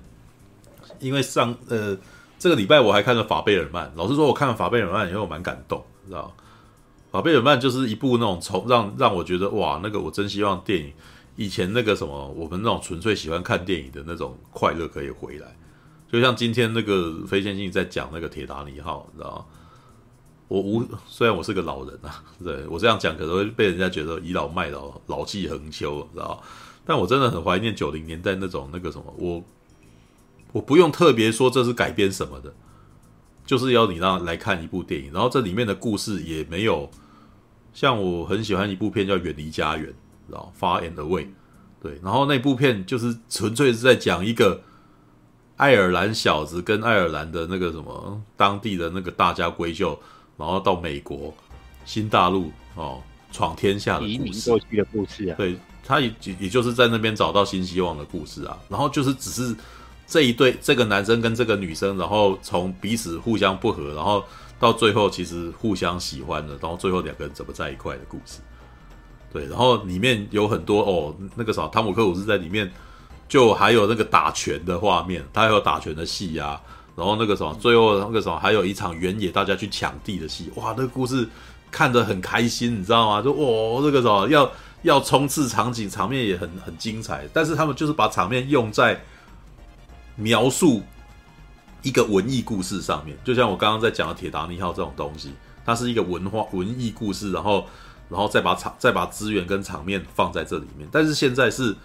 [0.99, 1.97] 因为上呃
[2.37, 3.89] 这个礼拜我还看了法贝尔曼。
[3.95, 6.35] 老实说，我看了法贝尔曼以后，蛮感动，知道
[7.09, 10.91] 法贝尔曼就是一部那种从让让我觉得哇，那个我真希望电影
[11.37, 15.55] 以前那个什么，我们那种纯粹喜欢看电影的那种快乐可以回来。
[16.11, 19.45] 就像今天那个飞仙境在讲那个铁达尼号，你知道吗？
[20.49, 26.37] 我无虽然我是个老人啊，对我这样讲可能会被人家觉得倚老卖老、老气横秋，知道吗？
[26.87, 29.43] 但我真的很怀念九零年代那种那个什么，我
[30.53, 32.53] 我不用特别说这是改编什么的，
[33.45, 36.89] 就是要你让来看一部电影，然后这里面的故事也没有
[37.73, 39.89] 像我很喜欢一部片叫《远离家园》，
[40.29, 41.27] 然后 Far and Away，
[41.81, 44.61] 对，然后那部片就是纯粹是在讲一个。
[45.57, 49.99] 爱尔兰小子跟爱尔兰的那个什么当地的那个大家闺秀，
[50.37, 51.33] 然后到美国
[51.83, 53.01] 新大陆哦
[53.31, 55.35] 闯天下的故事，移民过去的故事啊。
[55.35, 55.57] 对，
[55.87, 58.57] 他也也就是在那边找到新希望的故事啊。
[58.67, 59.55] 然后就是只是
[60.05, 64.23] 这一对这个男生跟这个女生，然后从彼此互相不合，然后
[64.59, 68.39] 到最后其实互相喜欢了，然后最后两个人怎么在一块的故事。
[69.31, 72.69] 对，然后里面有很多哦，那个啥，汤姆克鲁斯在里面。
[73.29, 76.61] 就还有那个打拳的画面，他还有打拳的戏、啊，
[76.95, 81.27] 然后那个什么，最后那个什么，还有一场原野大家去抢地的戏，哇，那个故事
[81.69, 83.21] 看得很开心，你知道吗？
[83.21, 84.49] 就哇，那个什么要
[84.87, 88.99] 要冲刺场景，场面也很很精彩，但是他们就是把场面用在
[90.15, 90.81] 描述
[91.83, 95.31] 一个文艺故事上面，就像我刚刚在讲的《铁达尼号》这种东西，
[95.65, 97.65] 它是一个文化文艺故事，然后
[98.09, 101.75] 然后再把场再把资源跟场面放在这里面，但是现在是。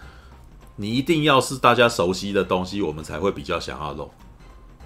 [0.74, 4.10] 你一定要是大家熟悉的东西，我们才会比较想要弄。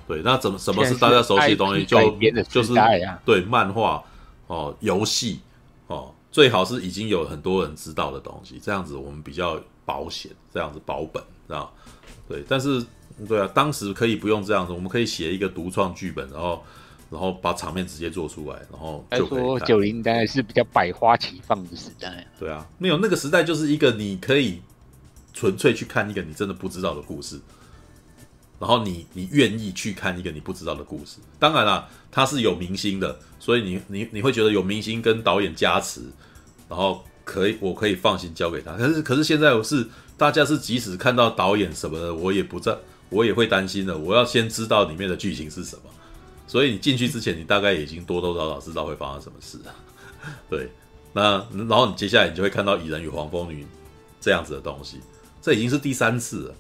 [0.09, 1.87] 对，那怎么什么是大家熟悉的东西？
[1.87, 2.11] 就
[2.51, 2.75] 就是
[3.25, 4.03] 对漫画
[4.49, 5.46] 哦，游戏哦，
[6.37, 11.73] 最好是已经有很多人知道的东西，这样子我们比较保险，这样子保本，知道？
[12.29, 12.85] 对，但是
[13.27, 16.63] 对啊，当时可以不用这样子，我们可以写一个独创剧本，然后
[17.11, 19.39] 然后把场面直接做出来，然后就可以。
[19.39, 22.27] 说九零代是比较百花齐放的时代。
[22.39, 24.61] 对啊，没有那个时代就是一个你可以。
[25.33, 27.39] 纯粹去看一个你真的不知道的故事，
[28.59, 31.19] 然后你你愿意去看一个你不知道的故事。
[31.39, 36.01] 当然啦，他是有明星的，所以你你你会觉得有明星跟导演加持，
[36.69, 38.73] 然后可以我可以放心交给他。
[38.77, 42.77] 可是可是现在我是大家是即使看到导演什么的，我也不在，
[43.11, 43.97] 我也会担心的。
[43.97, 45.83] 我要先知道里面的剧情是什么，
[46.47, 49.59] 所以你进去之前，你大概已经多多少少知道会发生什么事。
[50.49, 50.71] 对，
[51.13, 53.67] 那然后你接下来你就会看到蚁人与黄蜂女
[54.21, 55.01] 这样子的东西。
[55.43, 56.55] 这已经是第三次了，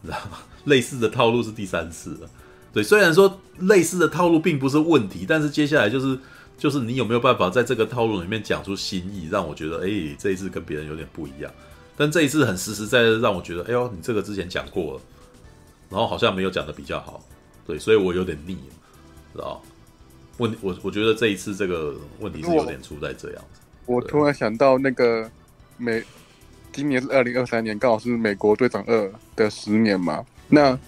[0.00, 0.38] 你知道吗？
[0.64, 2.30] 类似的套路是第三次了。
[2.72, 6.18] 对，虽然说类似的套路并不是问题，但是接下来就是
[6.56, 11.50] 就是你有没有办法在这个套路里面讲出新意，让我觉得，哎，这一次跟别人有点不一样。
[11.96, 15.00] 但这一次很实实在在让我觉得，哎呦，你这个之前讲过了，
[15.88, 17.22] 然后好像没有讲的比较好。
[17.66, 18.74] 对，所以我有点腻了，
[19.32, 19.62] 知道
[20.38, 23.60] 问我我觉得这一次这个问题是有点出在这样子。
[23.86, 25.30] 我，我突然想到那个
[25.76, 26.02] 美。
[26.72, 30.24] 今年是二零二三年，刚好是美国队长二的十年嘛。
[30.50, 30.78] 那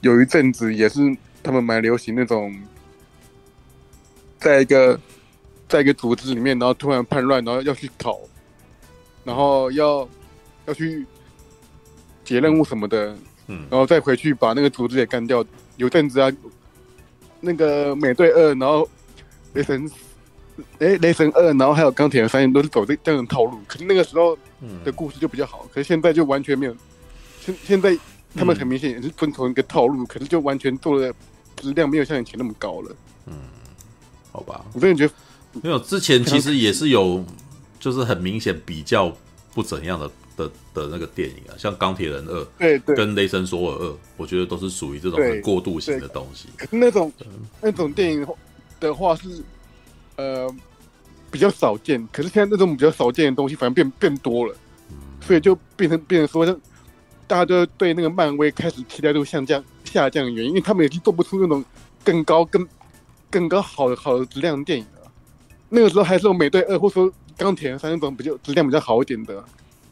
[0.00, 1.00] 有一阵子也是
[1.42, 2.54] 他们蛮流行那种，
[4.38, 5.00] 在一个
[5.68, 8.18] 在一个组织里面，然后突然叛乱，然后要去逃，
[9.24, 10.08] 然后要
[10.66, 11.04] 要去
[12.24, 13.16] 解任务什么的，
[13.48, 15.44] 嗯，然后再回去把那个组织也干掉。
[15.76, 16.30] 有阵子啊，
[17.40, 18.88] 那个美队二，然后
[19.54, 19.90] 雷神。
[20.78, 23.60] 哎，雷神二，然后还有钢铁人三，都是走这这样的套路。
[23.68, 24.34] 可是那个时候
[24.82, 26.74] 的故事就比较好，可是现在就完全没有。
[27.42, 27.94] 现现在
[28.34, 31.14] 他们很明显也是遵从一个套路，可是就完全做的
[31.56, 32.96] 质量没有像以前那么高了。
[33.26, 33.34] 嗯，
[34.32, 35.12] 好吧，我真的觉得
[35.62, 37.24] 没有之前其实也是有，
[37.78, 39.14] 就是很明显比较
[39.54, 46.48] 不怎样的的的那个电影啊，像钢铁人二，对对，跟雷神索尔二，我觉得都是属于这种很过渡型的东西。
[46.56, 47.12] 可是那种
[47.60, 48.26] 那种电影
[48.80, 49.42] 的话是。
[50.18, 50.50] 呃，
[51.30, 54.56] 比较少见，可是现在那种比较少见的东西，反而变变多了，
[55.20, 56.58] 所以就变成变成说，
[57.26, 61.64] 大家都对那个漫威开始期待度下降下降的原因，因为他们已经做不出那种
[62.04, 62.66] 更高、更
[63.30, 65.10] 更高好的好的质量电影了。
[65.68, 69.44] 那个时候还是有美队二，或者说钢铁人三那种比较质量比较好一点的。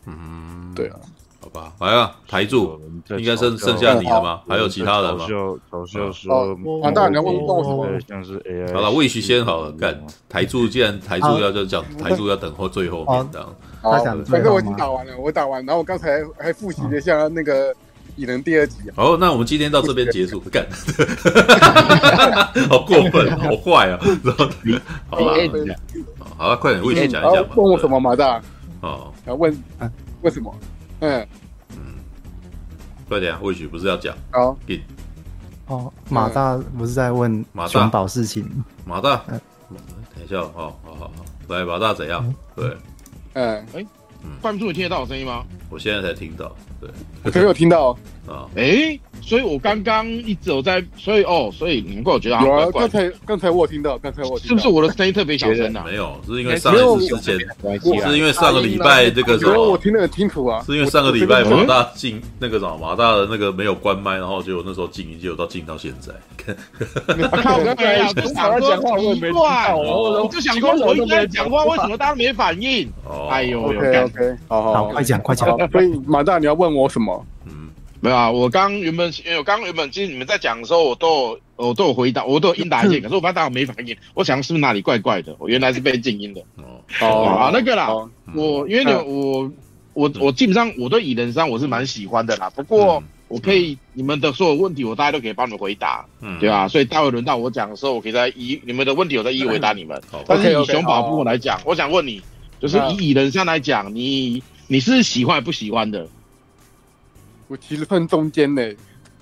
[0.06, 1.00] 嗯，对啊。
[1.44, 2.80] 好吧，来啊，台柱，
[3.18, 4.40] 应该剩剩下你了吗？
[4.48, 5.26] 还有其他人吗？
[5.70, 7.86] 嘲笑说，王大，你要问问我什么？
[8.08, 8.72] 像是 AI。
[8.72, 13.46] 好了，魏许先好了，干台柱，既然台柱要就讲台柱要等候最后面这样。
[13.82, 13.92] 好，
[14.24, 17.74] 反正我已经打完了，我打完，然后我刚才还复习了一下那个
[18.16, 18.78] 蚁人第二集。
[18.96, 20.66] 好，那我们今天到这边结束， 干，
[22.70, 24.00] 好过分， 好坏啊！
[24.22, 24.48] 然后
[25.10, 25.76] 好了，
[26.38, 27.50] 好了，快点，魏许讲一下吧。
[27.54, 28.40] 问我什么，马大？
[28.80, 29.54] 哦，要问
[30.22, 30.50] 为什么？
[31.04, 31.28] 嗯。
[31.76, 31.76] 嗯，
[33.08, 34.16] 快点，或许不是要讲。
[34.30, 34.56] 好。
[35.66, 38.46] 哦，马大不是在问熊宝事情。
[38.84, 41.12] 马大，等一下，哦，好好好，
[41.48, 42.34] 来，马大怎样？
[42.54, 42.76] 对，
[43.32, 43.86] 嗯，哎，
[44.42, 45.44] 关注你听得到我声音吗？
[45.70, 46.54] 我现在才听到，
[47.22, 47.96] 对，我没有听到
[48.26, 55.84] 啊，哎，所以我刚刚一直有在，所以哦，所以难怪我觉得有啊，刚才刚才我有听到，刚才我是不是我的声音特别小声啊？
[55.86, 66.12] 没有，是因为上一次之前，是因为上个礼拜这个什么，我听得很清楚啊，是因为上个礼拜马大进那个什么马大的那个没有关麦，然后就那时候静音就到静到现在。
[66.46, 72.90] 我看我刚才讲讲话我也没听到，我就想说我一直在讲话，为什么大家没反应？
[73.30, 75.46] 哎呦，OK OK，好好，快讲快讲。
[75.70, 77.24] 所以马大你要问我什么？
[77.46, 77.68] 嗯，
[78.00, 85.34] 没有啊，我刚原本因为我刚原本其实你们在讲的时候，我都有我都有回答，我都有应答一些， 可是我发现大家没反应，我想是不是哪里怪怪的？
[85.38, 86.42] 我原来是被静音的。
[87.00, 87.88] 哦，啊，那个啦，
[88.34, 89.50] 我因为我
[89.94, 96.68] 我我基本上我对蚁人三我是蛮喜欢的啦，不过我可以你们的所有问题我大家都可以帮你们回答，嗯，对吧？
[96.68, 100.00] 所以待会轮到我讲的时候，我可以再一你们的问题我再一一回答你们。
[100.26, 102.20] 但是以熊宝部分来讲，我想问你，
[102.60, 104.42] 就是以蚁人三来讲，你。
[104.66, 106.08] 你是喜欢不喜欢的？
[107.48, 108.62] 我其实分中间呢，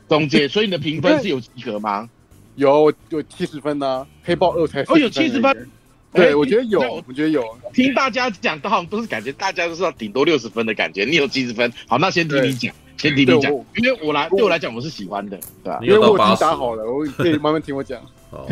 [0.09, 2.09] 中间，所以你的评分是有及格吗？
[2.57, 4.07] 有，有七十分呢。
[4.23, 5.69] 黑豹二才哦，有七十分。
[6.13, 7.43] 对，我觉得有，我觉得有。
[7.73, 11.05] 听大家讲，都好像都是感觉大家都是要顶多六十分的感觉。
[11.05, 15.79] 你有七十分，好，那先听你讲，先听你讲，因为我来对我来讲，我是喜欢的，对吧？
[15.83, 17.99] 因为我已经打好了，我 可以慢慢听我讲。
[18.31, 18.47] 哦，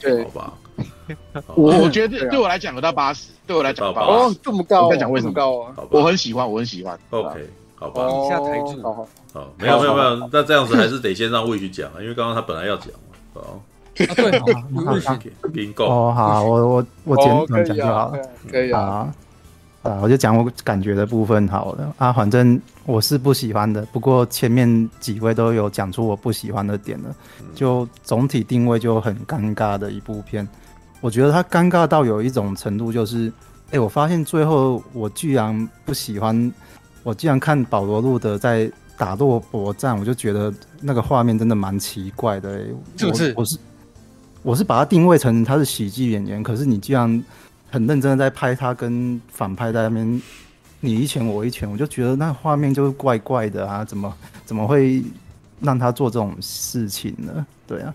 [0.00, 0.52] 对，好吧。
[1.54, 5.74] 我我觉得对我来讲有到八十，对我来讲八十哦，这么高，我在讲为什么高啊？
[5.90, 6.98] 我很喜欢，我很喜欢。
[7.10, 7.48] OK，
[7.84, 8.08] 好吧。
[8.08, 13.14] 以下台柱，好，好，没有没有没有，那这样子还是得先让魏去讲啊，因为刚刚他本来要讲嘛。
[13.34, 13.60] 好，
[13.94, 15.84] 对，魏去给。
[15.84, 18.18] 哦，好，我我我简短讲就好了，
[18.50, 19.12] 可以啊。
[19.82, 27.14] 啊，我就讲我感觉的部分好了啊，反正我是不喜欢的，不过前面几位都有讲出我不喜欢的点了，
[27.54, 30.48] 就总体定位就很尴尬的一部片。
[31.02, 33.28] 我觉得它尴尬到有一种程度，就是，
[33.66, 36.50] 哎、欸，我发现最后我居然不喜欢，
[37.04, 42.66] 我既然看保罗·路德在打洛博战，我就觉得那个画面真的蛮奇怪的、欸，
[42.96, 43.32] 是不是？
[43.36, 43.58] 我，我是
[44.42, 47.22] 我是把它定位成他是喜剧演员，可是你既然
[47.70, 50.22] 很认真的在拍他跟反派在那边
[50.80, 54.12] 你一拳我一拳，我就觉得那画面就是怪怪的啊，怎么
[54.44, 55.02] 怎么会
[55.60, 57.46] 让他做这种事情呢？
[57.66, 57.94] 对啊。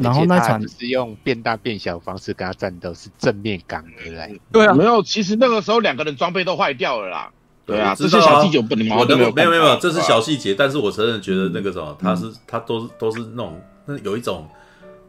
[0.00, 4.28] 然后那场是用变大变小方式跟他战斗，是正面刚回来。
[4.50, 7.30] 对啊，没有，其实那个时候两个人装备都坏掉了啦。
[7.68, 10.54] 对啊，这些小细节不能没有没有没有没有，这是小细节。
[10.54, 14.48] 但是我承认觉得那个什么，他是他都是都是那种那有一种。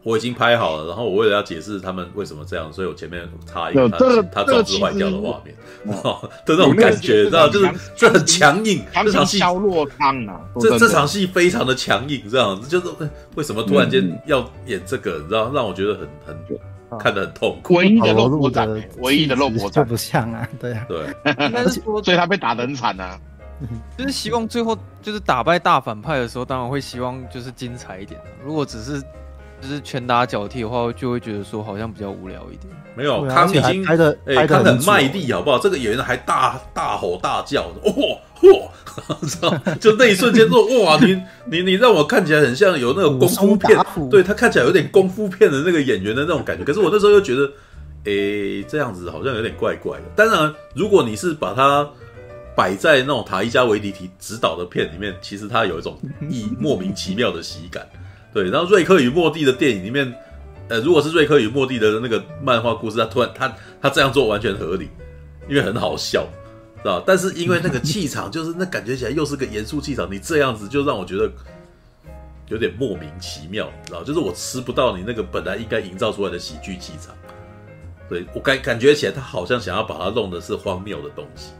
[0.02, 5.54] 我已经拍好了，然后我为了要解释他们为什么这样，所以我前面插一个他他装置坏掉的画面，
[5.84, 12.86] 的那种感觉，知道就是这很强硬，这场戏肖洛康啊，这这场戏非常的强硬，这样子就是
[13.34, 16.34] 为什么突然间要演这个，你知道让我觉得很很
[16.98, 17.74] 看得很痛苦。
[17.74, 18.68] 唯一的肉搏战，
[18.98, 21.06] 唯一的肉搏战不像啊，对啊，对，
[22.02, 23.18] 所以他被打得很惨啊。
[23.96, 28.18] 就是希望最后就是打败大反派的时候，当然会希望就是精彩一点。
[28.42, 29.02] 如果只是
[29.60, 32.72] 就是拳打脚踢的话，就会觉得说好像比较无聊一点。
[32.96, 35.58] 没有，康已经拍的，哎，他很卖力，好不好？
[35.58, 37.92] 这个演员还大大吼大叫，哇
[38.42, 39.56] 哇，知道？
[39.80, 43.78] 就那一瞬间说， 哇，你你你让我看起来很像有那种功夫片，
[44.10, 46.64] 对他看起来有点功夫片的那个演员的那种感觉。
[46.64, 47.46] 可是我那时候又觉得，
[48.04, 50.04] 哎，这样子好像有点怪怪的。
[50.16, 51.88] 当然，如果你是把它
[52.56, 55.96] 摆在那种塔伊加维迪提执导的片里面，其实它有一种
[56.28, 57.86] 意莫名其妙的喜感。
[58.32, 60.14] 对，然后瑞克与莫蒂的电影里面，
[60.68, 64.88] 呃，如果是瑞克与莫蒂的那个漫画故事，他突然他他这样做完全合理，
[65.48, 66.28] 因为很好笑，
[66.76, 67.02] 知道？
[67.04, 71.28] 但是因为那个气场，就是那感觉起来又是个严肃气场，你这样子就让我觉得
[72.46, 74.04] 有点莫名其妙，知道？
[74.04, 77.12] 就是我吃不到你那个本来应该营造出来的喜剧气场，
[78.08, 81.50] 对，我感感觉起来他好像想要把它弄的是荒谬的东西，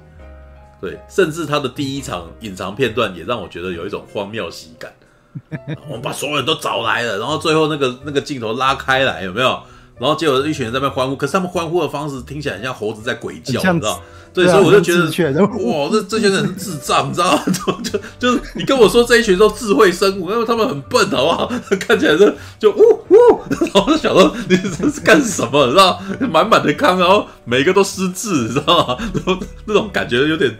[0.80, 4.92] 对，甚至他的第一场隐藏片段也让我觉得有一种荒谬喜感。
[5.88, 9.60] 我们把所有人都找来了，然后最后那个那个镜头拉开来，有没有？
[9.98, 14.02] 然后结果一群人在那边欢呼，可是他们欢呼的方式听起来很像猴子在鬼叫，你知道？
[14.32, 15.04] 对，所以我就觉得，
[15.44, 17.42] 哇，这这些人是智障，你知道吗？
[17.52, 21.52] 就就就是你跟我说这一群都智慧生物，因为他们很笨，好不好？
[21.78, 22.80] 看起来就就呜
[23.10, 23.40] 呜，
[23.74, 25.66] 然后就想说你这是干什么？
[25.66, 26.00] 你知道？
[26.30, 28.96] 满满的康，然后每个都失智，你知道吗？
[28.98, 30.50] 然后那种感觉有点，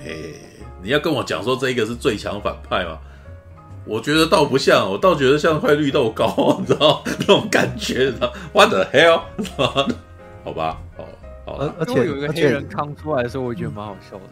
[0.00, 0.14] 哎，
[0.80, 2.98] 你要跟我讲说这一个是最强反派吗？
[3.86, 9.20] 我觉得倒不像，我倒觉得像块绿豆糕， 你知道 那种感觉，你知道？What the hell？
[10.44, 11.04] 好吧，好，
[11.46, 11.74] 好。
[11.78, 14.22] 而且有一个黑人康出来的时候，我觉得蛮好笑的。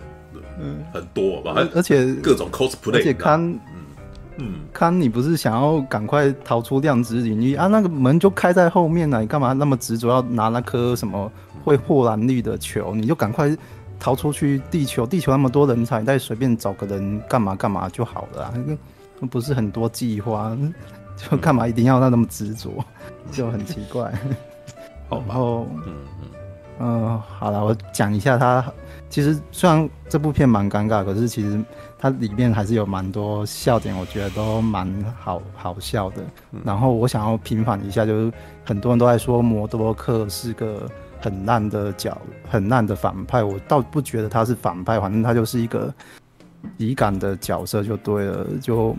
[0.60, 1.54] 嗯，很多吧。
[1.74, 2.94] 而且各种 cosplay。
[2.94, 3.60] 而且康，嗯
[4.38, 7.66] 嗯，康，你不是想要赶快逃出量子领域啊？
[7.66, 11.30] 那个门就开在后面呢，你干嘛那么执着要拿那颗什么
[11.64, 12.94] 会破蓝绿的球？
[12.94, 13.54] 你就赶快。
[14.00, 18.76] 逃出去地球，地球那么多人才，你再随便找个人干嘛干嘛就好了啊，那
[19.28, 20.56] 不是很多计划，
[21.16, 22.70] 就干嘛一定要那么执着，
[23.30, 24.12] 就很奇怪。
[25.10, 25.94] 然后，嗯
[26.80, 28.64] 嗯，好了，我讲一下他。
[29.10, 31.62] 其实虽然这部片蛮尴尬，可是其实
[31.98, 34.90] 它里面还是有蛮多笑点，我觉得都蛮
[35.20, 36.22] 好好笑的。
[36.64, 38.32] 然后我想要平反一下，就是
[38.64, 40.90] 很多人都在说摩多克是个
[41.20, 42.16] 很烂的角，
[42.48, 45.92] 很烂的反派，我倒不觉得他是反派，反正他就是一个
[46.78, 48.46] 喜感的角色就对了。
[48.60, 48.96] 就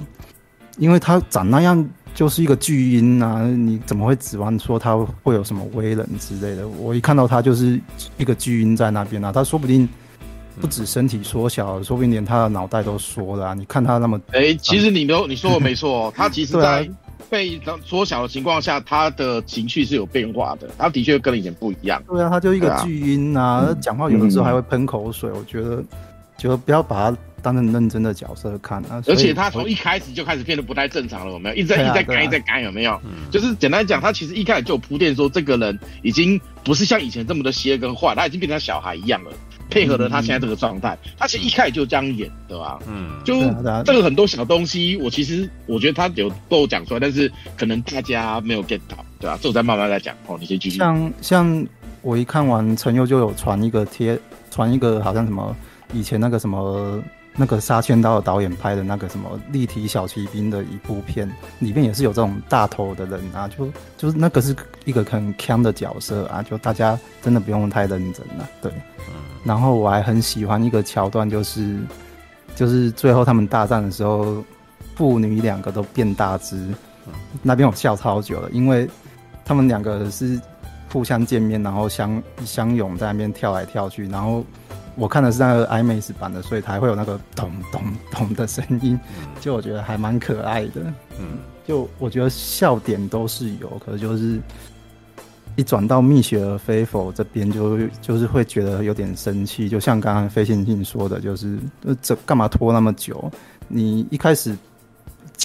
[0.78, 6.68] 因为他长那样，就是一个巨婴啊，你怎么会指望说他会有什么威能之类的？
[6.68, 7.80] 我一看到他就是
[8.18, 9.88] 一个巨婴在那边啊，他说不定。
[10.62, 13.54] 不止身体缩小，说不定连他的脑袋都缩了啊。
[13.56, 14.22] 你看他那么……
[14.34, 16.88] 哎、欸，其实你都你说的没错哦， 他其实在
[17.28, 20.70] 被缩小的情况下，他的情绪是有变化的。
[20.78, 22.00] 他的确跟以前不一样。
[22.08, 25.28] 对啊，他就一个巨婴啊，讲话有的时候还会喷口水。
[25.32, 25.84] 我觉得，
[26.38, 29.04] 就不要把他当成认真的角色看啊。
[29.08, 31.56] 而且他从一开始就开始变得不太正常了，有没有？
[31.56, 33.00] 一直在一直在改，一直在改，有没有？
[33.30, 39.32] 就是简单讲，他其实一开始就有铺垫说，这个人已经不是像以前这么的邪跟坏，他已经变成小孩一样了。
[39.70, 42.78] 配合了他现在这个状态，他其实一开始就这样演，对吧？
[42.88, 43.40] 嗯，就
[43.84, 49.40] 这个很多小东西，我其实我觉得他有都有讲出来，但是可能大家没有 get 到，对吧？
[49.42, 50.38] 这我再慢慢再讲哦。
[50.40, 50.78] 你先继续。
[50.78, 51.68] 像像
[52.02, 54.20] 我一看完陈佑就有传一个贴，
[54.52, 55.56] 传一个好像什么
[55.92, 57.02] 以前那个什么。
[57.36, 61.28] 那个杀千刀的导演拍的那个什么立体小骑兵的一部片，
[61.58, 64.56] 里面也是有这种大头的人啊，就就是那个是
[64.86, 68.72] 一个很强的角色啊，就大家真的不用太认真了，对。
[69.44, 71.80] 然后我还很喜欢一个桥段，就是
[72.56, 74.44] 就是最后他们大战的时候，
[74.96, 76.72] 父女两个都变大只，
[77.42, 78.88] 那边我笑超久了，因为
[79.44, 80.40] 他们两个是
[80.92, 84.46] 互相见面，然后相相拥在那边跳来跳去，然后。
[84.96, 89.00] 我看的是那个 IMAX 版的，所以才会有那个咚咚咚的声音，
[89.40, 90.82] 就我觉得还蛮可爱的。
[91.20, 94.40] 嗯，就我觉得笑点都是有，可是就是
[95.56, 99.68] 一转到蜜雪儿飞佛这边，就就是会觉得有点生气。
[99.68, 101.58] 就像刚刚飞行信说的，就是
[102.02, 103.32] 这干嘛拖那么久？
[103.68, 104.56] 你一开始。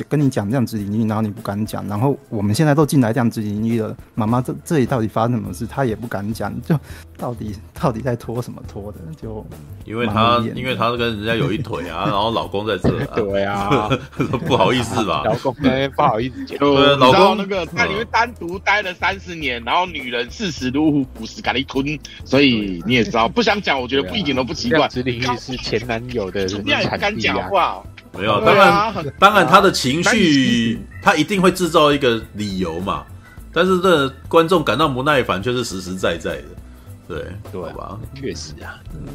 [0.09, 6.79] 跟你讲这样子领域，然后你不敢讲，然后我们现在都进来这样子领域了，妈妈这这里到底发生什么事，她也不敢讲，就
[7.17, 9.45] 到底 到底在拖什么拖的，就
[9.85, 13.89] 因为她因为她跟人家有一腿啊，然后老公在这 啊，对啊，
[14.47, 27.83] 不好意思吧，老公哎不好意思讲，对，老公那个在里面单独待了三十年，然后女人四十如虎，五十赶一吞，所以你也知道，不想讲，我觉得不一点都不奇怪，这领域是前男友的人，你也敢讲话。
[28.17, 33.05] 没有，当然，当然，他的情绪，他一定会制造一个理由嘛。
[33.53, 36.45] 但是这观众感到不耐烦，却是实实在在的。
[37.07, 37.99] 对，对吧？
[38.15, 39.09] 确实啊，嗯，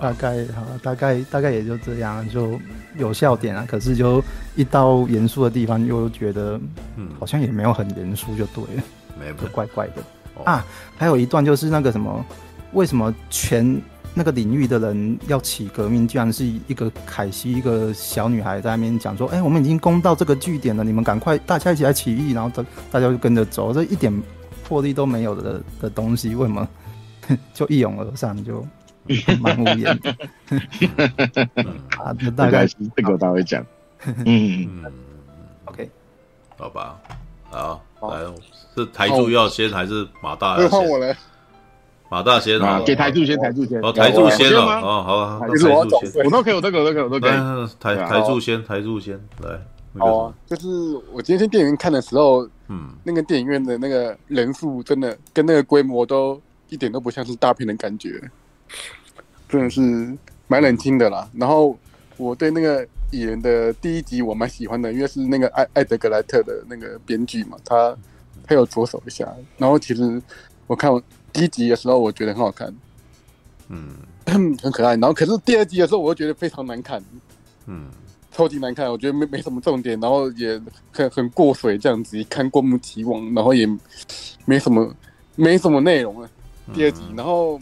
[0.00, 2.58] 大概好，大概大概也就这样，就
[2.96, 3.64] 有笑点啊。
[3.68, 4.22] 可是就
[4.56, 6.60] 一到严肃的地方，又觉得，
[6.96, 8.82] 嗯，好像也没有很严肃，就对了，
[9.18, 10.64] 没有，怪怪的啊。
[10.96, 12.24] 还有一段就是那个什么，
[12.72, 13.80] 为什么全。
[14.12, 24.12] 那个领域的人要起革命，居然是一个凯西，一个小女孩在那边讲说：“哎、欸，我们已经攻到这个据点了，你们赶快，大家一起来起义。”然后大大家就跟着走，这一点
[24.64, 26.68] 魄力都没有的的东西，为什么
[27.54, 28.66] 就一拥而上，就
[29.40, 30.10] 蛮无言的。
[31.98, 33.64] 啊，这大概是这个我大会讲。
[34.26, 34.84] 嗯
[35.66, 35.88] ，OK，
[36.56, 36.98] 好吧，
[37.48, 37.80] 好，
[38.10, 38.24] 来，
[38.74, 40.70] 是台柱要先还是马大要先？
[40.70, 41.16] 换我来。
[42.10, 43.80] 马大仙啊，给台柱先，台柱先。
[43.80, 45.84] 哦，台柱先了，哦，好，台柱先，我
[46.28, 47.30] 都可以，我都可以，我都可以，我都可以。
[47.78, 49.14] 台台柱先，台柱先，
[49.44, 49.60] 来。
[49.94, 50.68] 哦，就是
[51.12, 58.20] 我今天去电影院看的时候，嗯，那个电影院的那个人数真的跟那个规模都一点都不像是大片的感觉，
[59.48, 59.80] 真的是
[60.48, 61.28] 蛮冷清的啦。
[61.34, 61.78] 然后
[62.16, 67.96] 我对那个蚁人的第一集我蛮喜欢的，因为是那个艾艾德格莱特的那个编剧嘛，他
[68.48, 69.32] 他有着手一下。
[69.58, 70.20] 然后其实
[70.66, 71.00] 我看我。
[71.32, 72.74] 第一集的时候我觉得很好看，
[73.68, 73.94] 嗯，
[74.60, 74.92] 很可爱。
[74.96, 77.02] 然后可是第二集的时候，我又觉得非常难看，
[77.66, 77.86] 嗯，
[78.32, 78.90] 超级难看。
[78.90, 80.60] 我觉得没没什么重点，然后也
[80.92, 83.66] 很很过水这样子，一看过目即忘，然后也
[84.44, 84.94] 没什么
[85.36, 86.28] 没什么内容了。
[86.72, 87.58] 第二集，然后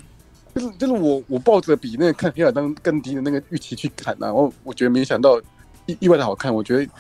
[0.55, 5.41] 就是就是我我抱着比那个看《黑亚当》更低的那个预期去看，然后我觉得没想到
[5.87, 6.55] 意意外的好看。
[6.55, 6.93] 我觉得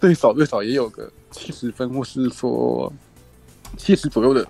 [0.00, 2.92] 最少最少也有个七十分，或是说
[3.76, 4.46] 七十左右的。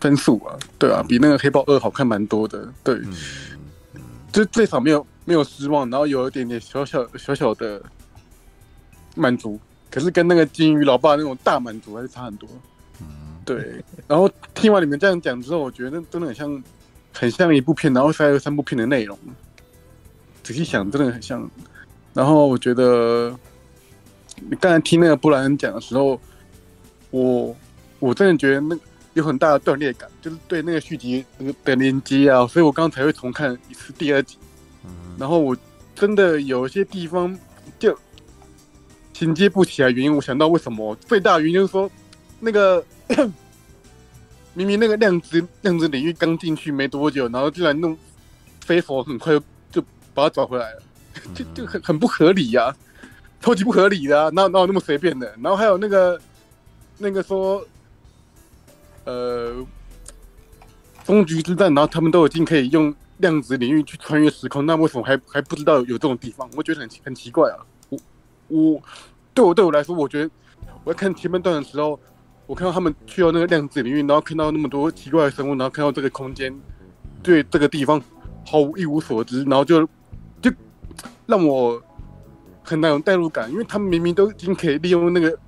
[0.00, 2.98] 分数啊，对啊，比那个黑豹二好看蛮多的，对，
[4.32, 7.82] 就最少没有没有失望，然后有一点点小小小小的
[9.14, 9.58] 满足，
[9.90, 12.48] 可是跟那个金鱼老爸那种大满足还是差很多，
[13.00, 13.06] 嗯
[13.44, 13.84] 对。
[14.06, 16.62] 然后听完你们这样讲之后，我觉得那真的很像
[17.12, 19.18] 很像一部片，然后还有三部片的内容。
[20.42, 21.48] 仔细想，真的很像。
[22.14, 23.38] 然后我觉得，
[24.36, 26.20] 你刚才听那个布莱恩讲的时候，
[27.10, 27.54] 我
[27.98, 28.76] 我真的觉得那
[29.14, 34.36] 有很大的断裂感，就是对那个续集那个的连接啊，所以我刚才会重看一次第二集。
[35.18, 35.56] 然后我
[35.94, 37.38] 真的有一些地方
[37.78, 37.96] 就
[39.12, 41.90] 衔接不起来，原因我想到为什么最大的原因就是说，
[42.38, 42.84] 那个
[44.54, 47.96] 明明那个量子量子领域刚进去没多久，然后竟然弄
[48.64, 49.82] 飞佛很快就就
[50.14, 50.82] 把它找回来了。
[51.34, 52.76] 就就很很不合理呀、啊，
[53.40, 55.26] 超级不合理的、啊，哪哪有那么随便的？
[55.42, 56.18] 然后还有那个
[56.98, 57.66] 那个说，
[59.10, 59.66] 呃，
[61.04, 66.48] 终局之战，然后他们都已经可以用量子领域去穿越时空，那为什么还还不知道有这种地方？
[66.56, 67.56] 我觉得很很奇怪啊。
[67.88, 67.98] 我
[68.48, 68.82] 我
[69.34, 70.30] 对我对我来说，我觉得
[70.84, 71.98] 我在看前半段的时候，
[72.46, 76.54] 我看到他们去到那个量子领域，然后看到那么多奇怪的生物，然后看到这个空间，
[77.22, 78.00] 对这个地方
[78.46, 79.88] 毫无一无所知，然后就。
[81.26, 81.80] 让我
[82.64, 85.38] 很难有代入感，因为他们明明都已经可以利用那个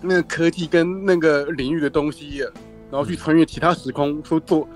[0.00, 2.42] 那个科技跟那个领域的东西，
[2.90, 4.68] 然后去穿越其他时空，说做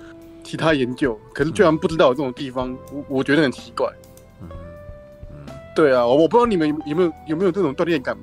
[0.43, 3.91] 其他研究，可是居然不知道有这种地方，我我觉得很奇怪。
[5.75, 8.17] 对啊，我我不知道你们有没有有没有这种锻炼感，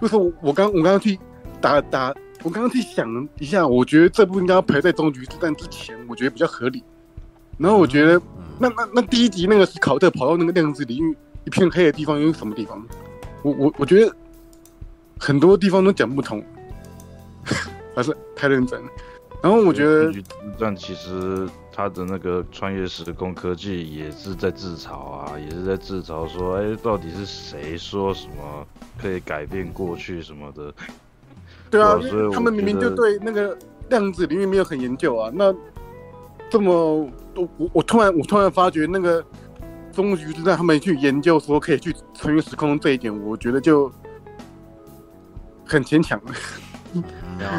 [0.00, 1.18] 就是我我刚我刚刚去
[1.60, 6.82] 打打，我刚刚去想一下，我觉得这部应该要排在终局之战之前，我觉得比较合理。
[7.58, 8.20] 然后我觉得
[8.58, 11.16] 那那那第一集那个是考特跑到那个量子领域。
[11.44, 12.84] 一片黑的地方又是什么地方？
[13.42, 14.12] 我我我觉得
[15.16, 16.42] 很多地方都讲不通，
[17.94, 18.88] 还是太认真了。
[19.46, 20.12] 然后我觉得，
[20.58, 28.66] 但其实他的那个穿越时空科技也是在自嘲啊，也是在自嘲说，哎，到底是谁说什么
[29.00, 30.74] 可以改变过去什么的？
[31.70, 33.56] 对啊，所以他们明明就对那个
[33.88, 35.30] 量子领域没有很研究啊。
[35.32, 35.54] 那
[36.50, 39.24] 这么，我我我突然我突然发觉那个。
[39.92, 43.90] 终局之战，他们去研究说可以去穿越时空这一点，我觉得就
[45.64, 46.34] 很牵强了。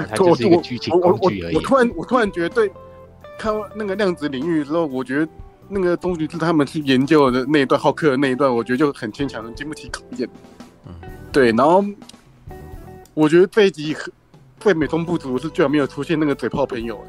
[0.09, 2.71] 我我我我我突然我突然觉得，对，
[3.37, 5.27] 看那个量子领域之后，我觉得
[5.69, 10.29] 那个终局之战他们去研究的那一段，浩克的那一段，我觉得就很牵强，经不起考验。
[10.87, 10.93] 嗯
[11.31, 11.83] 对，然后
[13.13, 13.95] 我觉得这一集
[14.59, 16.99] 最美中不足是居然没有出现那个嘴炮朋友。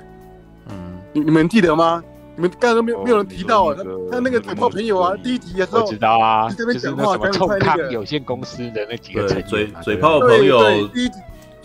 [0.69, 2.03] 嗯，你你们记得吗？
[2.37, 3.83] 你们刚刚没有没有人提到他
[4.13, 11.19] 他那个嘴炮朋友啊，第一集的时候我知道啊，就是那什么冲康有限公司的那几个嘴嘴炮朋友，第一集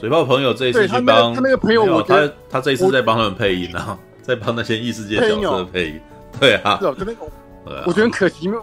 [0.03, 6.01] 嘴炮朋友这一次去帮他那个朋友，我他他这一次在帮他们配音啊，在帮那些异世界角色配音，
[6.41, 6.93] 对啊，是哦，
[7.85, 8.59] 我觉得很可惜，因为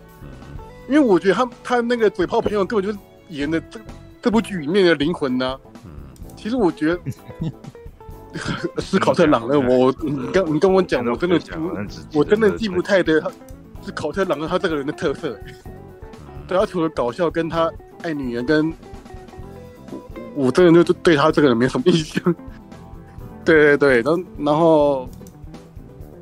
[0.87, 2.99] 因为我觉得他他那个嘴炮朋友根本就是
[3.31, 3.81] 演的这
[4.21, 5.59] 这部剧里面的灵魂呢。
[5.87, 5.91] 嗯
[6.37, 7.01] 其实我觉得。
[8.77, 11.39] 思考特·朗了，我你跟你跟我讲，我真的
[12.13, 13.31] 不，我真的记不太得他
[13.83, 15.35] 是考特·朗恩他这个人的特色。
[16.47, 17.73] 对，他除了搞笑，跟他
[18.03, 18.71] 爱女人，跟
[19.91, 22.35] 我我真的就对他这个人没什么印象。
[23.45, 25.09] 对对对，然后然后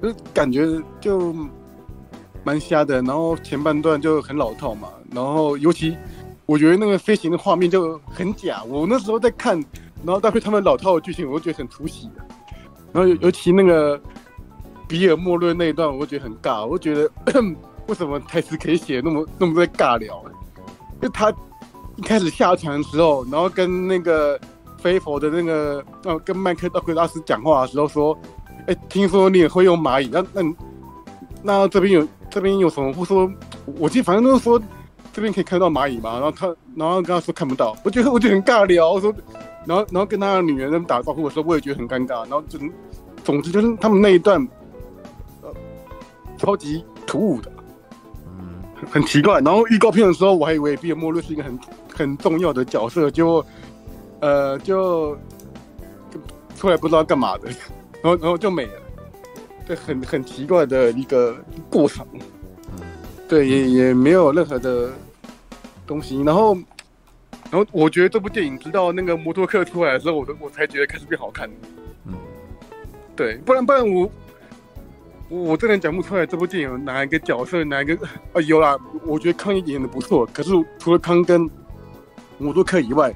[0.02, 0.66] 就感觉
[1.00, 1.34] 就
[2.44, 5.96] 蛮瞎的，然后前半段就很老套嘛，然后尤其
[6.46, 9.62] 我觉得那个飞行的画面就很假，我那时候在看。
[10.04, 12.08] 然后搭配他们老套的剧情，我就觉得很出戏。
[12.92, 14.00] 然后尤其那个
[14.86, 16.64] 比尔莫瑞那一段，我觉得很尬。
[16.64, 17.10] 我觉得
[17.88, 20.24] 为什么台词可以写那么那么多尬聊？
[21.02, 21.34] 就他
[21.98, 24.40] 一开始下船的时候，然后跟那个
[24.78, 28.18] 飞佛的那个，呃，跟麦克道格拉斯讲话的时候说
[28.66, 30.08] ：“哎，听说你也会用蚂蚁？
[30.10, 30.54] 那那
[31.42, 32.92] 那这边有这边有什么？
[32.92, 33.30] 不说，
[33.78, 34.58] 我记得反正都是说
[35.12, 36.14] 这边可以看到蚂蚁嘛。
[36.14, 38.90] 然后他然后跟他说看不到，我觉得我觉得很尬聊。
[38.92, 39.12] 我说。
[39.66, 42.20] 然后，然后跟他的女人打招呼的时候，我也觉得很尴尬。
[42.20, 42.58] 然后就，
[43.22, 44.40] 总之就是他们那一段，
[45.42, 45.52] 呃，
[46.38, 47.52] 超级突兀的，
[48.38, 49.40] 嗯，很奇怪。
[49.40, 51.58] 然后预告片的时候，我还以为毕业末日是一个很
[51.98, 53.44] 很重要的角色，就，
[54.20, 55.16] 呃，就，
[56.10, 56.20] 就
[56.56, 57.48] 出来不知道干嘛的，
[58.00, 58.72] 然后然后就没了，
[59.66, 61.36] 对，很很奇怪的一个
[61.68, 62.06] 过程，
[63.28, 64.90] 对，也也没有任何的
[65.86, 66.56] 东西，然后。
[67.50, 71.48] 然后我觉得这部电影直到那个摩托克出来的时候，我都我才觉得开始变好看。
[72.04, 72.12] 嗯，
[73.16, 74.10] 对，不然不然我
[75.30, 77.96] 我我真的讲不出来这部电影哪一个角色哪一个
[78.34, 78.76] 啊有啦，
[79.06, 81.48] 我觉得康演的不错，可是除了康跟
[82.38, 83.14] 摩托克以外，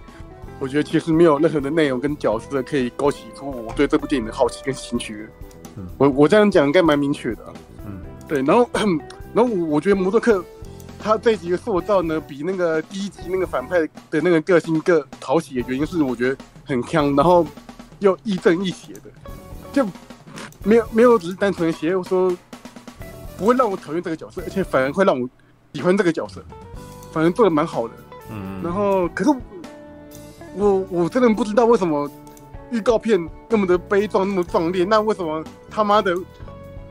[0.58, 5.28] 我觉得其实没有任何的内容跟角色可以勾起出我对这部电影的好奇跟兴趣。
[5.76, 7.52] 嗯，我我这样讲应该蛮明确的。
[7.86, 8.68] 嗯，对，然后
[9.32, 10.44] 然后我觉得摩托克。
[11.04, 17.44] 他这一集的塑造呢，比那个第一集那个反派的那个个性更讨喜的原因是，我觉得很强，然后
[17.98, 19.10] 又亦正亦邪的，
[19.72, 19.84] 就
[20.62, 22.32] 没有没有只是单纯的邪，我说
[23.36, 25.28] 不会让我讨厌这个角色，而且反而会让我
[25.74, 26.40] 喜欢这个角色，
[27.10, 27.94] 反正做的蛮好的。
[28.32, 29.30] 嗯，然后可是
[30.56, 32.10] 我我真的不知道为什么
[32.70, 36.16] 预告片那么的悲壮，那么壮烈，那为什么他妈的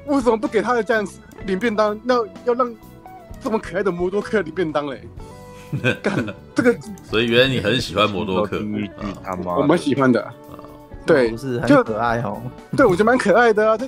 [0.05, 1.99] 为什么不给他的战士领便当？
[2.03, 2.15] 那
[2.45, 2.73] 要让
[3.41, 5.01] 这么可爱的摩多克领便当嘞？
[6.03, 6.13] 干
[6.53, 8.61] 这个，所以原来你很喜欢摩多克，
[9.23, 10.33] 他妈，我蛮喜欢的。
[11.05, 12.41] 对，就是很可爱哦。
[12.75, 13.77] 对，我觉得蛮可爱的啊。
[13.77, 13.87] 他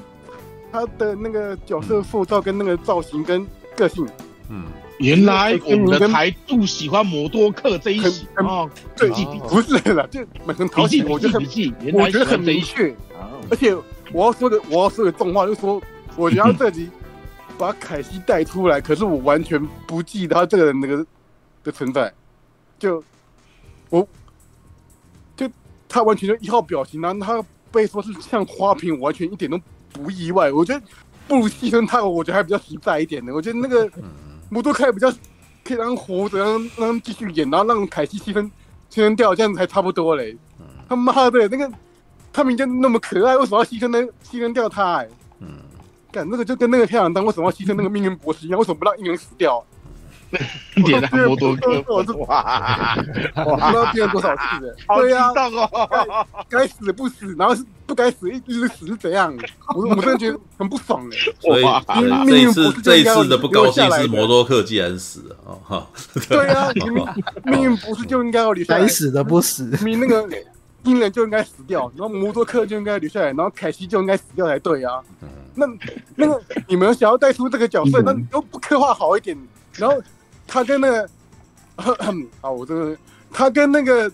[0.71, 3.45] 他的那个角色塑造跟那个造型跟
[3.77, 4.07] 个性，
[4.49, 4.65] 嗯，
[4.99, 8.69] 原来我们的台柱喜欢摩多克这一型哦。
[8.95, 9.09] 对，
[9.49, 11.03] 不是啦，就很讨喜。
[11.03, 11.43] 我觉得很，
[11.93, 12.95] 我觉得很明确。
[13.49, 13.75] 而且
[14.11, 15.81] 我要说的，我要说的重话就是说，
[16.15, 16.89] 我觉得这集
[17.57, 21.05] 把凯西带出来，可是我完全不记得他这个人那个
[21.63, 22.13] 的存在，
[22.79, 23.03] 就
[23.89, 24.07] 我
[25.35, 25.49] 就。
[25.89, 29.61] 他完全就一号表情，然后他被说是像花瓶，我完全一点都
[29.91, 30.51] 不意外。
[30.51, 30.83] 我觉得
[31.27, 33.31] 不如牺牲他，我觉得还比较实在一点的。
[33.31, 33.87] 我觉得那个
[34.53, 35.11] 摩多开比较
[35.63, 38.47] 可以让活着，让让继续演，然后让凯西牺牲
[38.91, 40.37] 牺牲掉，这样子还差不多嘞。
[40.87, 41.71] 他妈的，那个
[42.31, 44.97] 他明明那么可爱，为什么要牺牲呢牺牲掉他？
[44.97, 45.09] 哎，
[45.39, 45.47] 嗯，
[46.11, 49.65] 干那个就跟那个太阳当为什么要牺牲那个命运博士一样，为什么不让鹰人死掉？
[50.85, 52.95] 点燃摩多克，我这哇，
[53.35, 54.75] 我不知道变了多少次了。
[54.97, 59.35] 对呀，哦，该死的不死，然后是不该死一直死是怎样？
[59.75, 61.17] 我我真的觉得很不爽哎。
[61.39, 61.63] 所以
[62.27, 65.87] 这一次这一次的不高兴是摩多克既然死了啊哈。
[66.27, 67.05] 对呀，命
[67.45, 68.81] 命运不是就应该要留下来？
[68.81, 70.27] 该死的不死，你那个
[70.83, 74.99] 英人就应该死掉，然后摩多克就应该留下来，然后凯西就应该死掉才对啊。
[75.55, 75.67] 那
[76.15, 79.37] 那个你们想要带出这个角色，那都不刻画好一点，
[79.77, 80.01] 然后。
[80.47, 81.09] 他跟那个，
[82.41, 82.97] 啊，我这个，
[83.31, 84.11] 他跟那个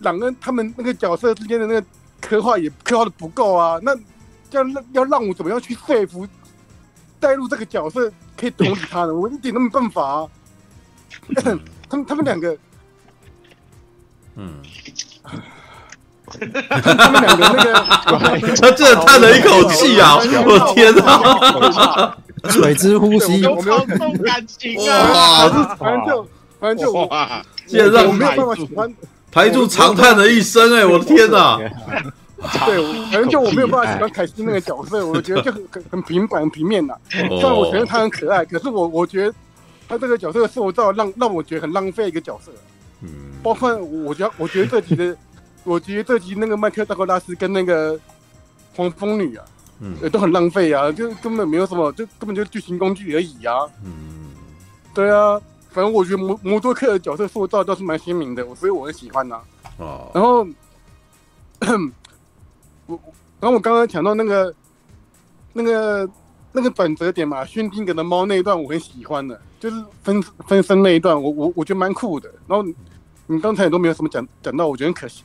[0.00, 1.86] 朗恩他们那个角色之间的那个
[2.20, 3.78] 刻画也刻画的不够啊。
[3.82, 3.94] 那
[4.50, 6.26] 这样要让我怎么样去说服
[7.20, 9.14] 带入这个角色可以同理他呢？
[9.14, 10.28] 我一点都没办法啊。
[11.88, 12.56] 他们他们两个，
[14.36, 14.62] 嗯，
[16.28, 17.72] 他们两个那个，
[18.60, 20.16] 他真的叹了一口气啊！
[20.16, 22.16] 我天哪！
[22.48, 25.76] 水之呼吸，有没有重感情啊？
[25.78, 26.28] 反正就
[26.60, 28.94] 反正就哇，竟然让我没有办法喜欢
[29.30, 31.58] 台柱长叹了一声，哎，我的天哪！
[32.66, 36.94] 对，反正就我没有办法喜欢凯西那个角色，我觉得就很很很平板很平面呐。
[37.10, 39.34] 虽然我觉得他很可爱，可是我我觉得
[39.88, 42.52] 他这个角色塑造让让我觉得很浪费一个角色。
[43.02, 43.08] 嗯，
[43.42, 45.16] 包括我觉得我觉得这集的，
[45.64, 47.98] 我觉得这集那个麦克道格拉斯跟那个
[48.76, 49.44] 黄蜂女啊。
[49.80, 53.54] 嗯，也都很浪费啊，就根本没有什么，就根本就剧情工具而已啊。
[53.84, 54.32] 嗯，
[54.92, 55.40] 对啊，
[55.70, 59.42] 反正我觉得摩摩多克的角色塑造倒是蛮鲜明的，所以我很喜欢呐、啊。
[59.78, 60.46] 哦，然后
[62.86, 63.00] 我，
[63.38, 64.52] 然后我刚刚讲到那个
[65.52, 66.10] 那个
[66.50, 72.28] 那个转折点嘛，薛丁格的猫那一段我很喜欢的，就是分分身那一段，我我我觉得蛮酷的。
[72.48, 72.66] 然后
[73.28, 75.22] 你刚才也都没有什么讲讲到，我觉得很可惜。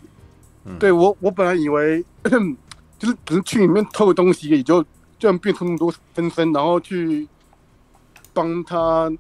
[0.66, 2.06] 嗯，对我我本来以为。
[3.04, 4.82] 就是只是去里面偷个东西，也就
[5.20, 7.28] 这样变出那么多分身，然后去
[8.32, 9.12] 帮他。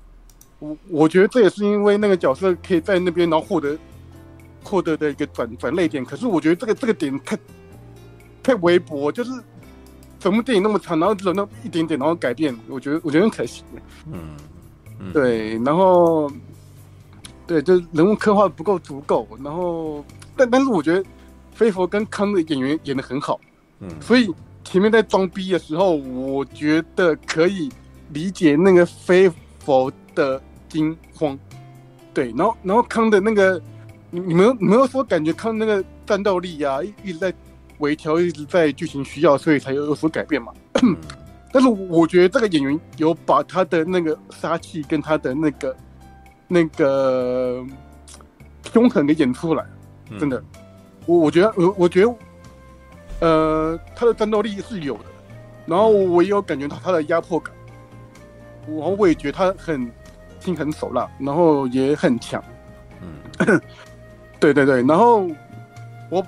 [0.59, 3.77] 我我觉得这也是因为那个角色可以在那边，然后获得
[4.63, 6.05] 获得的一个转转泪点。
[6.05, 7.37] 可是我觉得这个这个点太
[8.41, 9.31] 太微薄，就是
[10.17, 13.65] 整部电影那么长，然后只有那一点点，然后改变，我觉得我觉得很可惜。
[14.09, 14.37] 嗯，
[14.97, 16.31] 嗯对，然后
[17.45, 20.05] 对，就人物刻画不够足够，然后
[20.37, 21.03] 但但是我觉得
[21.51, 23.37] 飞佛跟康的演员演的很好。
[23.99, 24.33] 所以
[24.63, 27.69] 前面在装逼的时候，我觉得可以
[28.11, 29.29] 理解那个飞
[29.59, 31.37] 佛的惊慌，
[32.13, 33.61] 对，然后然后康的那个，
[34.09, 37.33] 你你们你们有说感觉康那个战斗力啊，一一直在
[37.79, 40.53] 微调，一直在剧情需要，所以才有有所改变嘛。
[41.51, 45.75] 但是我觉得这个演员有把他的那个杀气跟他的那个
[46.47, 47.63] 那个
[48.71, 49.65] 凶狠给演出来，
[50.19, 50.43] 真的，
[51.05, 52.15] 我我觉得我我觉得。
[53.23, 55.05] 呃，他的战斗力是有的，
[55.65, 57.55] 然后我也有感觉到他的压迫感，
[58.67, 59.89] 然后我也觉得他很
[60.41, 62.43] 心狠手辣，然后也很强。
[63.01, 63.61] 嗯，
[64.41, 65.25] 对对对，然后
[66.09, 66.25] 我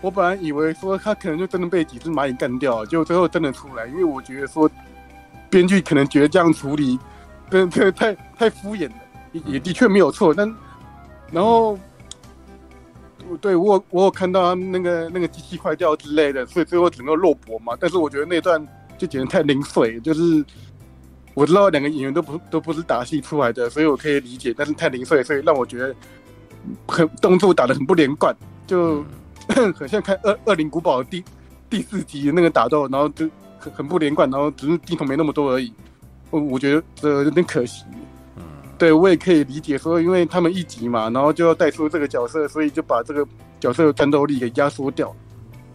[0.00, 4.70] 我本来以为说他可能就真的被几只蚂蚁干掉，结果最后真的出来，因为我觉得说
[5.50, 6.96] 编剧可能觉得这样处理，
[7.50, 8.94] 真的太太敷衍了，
[9.32, 10.54] 也也的确没有错，但
[11.32, 11.76] 然后。
[13.36, 17.76] 对，我有我有看到他那个那个机器坏掉之类的，所以最后整个肉搏嘛。
[17.78, 20.44] 但是我觉得那段就简直太零碎，就是
[21.34, 24.54] 我知道两个演员都不都不是打戏出来的，所以我可以理解。
[24.56, 25.94] 但是太零碎，所以让我觉得
[26.86, 28.34] 很动作打得很不连贯，
[28.66, 29.04] 就
[29.74, 31.22] 很像看《恶恶灵古堡》第
[31.70, 33.28] 第四集那个打斗，然后就
[33.58, 35.72] 很很不连贯，然后只是镜头没那么多而已。
[36.30, 37.84] 我我觉得这有点可惜。
[38.78, 43.26] 嗯，对我也可以理解说，因为他们一集嘛，然后就要带出这个角色，所以就把这个
[43.58, 45.14] 角色的战斗力给压缩掉。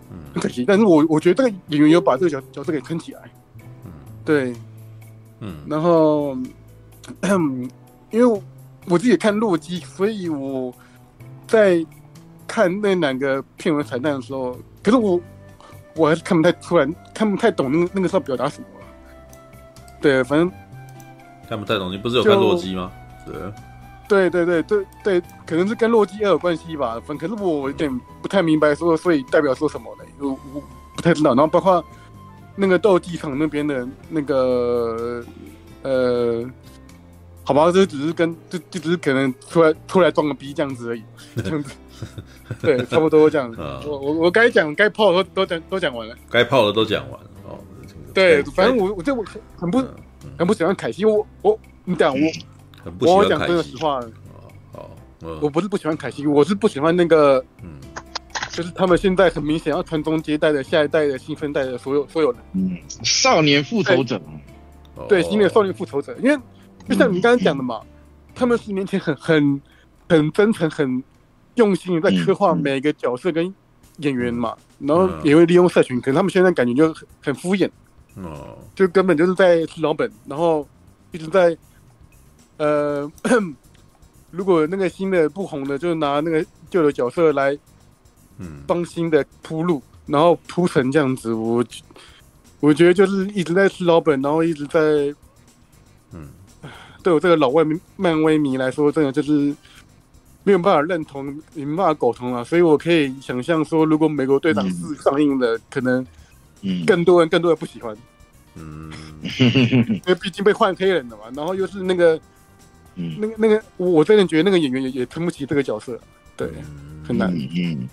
[0.09, 0.65] 嗯，很可惜。
[0.65, 3.21] 但是我我觉得这个演员有把这个角角色给撑起来。
[3.85, 3.91] 嗯，
[4.23, 4.53] 对，
[5.39, 6.37] 嗯，然后，
[8.11, 8.41] 因为
[8.87, 10.73] 我自己也看洛基，所以我
[11.47, 11.85] 在
[12.47, 15.19] 看那两个片尾彩蛋的时候，可是我。
[15.95, 18.65] 我还是看不太出来，看不太懂那个那个时候表达什么。
[20.01, 20.51] 对，反正
[21.53, 21.91] 看不太懂。
[21.91, 22.91] 你不是有看洛基吗？
[24.07, 26.99] 对，对对对对对，可能是跟洛基也有关系吧。
[27.05, 30.05] 反可是我有点不太明白说，所以代表说什么嘞？
[30.19, 30.63] 我我
[30.95, 31.29] 不太知道。
[31.35, 31.83] 然后包括
[32.55, 35.23] 那个斗技场那边的那个
[35.83, 36.43] 呃，
[37.43, 41.03] 好吧，这只是跟就就只是可能出来出来装个逼这样子而已，
[41.35, 41.75] 这样子。
[42.59, 43.53] 对，差不多这样。
[43.85, 47.29] 我我我该讲该泡的都都讲都讲完了，该泡的都讲完了。
[47.47, 47.59] 哦，
[48.11, 49.23] 对，反正我我这我
[49.55, 49.81] 很不
[50.37, 51.05] 很不喜欢凯西。
[51.05, 52.13] 我我你讲
[52.99, 53.99] 我我讲真的实话。
[54.73, 54.89] 哦，
[55.41, 57.79] 我不是不喜欢凯西，我是不喜欢那个，嗯，
[58.51, 62.41] 就是他们现在很明显要传宗接代的下一代的新生代的所有所有人。
[62.53, 64.21] 嗯，少年复仇者。
[65.07, 66.37] 对，新的少年复仇者，因为
[66.87, 67.81] 就像你刚刚讲的嘛，
[68.35, 69.61] 他们十年前很很
[70.07, 71.03] 很真诚很。
[71.55, 73.53] 用心在刻画每个角色跟
[73.97, 77.69] 演员嘛，嗯、然后也会利用社群，可能他们现在感觉就很很敷衍，
[78.15, 80.67] 哦，就根本就是在吃老本，然后
[81.11, 81.57] 一直在，
[82.57, 83.11] 呃，
[84.31, 87.57] 如果那个新的不红的，就拿那个旧的角色来，
[88.37, 91.63] 嗯，帮新的铺路，然后铺成这样子，我
[92.59, 94.79] 我觉得就是一直在吃老本，然后一直在，
[96.11, 96.29] 嗯，
[97.01, 97.63] 对我这个老外
[97.95, 99.55] 漫威迷来说，真的就是。
[100.45, 101.23] 没有办法认同，
[101.53, 106.05] 没办法苟同啊，所以我可以想象说，如果美国队长四上映了，嗯、可能，
[106.85, 107.95] 更多人更多人不喜欢，
[108.55, 108.91] 嗯，
[109.23, 112.19] 因为毕竟被换黑人了嘛，然后又是那个，
[112.95, 115.99] 嗯，那个那个，我真的觉得那个演员也也撑不起这个角色，
[116.35, 116.47] 对，
[117.05, 117.87] 很难，嗯，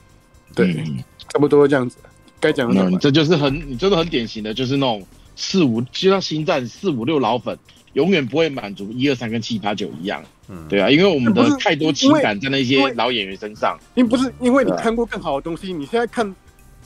[0.55, 0.85] 对，
[1.29, 1.97] 差不多这样子，
[2.39, 5.07] 该讲的这就是很，你真的很典型的，就是那种
[5.37, 7.59] 四五，就像星战四五六老粉。
[7.95, 13.77] 永远不会满足一二三跟七八九一样，嗯，对啊，因为我们的太多情感在那些老演员身上。
[13.97, 16.33] 因不是因为你看过更好的东西，你现在看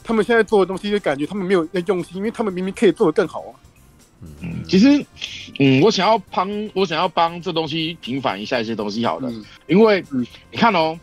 [0.05, 3.53] 他们现在做的东西，就感觉他们没有在用心，因为他们明明可以做得更好啊。
[4.41, 5.05] 嗯，其实，
[5.59, 9.33] 嗯，我想要帮，我想要帮这东西平反一下一些东西，好了，
[9.67, 10.97] 因为你看哦。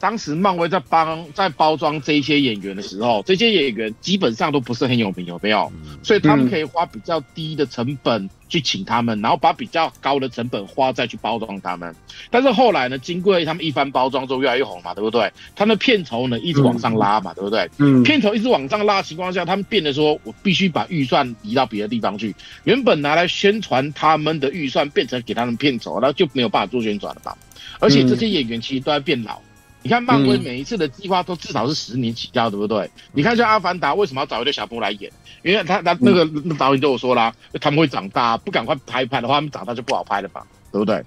[0.00, 5.72] 当时漫威在帮在包装这些演员的时候，这些演员基本上都不是很有名，有没有？
[6.02, 11.94] 所以他们可以花比较低的成本去请他们，然后把比较高的成本花再去包装他们。
[12.30, 15.32] 但是后来呢，经过他们一番包装之后，越来越红嘛，对不对？
[15.56, 17.68] 他们的片酬呢一直往上拉嘛，对不对？
[17.78, 22.34] 嗯，片酬一直往上拉的情况下，他们变得说我必须把预算移到别的地方去。
[22.62, 27.36] 原本拿来宣传他们的预算，变成给他们片酬，那就没有办法做宣传了吧？
[27.80, 29.40] 而且这些演员其实都在变老。
[29.82, 32.90] 你看漫威每一次的计划都至少是十年起跳，对不对？
[33.12, 35.10] 你看像阿凡达为什么要找一对小朋友来演？
[35.42, 41.04] 因为他他那个那导演都有说啦，他们会长大，不赶快拍一拍的话，他们长大就不好拍了吧，对不对？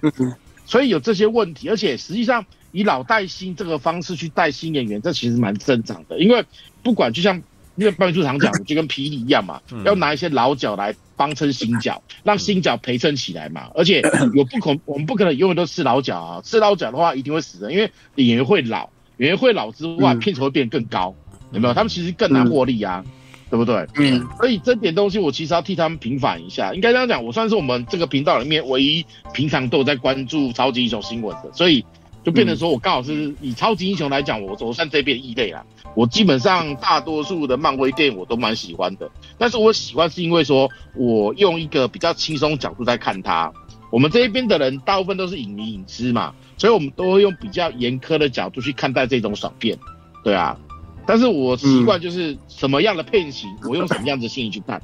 [0.65, 6.43] 所以有这些问题，而且实际上以老带新这个方式去带新演员，这其实蛮正常的，因为
[6.83, 7.41] 不管就像。
[7.77, 13.69] 因为办事处常讲， 就跟霹雳一样嘛，要拿一些老角来帮撑新角，让新角陪衬起来嘛。
[13.75, 14.01] 而且
[14.33, 21.13] 有不可，我们不可能永远都吃老角啊，吃老角的话一定会死人，因为演员会老，演员会老之外，片酬会变得更高，
[21.51, 21.75] 有没有？
[21.75, 23.05] 他们其实更难获利啊，
[23.51, 23.87] 对不对？
[23.97, 24.27] 嗯。
[24.39, 31.85] 所以这点东西我其实要替他们平反一下，应该这样讲，我算是我们这个频道里面唯一平常都有在关注超级英雄新闻的，所以
[32.23, 35.63] 就变成说我刚好是以超级英雄来讲，我我算这边异类啦。
[35.95, 43.51] 我基本上大多数的漫威电影我都蛮喜欢的，但是我喜欢是因为说，我用一个比较轻松角度在看它。
[43.91, 49.77] 我们这一边的人大部分都是影迷影痴嘛，所以我们都会用比较严苛的角度去看待这种爽片，
[50.23, 50.57] 对啊。
[51.05, 54.81] 但是我习惯就是什么样的片型，我用什么样子的心情去看，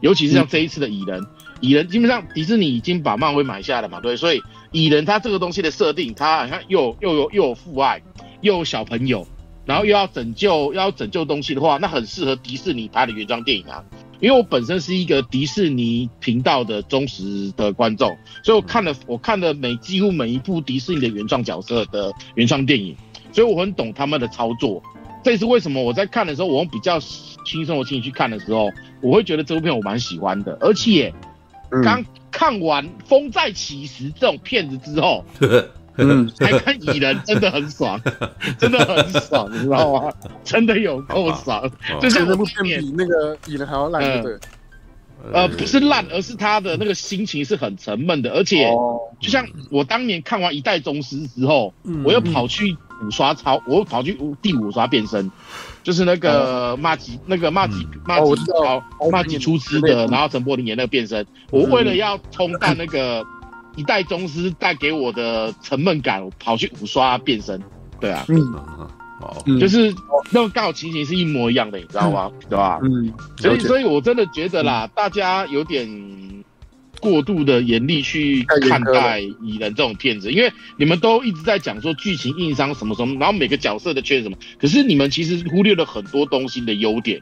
[0.00, 1.24] 尤其是像这一次的蚁人，
[1.60, 4.42] 蚁人基本上迪士尼已经把漫威买下来了嘛，对，所以
[4.72, 8.02] 蚁人它这个东西的设定，它好像又又有又有父爱，
[8.40, 9.26] 又有小朋友。
[9.66, 13.84] 然后又要拯救，要拯救东西的话，那很适合迪士尼拍的原创电影啊。
[14.18, 22.96] 因为我本身是一个迪士尼频道的忠实的观众，所以我看了我看了每几乎每一部迪士尼的原创角色的原创电影，
[23.32, 24.82] 所以我很懂他们的操作。
[25.22, 28.70] 这也是为什么我在看的时候，我用比较轻松的心情去看的时候，
[29.00, 30.56] 我会觉得这部片我蛮喜欢的。
[30.60, 31.14] 而且
[31.84, 35.24] 刚看完《风再起时》这种片子之后。
[35.96, 38.00] 嗯，还看蚁人真的很爽，
[38.58, 40.10] 真的很爽，你知道吗？
[40.42, 41.70] 真的有够爽，
[42.00, 44.38] 就是那部片比那个蚁人还要烂，对不对？
[45.34, 48.66] 呃，不是烂，而是他的那个心情是很沉闷的，而且
[49.20, 52.74] 就像我当年看完《一代宗师》之后，我又跑去
[53.04, 55.30] 五刷超，我又跑去第五刷变身，
[55.82, 63.22] 就是那个骂吉，那个骂吉骂吉超骂吉出资的，然后陈柏霖演那个变身，我为了要冲淡那个
[63.76, 67.62] 《一代宗师》带给我的沉闷感，我跑去五刷变身，
[68.00, 68.26] 对啊。
[69.20, 69.94] 哦，就是
[70.30, 72.30] 那个刚好情形是一模一样的，你知道吗？
[72.48, 72.80] 对吧？
[72.82, 75.86] 嗯，所以所以我真的觉得啦，大家有点
[77.00, 87.20] 过度的严厉去看待蚁人这种片子，因为你们都一直在讲说剧情硬伤什么什么，然后每个角色的缺什么，可是你们其实忽略了很多东西的优点，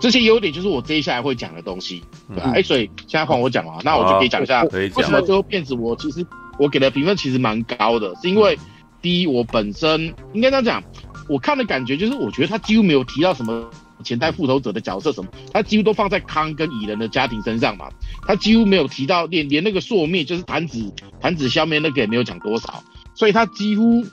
[0.00, 2.52] 这些优点就是我接下来会讲的东西，对吧？
[2.54, 6.26] 哎，所以现在换我讲啊，那我就可以讲一下为什么最后片子我其实
[6.58, 8.58] 我给的评分其实蛮高的，是因为
[9.00, 10.82] 第一，我本身应该这样讲。
[11.28, 13.70] 我看的感觉就是，我觉得他几乎没有提到什么
[14.02, 17.88] 前代复仇者的角色什么，他几乎都放在康跟蚁人的家庭身上嘛，
[18.26, 22.82] 他几乎没有提到连连那个朔灭就是弹指弹指消灭那个也没有讲多少，
[23.14, 24.04] 所以他几乎，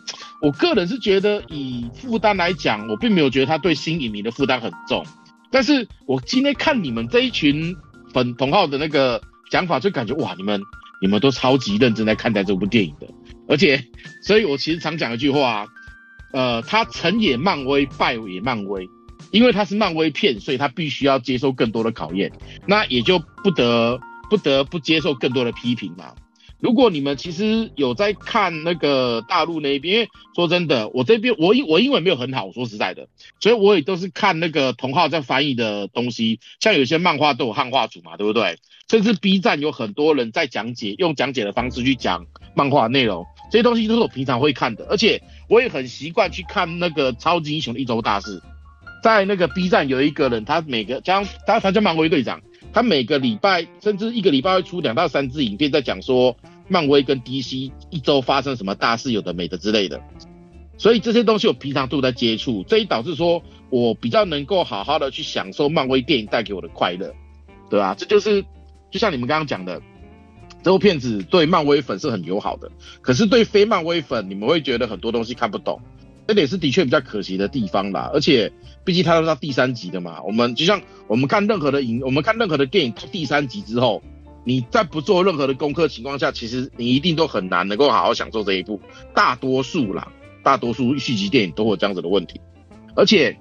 [0.41, 5.05] 我个人是觉得以负担来讲，我并没有觉得他对新影迷的负担很重，
[5.51, 7.75] 但是我今天看你们这一群
[8.13, 9.21] 粉同号的那个
[9.51, 10.61] 讲法，就感觉哇，你们
[11.01, 13.07] 你们都超级认真在看待这部电影的，
[13.47, 13.83] 而且，
[14.21, 15.65] 所以我其实常讲一句话。
[16.31, 18.87] 呃，他成也漫威，败也漫威，
[19.31, 22.31] 因为它是漫威片，所以他必须要接受更多的考验，
[22.65, 23.99] 那也就不得
[24.29, 26.13] 不得不接受更多的批评嘛。
[26.59, 33.07] 如果你们其实有在看那个大陆那边，因为说真的，我这边我英我英文没有很好，说实在的，
[33.39, 38.57] 所以我也都是看那个同号在翻译的东西，像有些漫画都有汉化组嘛，对不对？
[38.89, 42.25] 甚至 B 站有很多人在讲解，用讲解的方式去讲
[42.55, 43.25] 漫画内容。
[43.51, 48.41] 这些东西都是我平常会看的，而且我也很习惯去看那个超级英雄的一周大事。
[49.01, 52.41] 在那个 B 站有一个人，他每个将他他叫漫威队长，
[52.73, 56.35] 他每个礼拜甚至一个礼拜会出两到三支影片，在讲说
[56.67, 60.01] 漫威跟 DC 一周发生什么大事，有的没的之类的。
[60.77, 67.13] 所以这些东西我平常都在接触，这也导致说我比较能够好好的去享受漫威电影带给我的快乐，
[67.69, 67.95] 对吧？
[67.97, 68.43] 这就是
[68.91, 69.81] 就像你们刚刚讲的。
[70.61, 72.69] 这部片子对漫威粉是很友好的，
[72.99, 75.79] 可是对非漫威粉，你们会觉得很多东西看不懂，
[76.27, 78.11] 这点是的确比较可惜的地方啦。
[78.13, 78.51] 而且，
[78.89, 84.01] 毕竟它都到第三集的嘛，我们就像我们看任何的影，我们看任何的电影到第三集之后，
[84.43, 88.81] 你在不做任何的功课情况下，其实你一定都很难能够好好享受这一部。
[89.13, 90.11] 大多数啦，
[90.41, 92.41] 大多数续集电影都有这样子的问题。
[92.95, 93.37] 而且，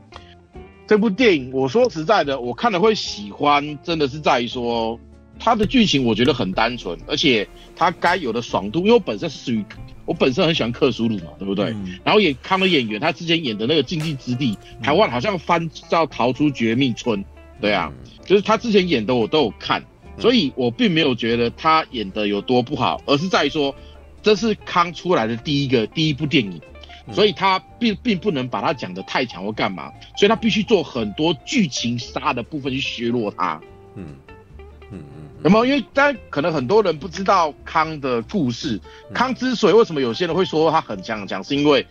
[0.87, 5.01] 这部电影我说实在的，我看了会喜欢，真的是在于说。
[5.39, 7.47] 它的剧情我觉得很单纯，而且
[7.77, 9.65] 它该有的爽度，因为我本身是属于
[10.05, 11.67] 我本身很喜欢克苏鲁嘛，对不对？
[11.67, 17.23] 嗯、然后也看了演员，他之前演的那个《禁忌之地》，台湾好像翻叫《逃出绝命村》，
[17.61, 17.93] 对啊，
[18.25, 19.85] 就是他之前演的我都有看，
[20.19, 23.75] 所以我并没有觉得他演的有多不好，而是在于说
[24.23, 26.59] 这是康出来的第一个第一部电影，
[27.13, 33.61] 所以他并并不能把它讲的太强或干嘛，所以他必须做很多剧情杀的部分去削弱它，
[33.95, 34.17] 嗯。
[35.39, 35.65] 嗯嗯，有没有？
[35.67, 38.81] 因为大家可能很多人不知道康的故事。
[39.15, 41.87] 康之所以为什么有些人会说他很强很强，是因为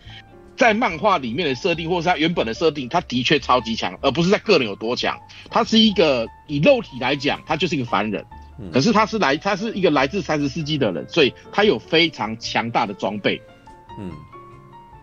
[0.56, 5.18] 在漫画里面的设定，或是他原本的设定，他的确超级强，而不是在个人有多强。
[5.50, 8.24] 他是一个以肉体来讲，他就是一个凡人。
[8.72, 13.40] 可是他是来，他是一个来自三十世纪的人，所以他有非常强大的装备。
[14.00, 14.10] 嗯，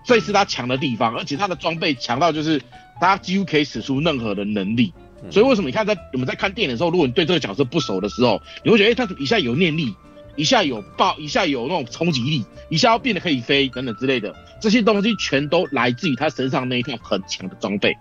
[0.04, 2.62] 这是他强的地方，而且他的装备强到就是
[3.00, 4.94] 他几乎可以使出任何的能力。
[5.32, 9.94] 所以为什么你看在我们在看电影的时候，如果你对这个角色不熟的时候，你会觉得，哎，他一下有念力，
[10.36, 17.96] 一下有爆，一下有那种冲击力，一下要变得可以飞等等之类的，这些东西全都来自于他身上那一套很强的装备。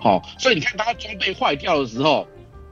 [0.00, 2.26] 好，所以你看当他装备坏掉的时候，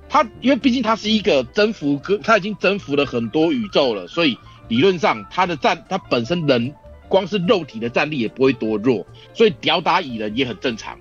[0.08, 4.36] 他因为毕竟他是一个征服哥，他已经征服了很多宇宙了，所以
[4.68, 6.74] 理论上他的战，他本身人
[7.08, 10.98] 光是肉体的战力也不会多弱，所以吊打蚁人也很正常。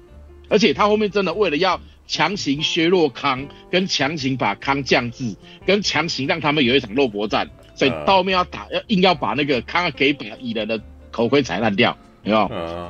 [0.49, 1.79] 而且他后面真的为了要。
[2.09, 10.81] 强行削弱康，跟强行把康降智，跟强行让他们有一场肉搏战，所以到后面要打，要硬要把那个康给把蚁人的
[11.11, 12.47] 头盔踩烂掉，有没有？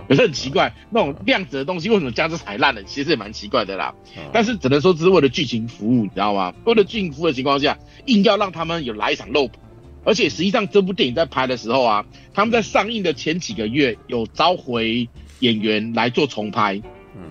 [0.08, 2.82] 可是很奇怪，那种量子的东西为什么这样子踩烂了？
[2.84, 3.94] 其实也蛮奇怪的啦。
[4.32, 6.54] 但是只能说这是为了剧情服务，你知道吗？
[6.64, 9.60] 为了剧情服务的情况下，硬要让他们有来一场肉搏，
[10.06, 15.10] 而且实际上这部电影在拍的时候啊，他们在上映的前几个月有召回
[15.40, 16.82] 演员来做重拍。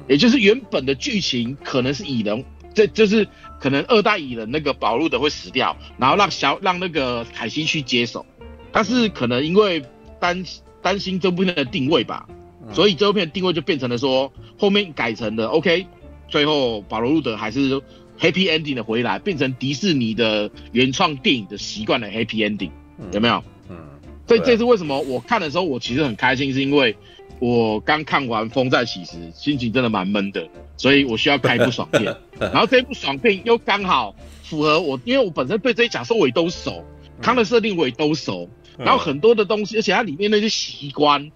[0.08, 2.44] 也就是原本的剧情可能是蚁人，
[2.74, 3.26] 这就是
[3.60, 8.24] 可能二代蚁人那个保罗德会死掉，然后让小让那个凯西去接手，
[8.72, 9.82] 但是可能因为
[10.20, 10.44] 担
[10.80, 12.28] 担心这部片的定位吧，
[12.72, 15.86] 所以这部片的定位就变成了说后面改成了 OK，
[16.28, 17.80] 最后保罗路德还是
[18.18, 22.70] happy ending 的回来，变成迪士尼的原创电影的习惯的 happy ending，
[23.12, 23.42] 有没有？
[23.70, 23.76] 嗯，
[24.26, 26.96] 所以这是为什么我看的时候我其实很开心，是因为
[27.40, 32.04] 我刚看完《风再起时》，心情真的蛮闷的，所以我需要开一部爽片，
[32.38, 36.84] 然后这部爽片又刚好符合我，因为我本身对这些角色我也都熟，
[37.22, 41.30] 康的设定我也都熟，然后很多的东西，而且它里面那些习惯。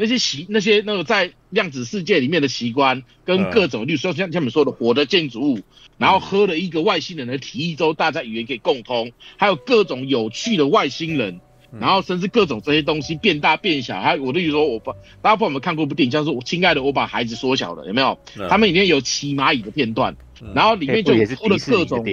[0.00, 5.58] 那些奇那些那个在量子世界里面的奇观，跟各种，例如说像像你们说的火的建筑物，
[5.96, 11.40] 然后喝了一个外星人的提议之后，大家语言可以共通，还有各种有趣的外星人，
[11.80, 14.92] 然后甚至各种这些东西变大变小，还有我例如说我把
[15.22, 18.18] 大家不知道有没有看过部电影，叫做我亲爱的我把孩子缩小了，有没有？
[18.48, 20.16] 他们里面有骑蚂蚁的片段，
[20.54, 22.04] 然后里面就铺了各种，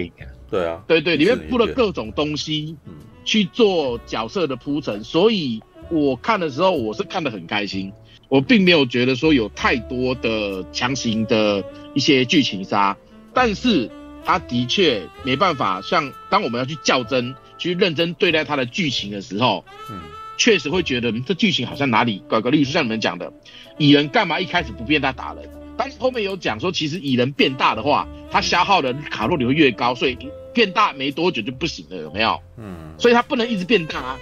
[0.50, 2.76] 对啊，对对，里面铺了各种东西，
[3.24, 5.62] 去做角色的铺陈，所以。
[5.92, 7.94] 我看的时候，我是看得很开心，
[8.28, 11.64] 我并没有觉得说有太多的强行的
[11.94, 12.98] 一些剧情杀，
[13.36, 13.88] 但是
[14.26, 20.00] 他的确没办法像当我们要去较真、去认真对待他的剧情的时候，嗯，
[20.38, 22.52] 确实会觉得这剧情好像哪里怪怪。
[22.52, 23.32] 例如像你们讲的，
[23.78, 25.50] 蚁人干嘛一开始不变大打人？
[25.78, 30.18] 但是后面有讲说，其实蚁人变大的话，它消耗的卡路里会越高，所以
[30.54, 32.40] 变大没多久就不行了，有没有？
[32.58, 34.20] 嗯，所以它不能一直变大啊。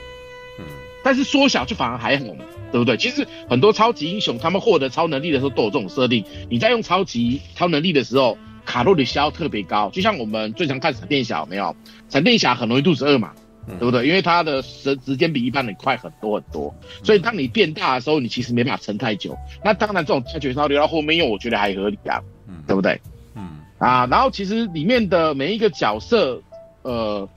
[0.59, 0.65] 嗯
[1.05, 2.23] 但是缩小就反而还好，
[2.71, 2.95] 对不对？
[2.95, 6.23] 其实很多超级英雄他们获得超能力的时候都有这种设定。
[6.49, 11.76] 你在用超级超能力的时候，卡路里消耗特别高，就像我们最常看闪电侠没有？
[12.10, 13.31] 闪电侠很容易肚子饿嘛，
[13.68, 14.07] 对不对？
[14.07, 16.73] 因为他的时时间比一般人快很多很多，
[17.03, 19.38] 所以当你变大的时候，你其实没办法撑太久。
[19.64, 22.22] 那当然这种绝招留到后面用，我觉得还合理啊，
[22.68, 22.99] 对不对？
[23.35, 26.41] 嗯啊，然后其实里面的每一个角色，
[26.84, 27.27] 呃，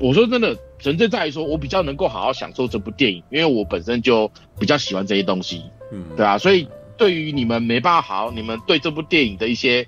[0.00, 0.56] 我说真的。
[0.80, 6.68] 纯粹在于说，我比较能够好好享受这部电影，因为我本身就比较喜欢这些东西，嗯，对啊，所以
[6.98, 9.86] 对于你们没办法好，你们对这部电影的一些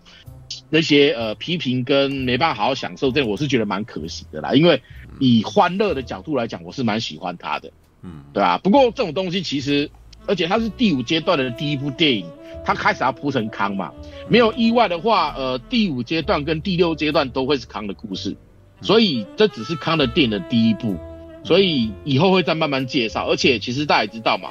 [0.71, 4.55] 那些呃批评跟没办法好好享受，这我是觉得蛮可惜的啦。
[4.55, 4.83] 因为
[5.21, 7.71] 以欢乐的角度来讲，我是蛮喜欢他的，
[8.03, 8.59] 嗯，对啊。
[8.59, 9.91] 不过这种东西其实，
[10.27, 12.27] 而且它是第五阶段的第一部电影，
[12.65, 13.93] 它开始要铺成康嘛，
[14.29, 18.37] 没有意外的话，呃，第五阶段跟第六阶段都会是康的故事。
[18.83, 20.97] 所以这只是康的电影的第一部，
[21.43, 23.27] 所以以后会再慢慢介绍。
[23.27, 24.51] 而且其实大家也知道嘛，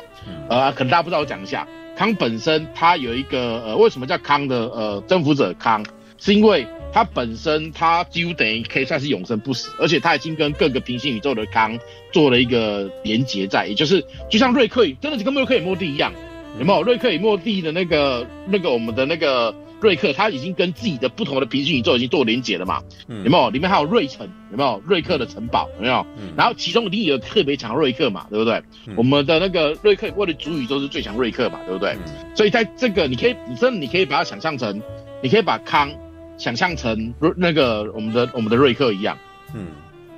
[0.50, 5.86] 呃，可能大家不知道，我讲一下，康本身他有一个呃，为什么叫康的呃征服者康，
[6.26, 11.78] 是因为他本身他几乎等于可以算是永生不死，而且他已经跟各个平行宇宙的康
[12.12, 16.12] 做了一个连结在，也就是就像瑞克真的就跟瑞克与莫蒂一样，
[16.58, 16.82] 有没有？
[16.82, 19.54] 瑞克与莫蒂的那个那个我们的那个。
[19.82, 22.82] 瑞克他已经跟自己的不同的平行宇宙已经做连结了嘛？
[23.08, 23.50] 嗯、有没有？
[23.52, 24.82] 里面还有瑞城，有没有？
[24.88, 26.04] 瑞克的城堡有没有？
[26.18, 28.26] 嗯、然后其中一定有特别强瑞克嘛？
[28.30, 28.64] 对不对？
[28.88, 31.60] 嗯、我们的那个瑞克或者主宇宙是最强瑞克嘛？
[31.66, 31.92] 对不对？
[31.92, 34.82] 嗯、所以在这个你可以，你真的你可以把它想象成，
[35.22, 35.92] 你可以把康
[36.38, 39.18] 想象成那个我们的我们的瑞克一样。
[39.54, 39.68] 嗯，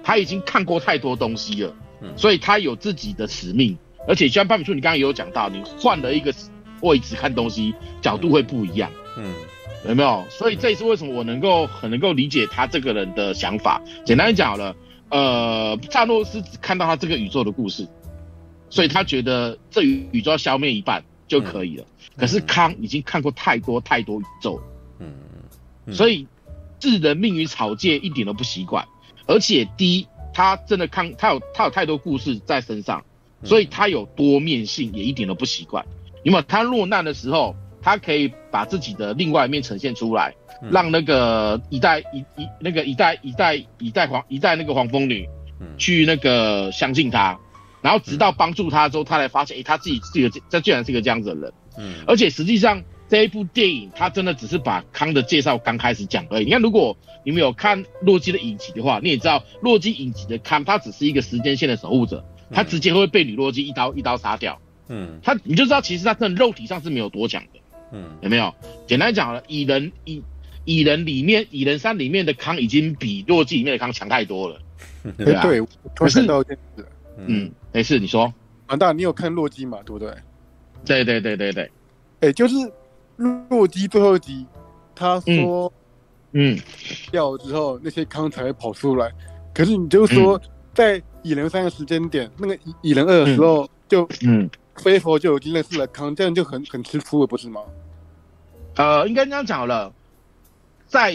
[0.03, 3.77] 他已经看过太多东西了，嗯，所以他有自己的使命，
[4.07, 6.33] 而且像潘米叔，你刚刚也有讲到，你换了一个
[6.81, 8.89] 位置看东西，角度会不一样。
[9.17, 9.33] 嗯，
[9.87, 10.25] 有没有？
[10.29, 13.81] 所以这也是为什么我能够很能够理解他这个人的想法。
[14.05, 14.75] 简单讲好了，
[15.09, 17.87] 呃，萨诺斯只看到他这个宇宙的故事，
[18.69, 21.85] 所以他觉得这宇宇宙要消灭一半就可以了。
[22.15, 24.59] 可是康已经看过太多太多宇宙，
[24.99, 25.13] 嗯，
[25.91, 26.27] 所以
[26.79, 28.85] 置人命于草芥一点都不习惯。
[29.25, 33.03] 而且第一，他真的看他有他有太多故事在身上，
[33.43, 35.85] 所以他有多面性也一点都不习惯。
[36.23, 36.43] 因为？
[36.47, 37.55] 他落难的时候。
[37.79, 40.35] 他可以把自己的另外一面呈现出来，
[40.71, 45.25] 让那个一代一一那个一代一代一代黄一代那个黄蜂女，
[45.77, 47.39] 去那个相信他，
[47.81, 51.53] 然后直到帮助他之后，他才发现，诶、欸，他自己是一个这居然是一个这样子的人。
[51.77, 56.45] 嗯，而且实际上这一部电影，它真的只是把康的介绍刚开始讲而已。
[56.45, 64.59] 你看，如果你们有看洛基的影集的话，你也知道洛基影集的康，他只是一个时间线的守护者，他直接会被女洛基一刀一刀杀掉。
[64.89, 67.59] 嗯，他你就知道，其实他真的肉体上是没有多强的。
[67.91, 68.53] 嗯，有没有？
[68.85, 70.21] 简单讲了，蚁人蚁
[70.65, 74.59] 蚁人里面，蚁人三里面的康已经比洛基里面的康强太多了，
[75.17, 75.41] 对吧？
[75.41, 75.61] 对，
[75.95, 76.25] 可是
[77.25, 78.33] 嗯，没事，你说。
[78.67, 79.79] 王大，你有看洛基嘛？
[79.85, 80.13] 对不对？
[80.85, 81.71] 对对对对对。
[82.19, 82.55] 哎，就是
[83.17, 84.45] 洛基最后一集，
[84.95, 85.71] 他说，
[86.31, 86.57] 嗯，
[87.11, 89.11] 掉了之后那些康才会跑出来。
[89.53, 90.39] 可是你就说，
[90.73, 94.49] 在蚁人三个时间点，那个蚁蚁人二的时候，就嗯。
[94.83, 97.61] 飞佛就已经认识了康，这样就很很吃醋了，不是吗？
[98.75, 99.91] 呃，应该这样讲了，
[100.85, 101.13] 在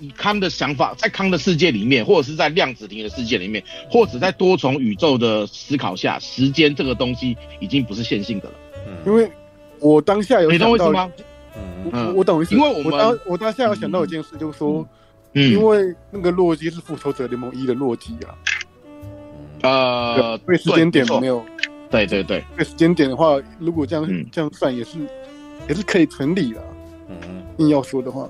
[0.00, 8.54] 以康的想法，在康的世界里面，或者是在量子里的世界里面，或者在多重宇宙的思考下，时间这个东西已经不是线性的了。
[8.88, 9.30] 嗯，因为
[9.80, 11.10] 我当下有，你懂我意思吗？
[11.92, 14.86] 嗯，我我懂意思，因为我们我当我当下有想到一件事，就是说，
[15.34, 18.34] 嗯，因为那个洛基是复仇者联盟一的洛基啊。
[19.62, 21.44] 呃，对时间点没有。
[21.90, 24.98] 对对对，对时间点的话，如果这样、嗯、这样算也是
[25.68, 26.60] 也是可以成立的。
[27.08, 28.28] 嗯，硬要说的话，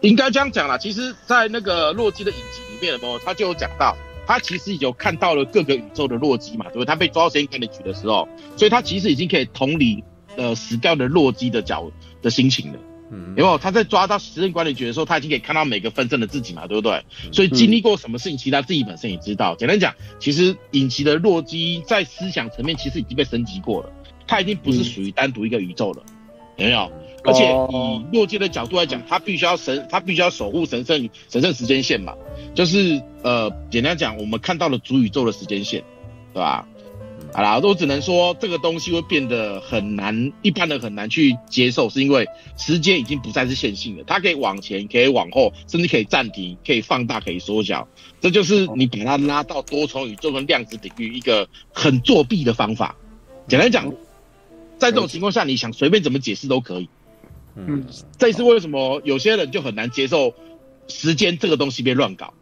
[0.00, 0.76] 应该这样讲啦。
[0.76, 3.96] 其实，在那个洛基的影集里面的时候，他就有讲到，
[4.26, 6.84] 他其实有看到了各个宇宙的洛基嘛，对不对？
[6.84, 10.04] 他被抓到时间管理局的时候，所以他其实已经可以同理
[10.40, 11.90] 呃死掉的洛基的角
[12.22, 12.78] 的心情了。
[13.12, 13.58] 嗯，有没有？
[13.58, 17.04] 他在抓到时任管理局的时候，他已经可以看到每个分身的自己嘛，对不对？
[17.32, 19.54] 所以经历过什么事情，其实他自己本身也知道。
[19.56, 23.90] 简单讲，其实影集的洛基在思想层面其实已经被升级过了，
[24.26, 26.02] 他已经不是属于单独一个宇宙了，
[26.56, 26.90] 有没有？
[27.24, 32.14] 而且以洛基的角度来讲，他必须要神，他必须要守护神圣神圣时间线嘛，
[32.54, 35.82] 就是呃，简单讲，我们看到了主宇宙的时间线，
[36.32, 36.66] 对吧？
[37.32, 42.26] 好啦，我只能说这个东西会变得很难，一般人很难去接受，是因为
[42.58, 47.86] 时间已经不再是线性的，它可以往前，可以往后，甚至可以暂停，可以放大，可以缩小，
[48.20, 52.96] 这就是你把它拉到多重宇宙跟量子领域一个很作弊的方法。
[53.46, 53.88] 简单讲，
[54.76, 56.88] 在这种情况下，你想随便怎么解释都可以。
[57.54, 57.86] 嗯，
[58.18, 60.34] 这也是为什么有些人就很难接受
[60.88, 62.34] 时间这个东西被乱搞。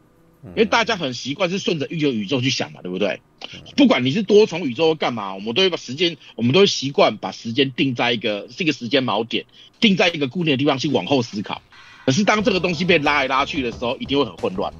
[0.43, 3.21] 因为大家很习惯是顺着宇宙宇宙去想嘛，对不对？
[3.77, 9.45] 不管你是多重宇宙干嘛，我们都会把时间，我们都会习惯把时间定在一个这个时间锚点，
[9.81, 11.63] 定在一个固定的地方去往后思考。
[12.05, 14.73] 可是当这个东西被拉来拉去的时候，一定会很混乱。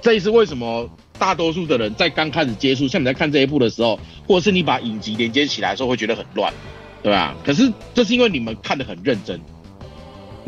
[0.00, 6.52] 这也是为什么大多数的人在刚开始接触，像你在看这一部的时候，或者是你把影集连接起来的时候，会觉得很乱，
[7.02, 7.36] 对吧？
[7.44, 9.40] 可是这是因为你们看得很认真。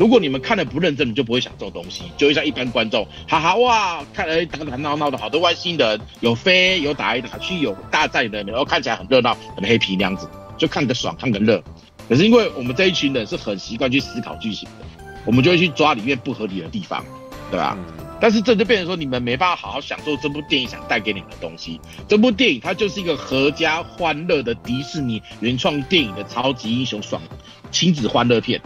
[0.01, 11.63] 如果你们看的不认真，你就不会想这种东西，就会像一般观众，哈哈哇，看了打打闹闹的好多外星人，有飞有打来打去，有大战的，然后看起来很热闹，很黑皮那样子，就看个爽，看个热。
[12.09, 17.05] 可是因为我们这一群人是很习惯去思考剧情的，我们就会去抓里面不合理的地方，
[17.51, 17.77] 对吧？
[17.77, 21.79] 嗯、但是这就变成说，你们没办法好好享受这部电影想带给你们的东西。
[22.07, 27.21] 这部电影它就是一个合家欢乐的迪士尼原创电影的超级英雄爽
[27.69, 28.59] 亲子欢乐片，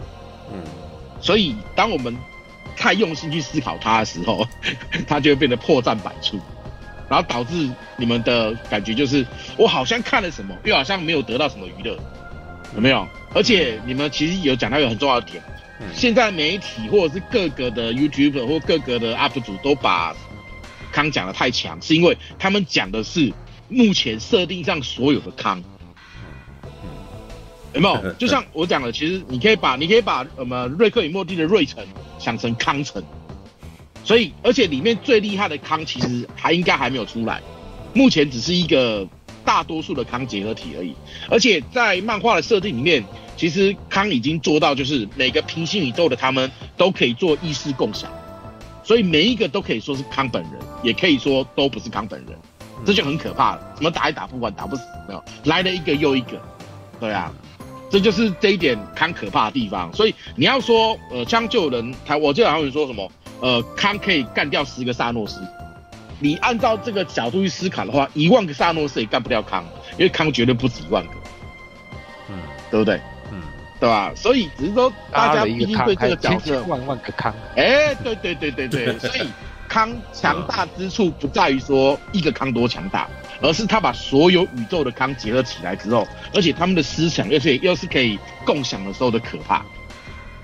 [0.50, 0.62] 嗯。
[1.20, 2.16] 所以，当我们
[2.76, 4.46] 太用心去思考它的时候，
[5.08, 6.38] 它就会变得破绽百出，
[7.08, 9.26] 然后导致你们的感觉就是
[9.56, 11.96] 我好像看了什么，又好像没有得到什么娱乐，
[12.74, 13.06] 有没有？
[13.34, 15.42] 而且你们其实有讲到一个很重要的点，
[15.94, 20.14] 现在媒体或者是各个的 YouTuber 或各个的 UP 主都把
[20.92, 23.32] 康讲的太强，是因为他们讲的是
[23.68, 25.62] 目前设定上所有的康。
[27.76, 28.12] 有没有？
[28.14, 31.84] 就像我讲的，其实你可以把你可以把什么瑞克与莫蒂的瑞城
[32.18, 33.02] 想成康城，
[34.02, 37.40] 所以而且里面最厉害的康其实还应该还没有出来，
[37.92, 39.06] 目前只是一个
[39.44, 40.94] 大多数的康结合体而已。
[41.30, 43.04] 而且在漫画的设定里面，
[43.36, 48.10] 其实康已经做到就是每个平行宇宙的他们都可以做意识共享，
[48.82, 52.36] 所以每一个都可以说是康本人，也可以说都不是康本人，
[52.84, 53.72] 这就很可怕了。
[53.74, 56.40] 怎么打也打不完，打不死，没有来了一个又一个，
[56.98, 57.32] 对啊。
[57.88, 63.10] 这就是这一点康可怕的地方，所以你要说，呃，将就人，他我记得好像有说什么，
[63.40, 65.40] 呃，康可以干掉十个萨诺斯，
[66.18, 71.12] 你按照这个角度去思考的话，一万个萨诺斯也干不掉康，因为康绝对不止一万个，
[72.28, 72.36] 嗯，
[72.70, 73.00] 对不对？
[73.30, 73.40] 嗯，
[73.78, 74.12] 对吧？
[74.16, 79.28] 所以只是说大家毕竟对这个角色，万万个康，哎，对对对对对，所以
[79.68, 83.08] 康强大之处不在于说一个康多强大。
[83.40, 89.64] 而是他把所有宇宙的康结合起来之后，而且他们的思想又是又是可以共享的时候的可怕，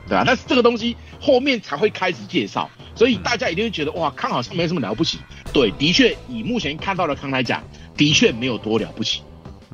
[0.08, 0.24] 对吧？
[0.26, 5.18] 但是这个东西后面才会开始介绍，所以大家一定会觉得哇，康好像没什么了不起。
[5.52, 7.62] 对，的确以目前看到的康来讲，
[7.96, 9.22] 的确没有多了不起。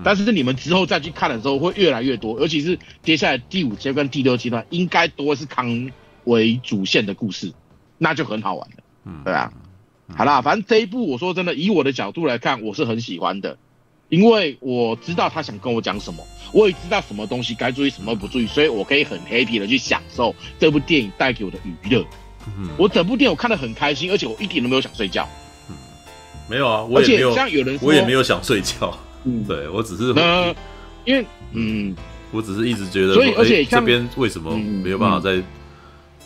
[0.04, 5.90] 但是你们之后再去看的时候，会越来越多，尤其是接下来第五阶段、第六阶段，应该多是康
[6.22, 7.52] 为主线的故事，
[7.98, 9.52] 那就很好玩了，嗯，对吧？
[10.16, 13.56] 好啦，反正这一部我说真的，以我的角度来看，我是很喜欢的，
[14.08, 22.04] 因为我知道他想跟我讲什么，我也知道什么东西该注意，什么不注意，所以我可以很 happy 的去享受这部电影带给我的娱乐。
[22.58, 25.28] 嗯，我整部电影我看得很开心，而且我一点都没有想睡觉。
[25.68, 25.76] 嗯，
[26.48, 28.98] 没有啊，我也没有，像有人说，我也没有想睡觉。
[29.24, 30.54] 嗯， 对我只是，呃，
[31.04, 31.94] 因为，嗯，
[32.32, 35.42] 我只是一直觉得，所以而且这边为什么没有办法在。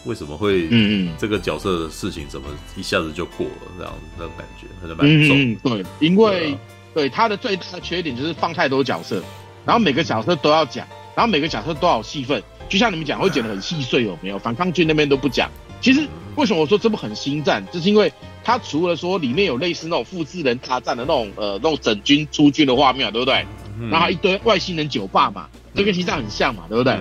[0.04, 0.64] 为什么会？
[0.70, 3.52] 嗯嗯，这个角色的事情怎么一下子就过了？
[3.78, 5.36] 这样那种感觉，他就蛮重。
[5.38, 6.58] 嗯，对，因为
[6.94, 9.22] 对他的最大的缺点就是放太多角色，
[9.64, 12.42] 然后每个角色都要讲，然后每个角色都要有戏份。
[12.68, 14.38] 就像你们讲，会剪得很细碎，有没有？
[14.38, 15.50] 反抗军那边都不讲。
[15.80, 16.06] 其实
[16.36, 18.10] 为什么我说这部很星战，就是因为
[18.42, 23.44] 它除了说里面有类似那种复制人大战的那种呃那种整军出军的画面，对不对？
[23.90, 26.98] 然后一堆外星人酒吧嘛，这跟星战很像嘛，对不对？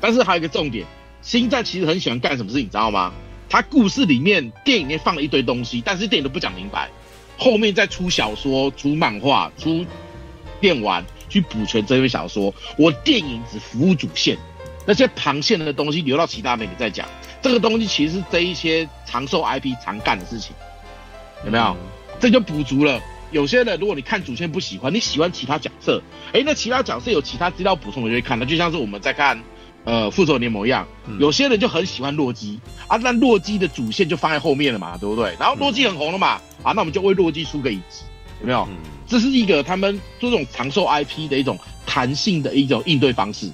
[0.00, 0.84] 但是还有一个重点。
[1.26, 3.12] 星战其实很喜欢干什么事情，你知道吗？
[3.48, 6.88] 他故事里面电影里面放了一堆东西，但是电影都不讲明白，
[7.36, 9.84] 后面再出小说、出漫画、出
[10.60, 12.54] 电玩去补全这篇小说。
[12.78, 14.38] 我电影只服务主线，
[14.86, 17.08] 那些旁线的东西留到其他媒体再讲。
[17.42, 20.54] 这个东西其实是这一些长寿 IP 常干的事情，
[21.44, 21.64] 有没有？
[21.64, 21.76] 嗯、
[22.20, 23.00] 这就补足了。
[23.32, 26.00] 有些人如果你看主线不喜欢，你喜欢其他角色，
[26.32, 28.38] 哎，那其他角色有其他资料补充，我就会看。
[28.38, 29.42] 那就像是我们在看
[29.86, 30.86] 呃复仇者联盟一样，
[31.18, 35.34] 有些人就很喜欢洛基啊，那洛基的主线就放在后面了嘛，对不对？
[35.40, 38.02] 然后洛基很红了嘛，啊，那我们就为洛基出个影集，
[38.40, 38.68] 有没有？
[39.06, 41.56] 这是一个他们做这种长寿 IP 的一种
[41.86, 43.48] 弹性的一种应对方式。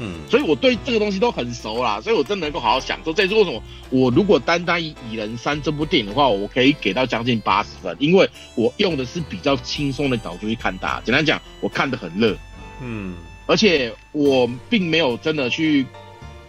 [0.00, 3.12] 嗯，所以我对这个东西都很熟啦，所以我真的能够好好享受。
[3.12, 3.60] 这也是为什么
[3.90, 11.00] 我如果单单以《蚁人三》这部电影的话，我可以给到将近八十分，因为我用的是比较轻松的角度去看它。
[11.04, 12.36] 简单讲，我看得很乐，
[12.80, 13.16] 嗯，
[13.48, 15.84] 而且我并没有真的去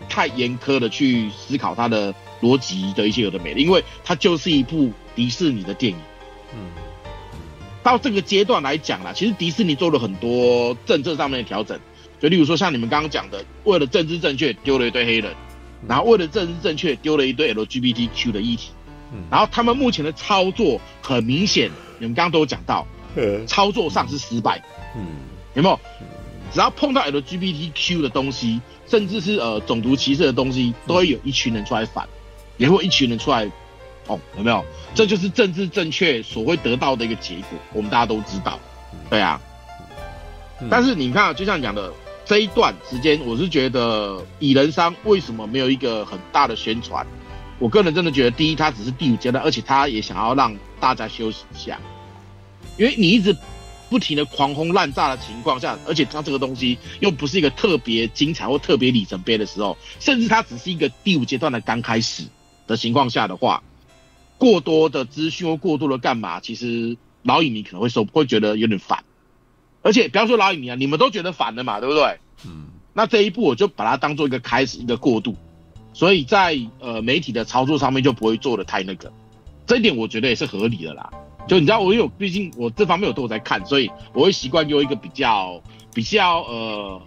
[0.07, 5.97] 太严苛的去思考它的逻辑的一些有的没的，因为它就是一部迪士尼的电影。
[6.53, 6.59] 嗯，
[7.81, 11.79] 到这个阶段来讲啦，其实迪士尼做了很多政策上面的调整。
[12.19, 15.33] 就例如说，像你们刚刚讲的，为了政治正确丢了一堆黑人，
[15.87, 18.71] 然后为了政治正确丢了一堆 LGBTQ 的议题，
[19.31, 22.85] 然后他们目前的操作很明显，你们刚刚都有讲到，
[23.47, 24.61] 操作上是失败，
[24.97, 25.05] 嗯，
[25.53, 25.79] 有没有？
[26.51, 32.07] 只要碰到 LGBTQ 的东西，甚至是呃种族歧视的东西，都会有一群人出来反，
[32.57, 33.45] 也会一群人出来，
[34.07, 34.65] 哦，有没有？
[34.93, 38.59] 这就是政治正确所会得到的一个结果，我们大家都知道，
[39.09, 39.39] 对啊。
[40.69, 41.91] 但是你看，就像讲的。
[42.25, 47.03] 这一段时间，我是觉得蚁人三为什么没有一个很大的宣传？
[47.57, 51.79] 我个人真的觉得，第一，它只是第五阶段，而且它也想要让大家休息一下，
[52.77, 53.35] 因为你一直
[53.89, 62.23] 不停的狂轰滥炸的情况下，而且它这个东西又不是一个特别精彩或特别里程碑的时候，甚至它只是一个第五阶段的刚开始
[62.67, 63.63] 的情况下的话，
[64.37, 69.03] 过多的资讯或过多的干嘛，其实老影迷可能会受会觉得有点烦。
[69.81, 72.19] 而且，不要说老影迷啊，你们都觉得烦了嘛，对不对？
[72.45, 72.67] 嗯。
[72.93, 75.35] 那这一步我就把它当做一个开始，一个过渡，
[75.93, 79.11] 所以在呃媒体的操作上面就不会做的太那个，
[79.65, 81.09] 这一点我觉得也是合理的啦。
[81.49, 85.61] 就你知道，我有毕竟我这方面有都有在看，所以我会习惯用一个比较
[85.93, 87.01] 比较呃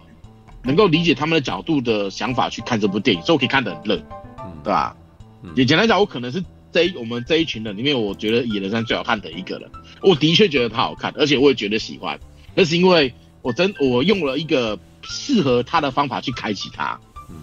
[0.63, 3.95] 能够理解他们的角度的想法去看这部电影，所以我可以看得很乐，
[4.39, 4.95] 嗯，对吧？
[5.41, 5.51] 嗯。
[5.55, 9.69] 也简单讲，我可能是这一我们这一群人里面，我觉得《野人山》最好看的一个人。
[10.01, 12.19] 我的确觉得他好看，而且我也觉得喜欢。
[12.53, 16.99] 那是因为我真我用了一个适合他的方法去开启它，
[17.29, 17.35] 嗯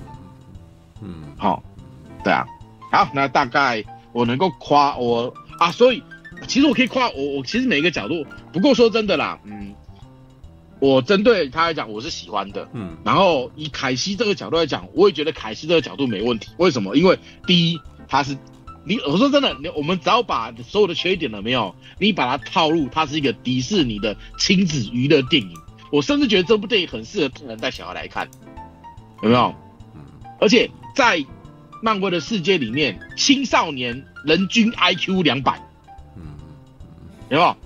[1.02, 1.62] 嗯，好、哦，
[2.22, 2.47] 对啊，
[2.93, 3.82] 好，那大概
[4.12, 6.02] 我能够夸我啊，所以
[6.47, 9.75] 其实我可以夸我，我其实每一个角度，不过说真的啦，嗯，
[10.81, 16.97] 我针对他来讲我是喜欢的，嗯，然后以凯西这个角度来讲，我也觉得凯西这个角度没问题，为什么？
[16.97, 18.37] 因为第一他是。
[18.83, 25.53] 你我说真的，你我们只要把所有的缺点了没有，你把它套入，它是一个迪士尼的亲子娱乐电影。
[25.93, 28.27] 我甚至觉得这部电影很适合大人带小孩来看，
[29.23, 29.55] 有没有？
[29.95, 30.01] 嗯
[30.41, 31.23] 而且在
[31.83, 35.62] 漫威的世界里面，青少年人均 IQ 两百，
[37.31, 37.57] 有没有？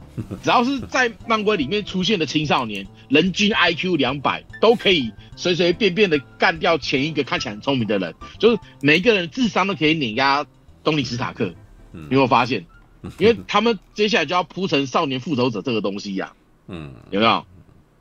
[0.44, 10.46] 只要是在漫威里面出现的青少年，人均 IQ 两百，都可以随随便便的干掉前一个看起来很聪明的人，就是每一个人智商都可以碾压。
[10.84, 11.46] 东尼史塔克，
[11.92, 12.66] 你有没有发现？
[13.18, 17.46] 因为他们接下来就要铺成少年复仇者这个东西呀、啊，嗯，有没有？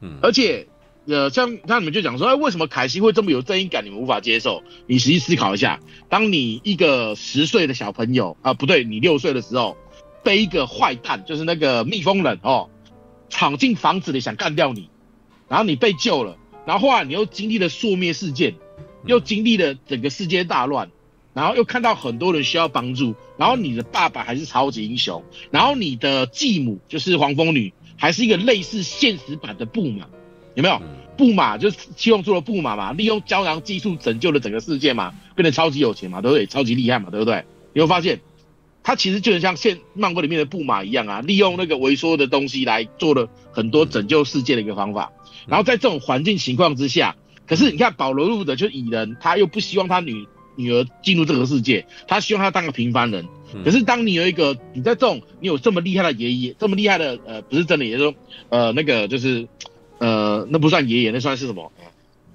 [0.01, 0.67] 嗯，而且，
[1.07, 3.85] 呃，像那你们就讲说，哎，为什么凯西会这么有正义感？
[3.85, 4.61] 你们无法接受？
[4.85, 5.79] 你实际思考一下，
[6.09, 9.77] 当你一个十岁的小朋友啊，不对，你六岁的时候，
[10.23, 12.69] 被一个坏蛋，就是那个蜜蜂人哦，
[13.29, 14.89] 闯进房子里想干掉你，
[15.47, 18.55] 然后你被救了，然后后来你又经历了朔灭事件，
[19.05, 20.89] 又经历了整个世界大乱。
[21.35, 30.05] 然后又看到很多人需要帮助，然后你的爸爸还是超级英雄，然后你的继母就是黄蜂女，还是一个类似现实版的布玛，
[30.53, 30.79] 有没有？
[31.17, 36.45] 布玛就是七龙珠的布玛嘛，利用胶囊技术拯救了整个世界嘛，变得超级有钱嘛，对不对？
[36.45, 37.43] 超级厉害嘛，对不对？
[37.73, 38.21] 你会发现，
[38.83, 45.11] 他其实就很像现漫威里面的布玛一样啊，利用那个萎缩的东西来做了很多拯救世界的一个方法。
[45.47, 47.15] 然后在这种环境情况之下，
[47.47, 50.27] 可是你看保罗路的就是蚁人，他又不希望他女。
[50.55, 53.27] 女儿进入这个世界，他希望他当个平凡人。
[53.65, 58.13] 可是当你有一个，你在这种，你有这么厉害的爷爷，这么厉害的，呃，不是真的爷爷，说，
[58.49, 59.47] 呃，那个就是，
[59.97, 61.71] 呃，那不算爷爷，那算是什么？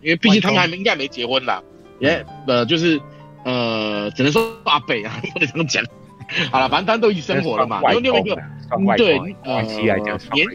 [0.03, 1.63] 因为毕竟他们还没应该没结婚啦，
[2.01, 3.01] 也，呃，就是，
[3.45, 5.85] 呃，只能说阿北啊，不能这样讲。
[6.53, 7.81] 好了，反正都已经生活了嘛。
[7.83, 8.37] 然后另外一个，
[8.97, 9.63] 对，呃，
[10.33, 10.47] 年，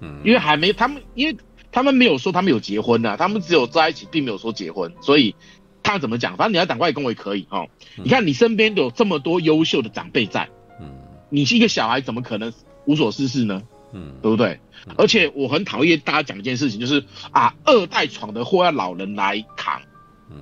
[0.00, 1.36] 嗯，因为还没他们，因为
[1.70, 5.34] 他们没有说他们有结婚呐，他们只有在一起，并没有说结婚，所以。
[5.82, 6.36] 他怎么讲？
[6.36, 7.66] 反正你要打外公也可以哦。
[7.96, 10.46] 你看你身边有这么多优秀的长辈在，
[10.78, 10.86] 嗯，
[11.30, 12.52] 你是一个小孩，怎么可能
[12.84, 13.62] 无所事事呢？
[13.94, 14.60] 嗯，对不对？
[14.98, 19.80] 而且我很讨厌大家讲一件事情，就是啊，二代闯的祸要老人来扛。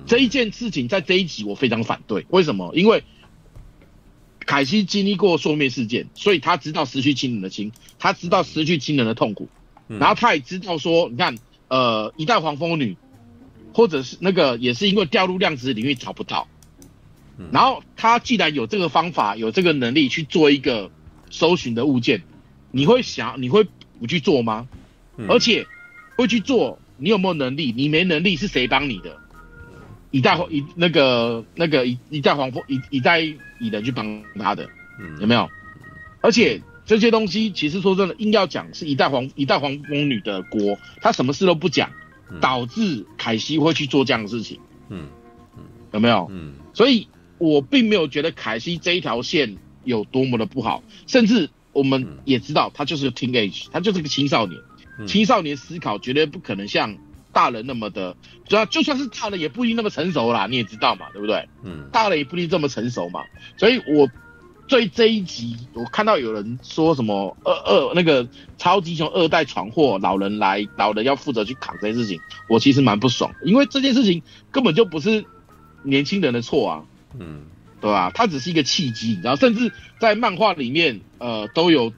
[0.05, 2.25] 这一件事情在这一集我非常反对。
[2.29, 2.71] 为什么？
[2.75, 3.01] 因为
[4.49, 9.47] 凯西经历过双面事件，所以他知道失去亲人的亲，他知道失去亲人的痛苦，
[9.87, 11.35] 然后他也知道说，你看，
[11.67, 12.97] 呃，一代黄蜂女。
[13.71, 16.47] 或者是那个也是因为掉入量子领域找不到，
[17.51, 20.89] 然后他既然有这个方法，有这个能力去做一个
[21.29, 22.23] 搜寻的物件，
[22.71, 23.67] 你会想你会
[23.99, 24.67] 不去做吗？
[25.27, 25.67] 而且
[26.17, 27.71] 会去做，你有没有能力？
[27.71, 29.15] 你没能力是谁帮你的？
[30.11, 34.67] 一代一那个那个一一代黄蜂一一代蚁人去帮他的，
[35.19, 35.49] 有没有？
[36.21, 41.89] 而且这些东西其实说真的，硬要讲是一代黄一代黄蜂女的锅，她什么事都不讲。
[42.39, 44.59] 导致凯西会去做这样的事情，
[44.89, 45.07] 嗯，
[45.91, 46.27] 有没有？
[46.29, 47.07] 嗯，所以
[47.39, 54.61] 我并没有觉得凯西这一条线有多么的不好，甚至我们也知道他就是个 teenage，他就是个青少年，
[55.07, 56.95] 青少年思考绝对不可能像
[57.31, 58.15] 大人那么的，
[58.47, 61.47] 主要就算是大人也不一定那么成熟啦，你也知道嘛，对不对？
[61.63, 63.23] 嗯，大人也不一定这么成熟嘛，
[63.57, 64.09] 所以我。
[64.67, 68.27] 对这一集，我看到有人说什么二二那个
[68.59, 75.25] 超级英雄二代闯祸，老人来，老人要负责去扛这件事情，我其实蛮不爽，因为这件事情根本就不是
[75.81, 76.83] 年轻人的错啊，
[77.19, 77.45] 嗯，
[77.81, 78.11] 对吧？
[78.13, 81.91] 它只是一个契机，然后甚至在漫画里面，呃，都有，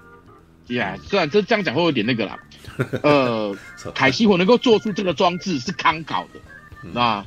[0.67, 2.39] 呀，虽然这这样讲会有点那个啦，
[3.03, 3.55] 呃，
[3.95, 7.25] 凯西我能够做出这个装置是康搞的，啊，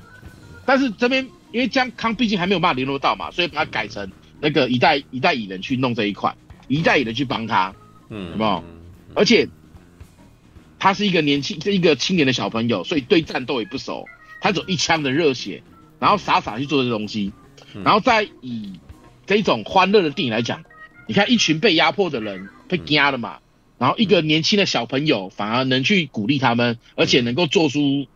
[0.67, 4.11] 但是这边因为江康毕竟还没有办法联络到嘛，所以把它改成。
[4.41, 6.35] 那个一代一代蚁人去弄这一块，
[6.69, 7.75] 一代蚁人去帮他，
[8.11, 8.65] 嗯，有没有？
[9.15, 9.49] 而且
[10.79, 14.05] 他是一个年轻，一个青年的小朋友，所以对战斗也不熟，
[14.41, 15.63] 他只有一腔的热血，
[15.99, 17.33] 然后傻傻去做这东西，
[17.85, 18.79] 然后再以
[19.25, 20.63] 这种欢乐的电影来讲，
[21.07, 23.39] 你看一群被压迫的人被压了嘛，
[23.85, 28.07] 然后一个年轻的小朋友反而能去鼓励他们，而且能够做出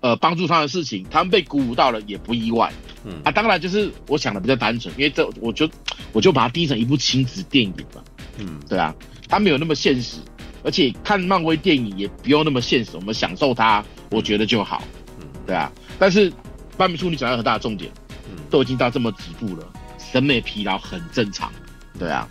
[0.00, 2.72] 呃帮助他的事情，他们被鼓舞到了也不意外。
[3.04, 5.68] 嗯啊，当然就是我想的比较单纯，因为这我就
[6.14, 8.02] 我就把它定成一部亲子电影嘛。
[8.38, 8.94] 嗯，对啊，
[9.28, 10.16] 它没有那么现实，
[10.64, 14.82] 而且看漫威电影也不用那么现实，我们享受它，我觉得就好。
[15.20, 15.70] 嗯，对啊。
[15.98, 16.32] 但是
[16.78, 17.92] 半米处你讲到很大的重点，
[18.30, 21.52] 嗯，都已经到这么几步了，审美疲劳很正常。
[21.98, 22.26] 对啊。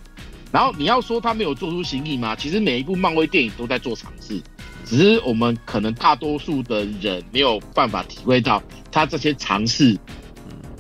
[0.52, 2.36] 然后你要说他没有做出新意吗？
[2.36, 4.42] 其实每一部漫威电影都在做尝试，
[4.86, 8.62] 只是我们可能大多数的人没有办法体会到
[8.92, 9.98] 他这些尝试。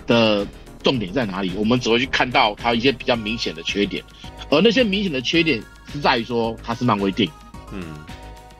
[0.07, 0.47] 的
[0.81, 1.51] 重点在哪里？
[1.57, 4.01] 我们只会去看到他一些比较明显的缺点，
[4.49, 5.61] 而那些明显的缺点
[5.91, 7.33] 是在于说他是漫威电影，
[7.73, 7.83] 嗯，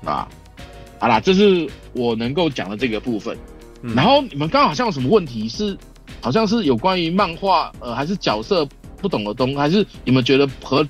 [0.03, 0.27] 啊，
[0.99, 3.38] 好啦，这是我能够讲的这个部分。
[3.81, 5.77] 嗯、然后你们刚刚好像有什么问题是，
[6.19, 8.67] 好像是有关于漫画，呃，还是角色
[9.02, 10.88] 不懂的东西，还是你们觉得和，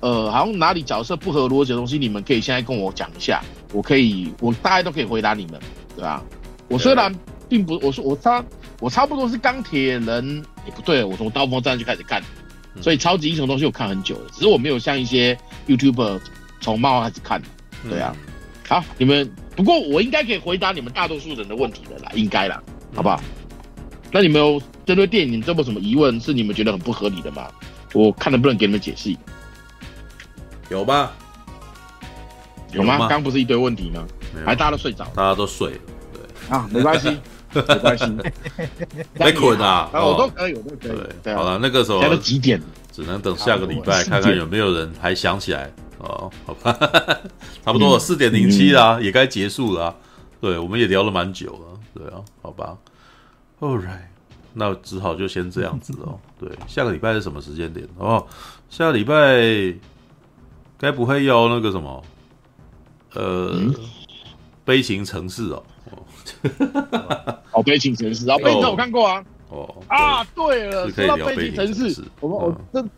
[0.00, 5.60] 呃，好像哪里角色不合逻辑的东西，你们可以现在跟我讲一下，我可以，我大概都可以回答你们，
[5.94, 6.22] 对吧？
[6.68, 7.14] 我虽然
[7.48, 8.44] 并不，我说我差。
[8.80, 12.22] 我差不多是钢铁人，也、欸、不对，我从刀锋战就开始看，
[12.80, 16.18] 所以超级英雄东西我看很久了，只是我没有像一些 YouTuber
[16.62, 17.42] 从漫画开始看，
[17.90, 18.16] 对啊。
[18.66, 22.62] 好，你们不过我应该可以回答你们大多数人的问题的啦，应该啦，
[22.94, 23.20] 好不好？
[24.12, 27.48] 那你们有针对电影这么什么疑问是你们觉得很不合理的吗？
[27.92, 29.16] 我看能不能给你们解释。
[30.68, 31.12] 有吧？
[32.72, 33.08] 有吗？
[33.08, 34.06] 刚不是一堆问题吗？
[34.44, 35.80] 还大家都睡着，大家都睡了，
[36.12, 37.16] 对啊，没关系。
[37.52, 38.04] 没关系，
[39.18, 40.98] 没捆啊，我都可以，我都可以。
[41.20, 42.62] 对，好了，那个时候现在都几点？
[42.92, 45.68] 只能等下个礼拜看看有没有人还想起来
[45.98, 46.30] 哦。
[46.46, 46.72] 好吧，
[47.66, 49.92] 差不多四点零七啦，也该结束了。
[50.40, 51.80] 对，我们也聊了蛮久了。
[51.92, 52.76] 对啊，好吧。
[53.60, 54.08] All right，
[54.54, 56.18] 那只好就先这样子哦。
[56.40, 57.86] 对，下个礼拜是什么时间点？
[57.98, 58.26] 哦，
[58.70, 59.78] 下个礼拜
[60.78, 62.02] 该不会要那个什么？
[63.14, 63.60] 呃，
[64.64, 65.62] 悲情城市哦。
[67.50, 69.24] 好悲情城市啊，悲情我看过啊。
[69.50, 72.88] 哦啊，对了，说到悲情城市，我们我这，因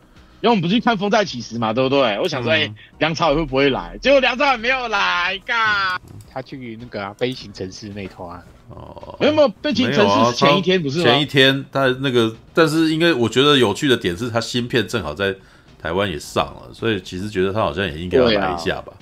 [0.43, 2.19] 为我们不是去看《风再起时》嘛，对不对？
[2.21, 3.99] 我想说，哎，梁朝伟会不会来？
[3.99, 5.99] 结果梁朝伟没有来，嘎，
[6.31, 8.45] 他去那个悲情城市那头啊。
[8.75, 11.03] 哦，没有没有，悲情城市是前一天不是？
[11.03, 15.35] 前一天，他那个，但是因为我觉得有趣的点是他新片正好在
[15.81, 18.93] 台湾也上了，所以其实觉得他好像也应该要来一下吧。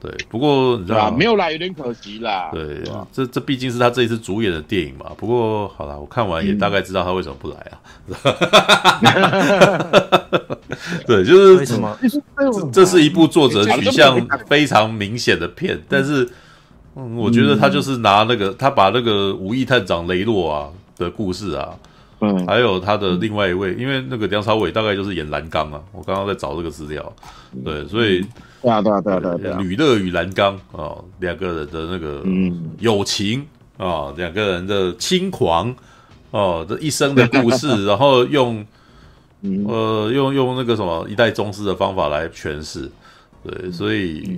[0.00, 1.16] 对，不过你知道吗？
[1.16, 2.50] 没有来有点可惜啦。
[2.52, 5.06] 对，这这毕竟是他这一次主演的电影嘛。
[5.16, 7.82] 不过好了，我看完也大概知道他为什么不来啊。
[11.04, 11.98] 对，就是为什么？
[12.72, 16.28] 这是一部作者取向非常明显的片，但是，
[17.00, 21.72] 嗯，我觉得他就是拿那个他把那个《五亿探长雷洛》啊的故事啊，
[22.20, 27.12] 嗯，还有他的另外一位，因为那个梁朝伟大概就是演蓝刚啊，我刚刚在找这个资料，
[27.64, 28.20] 对，所以
[28.60, 32.24] 对啊对啊对啊对啊对啊，吕乐与蓝刚啊，两个人的那个
[32.80, 33.46] 友情
[33.76, 35.72] 啊，两个人的轻狂
[36.32, 38.66] 哦，这一生的故事， 然后用
[39.40, 42.90] 呃用用那个什么一代宗师的方法来诠释，
[43.44, 44.36] 对，所以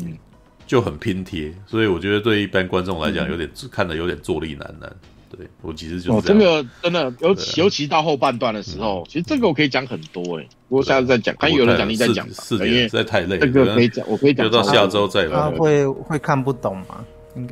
[0.71, 4.89] 就很拼贴，所以我觉得对一般观众来讲，有点看得有点坐立难难。
[5.29, 17.05] 对我其实就是哦，这个真的尤其尤其到后半段的时候，其实这个我可以讲很多哎，不过下次再讲，看有人讲你再讲，四点实在太累，这个可以讲，我可以讲，就到下周再他会会看不懂吗？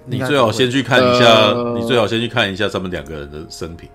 [0.07, 3.89] 你最好先去看一下，你最好先去看一下他们两个人的生平，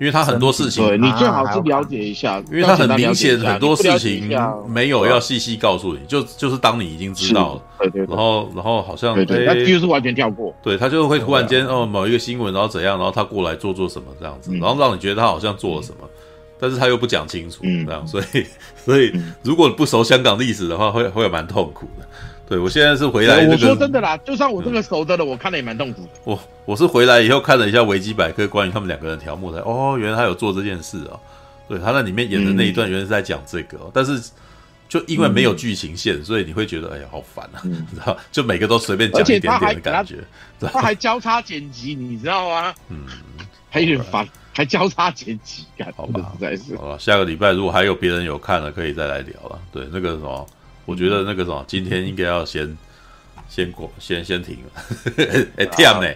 [0.00, 4.28] 因为他很多事情，对你最好是了解一下，因为他很明显很多事情
[4.68, 7.62] 没有要细细告诉你，就就是当你已经知道了。
[7.78, 16.08] 对对，然后然后好像对对，他就是完全跳过，对他就会突然间哦某一个新闻，然后怎样，然后他过来做做什么这样子，然后让你觉得他好像做了什么，
[16.60, 18.46] 但是他又不讲清楚，这样，所以
[18.84, 19.12] 所以
[19.42, 22.06] 如果不熟香港历史的话，会会蛮痛苦的。
[22.48, 26.08] 对我现在是回来，我说真的啦，就算我这个熟的了，我看了也蛮痛苦。
[26.24, 31.20] 我我是回来以后看了一下维基百科关于他们两个人条目才哦，原来他有做这件事啊，
[31.68, 34.20] 对他那里面演的那一段原来是在讲这个，但是。
[34.88, 38.16] 就因为没有剧情线，所以你会觉得哎呀好烦啊， 你知道？
[38.32, 40.16] 就每个都随便讲一点点的感觉，
[40.60, 42.74] 他还交叉剪辑，你知道吗？
[42.88, 43.04] 嗯，
[43.68, 46.74] 还有点烦，还交叉剪辑，感好吧，实在是。
[46.74, 49.58] 好了，下个礼拜如果还有别人有看了，可以再来聊了。
[49.70, 50.46] 对，那个什么，
[50.88, 52.74] 我觉得那个什么，今天应该要先
[53.46, 54.82] 先过，先先停了。
[55.58, 56.08] 哎，这样呢？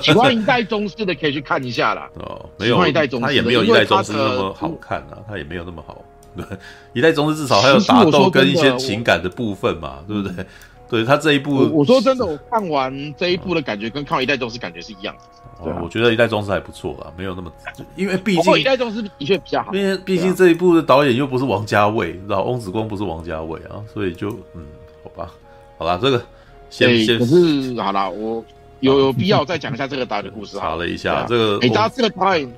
[0.00, 2.08] 喜欢 一代宗师的可以去看一下啦。
[2.14, 6.02] 哦，没有，一代宗师他也没有一代宗师那么好看啊，他也没有那么好。
[6.34, 6.44] 对，
[6.94, 10.46] 一代宗师至少还有打斗跟一些情感的部分嘛，对不对？
[10.88, 15.64] 对他这一部，我说真的，我看完这一部的感觉跟看完一代宗师感觉是一样的。
[15.64, 17.50] 对，我觉得一代宗师还不错啊，没有那么，
[17.96, 19.74] 因为毕竟一代宗师的确比较好。
[19.74, 24.64] 因为毕竟这一部的导演又不是王家卫，知道翁子光不是王家卫啊，所以就嗯，
[25.02, 25.32] 好吧，
[25.78, 26.22] 好啦，这个
[26.68, 28.44] 先先可是好啦，我
[28.80, 30.56] 有有必要再讲一下这个导演的故事。
[30.60, 32.52] 查了一下这个，哎，大家这个导演，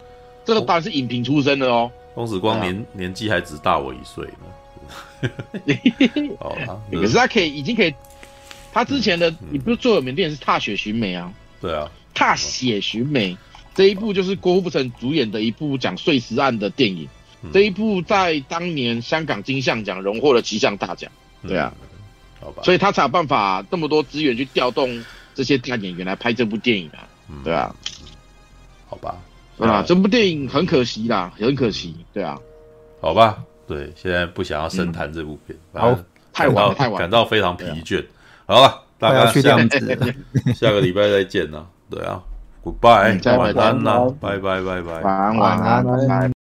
[0.44, 1.90] 这个导演是影评出身的哦。
[2.16, 4.24] 翁子光年年纪还只大我一岁
[5.22, 5.30] 呢，
[6.40, 7.94] 好啦， 可是他可以已经可以，
[8.72, 11.32] 他之前的你不是最有名的电影是《踏雪寻梅》啊？
[11.60, 13.34] 对啊，《踏雪寻梅》
[13.74, 17.08] 这一部就是郭富城主演的一部讲碎尸案的电影，
[17.52, 21.10] 这一部在当年香港金像奖荣获了七项大奖，
[21.46, 21.72] 对啊，
[22.40, 27.08] 好吧，所以他才有办法这么多资源去调动这些大演员来拍这部电影啊，
[27.44, 27.74] 对啊，
[28.88, 29.14] 好吧。
[29.58, 32.38] 啊，这部电影很可惜啦，很可惜，对啊，
[33.00, 35.98] 好吧，对，现在不想要深谈这部片，好，
[36.32, 38.04] 太晚太晚，感到非常疲倦，
[38.48, 39.58] 好了，大家下
[40.56, 42.18] 下个礼拜再见了，对啊
[42.64, 46.37] ，Goodbye，晚安啦，拜拜拜拜，晚安晚安。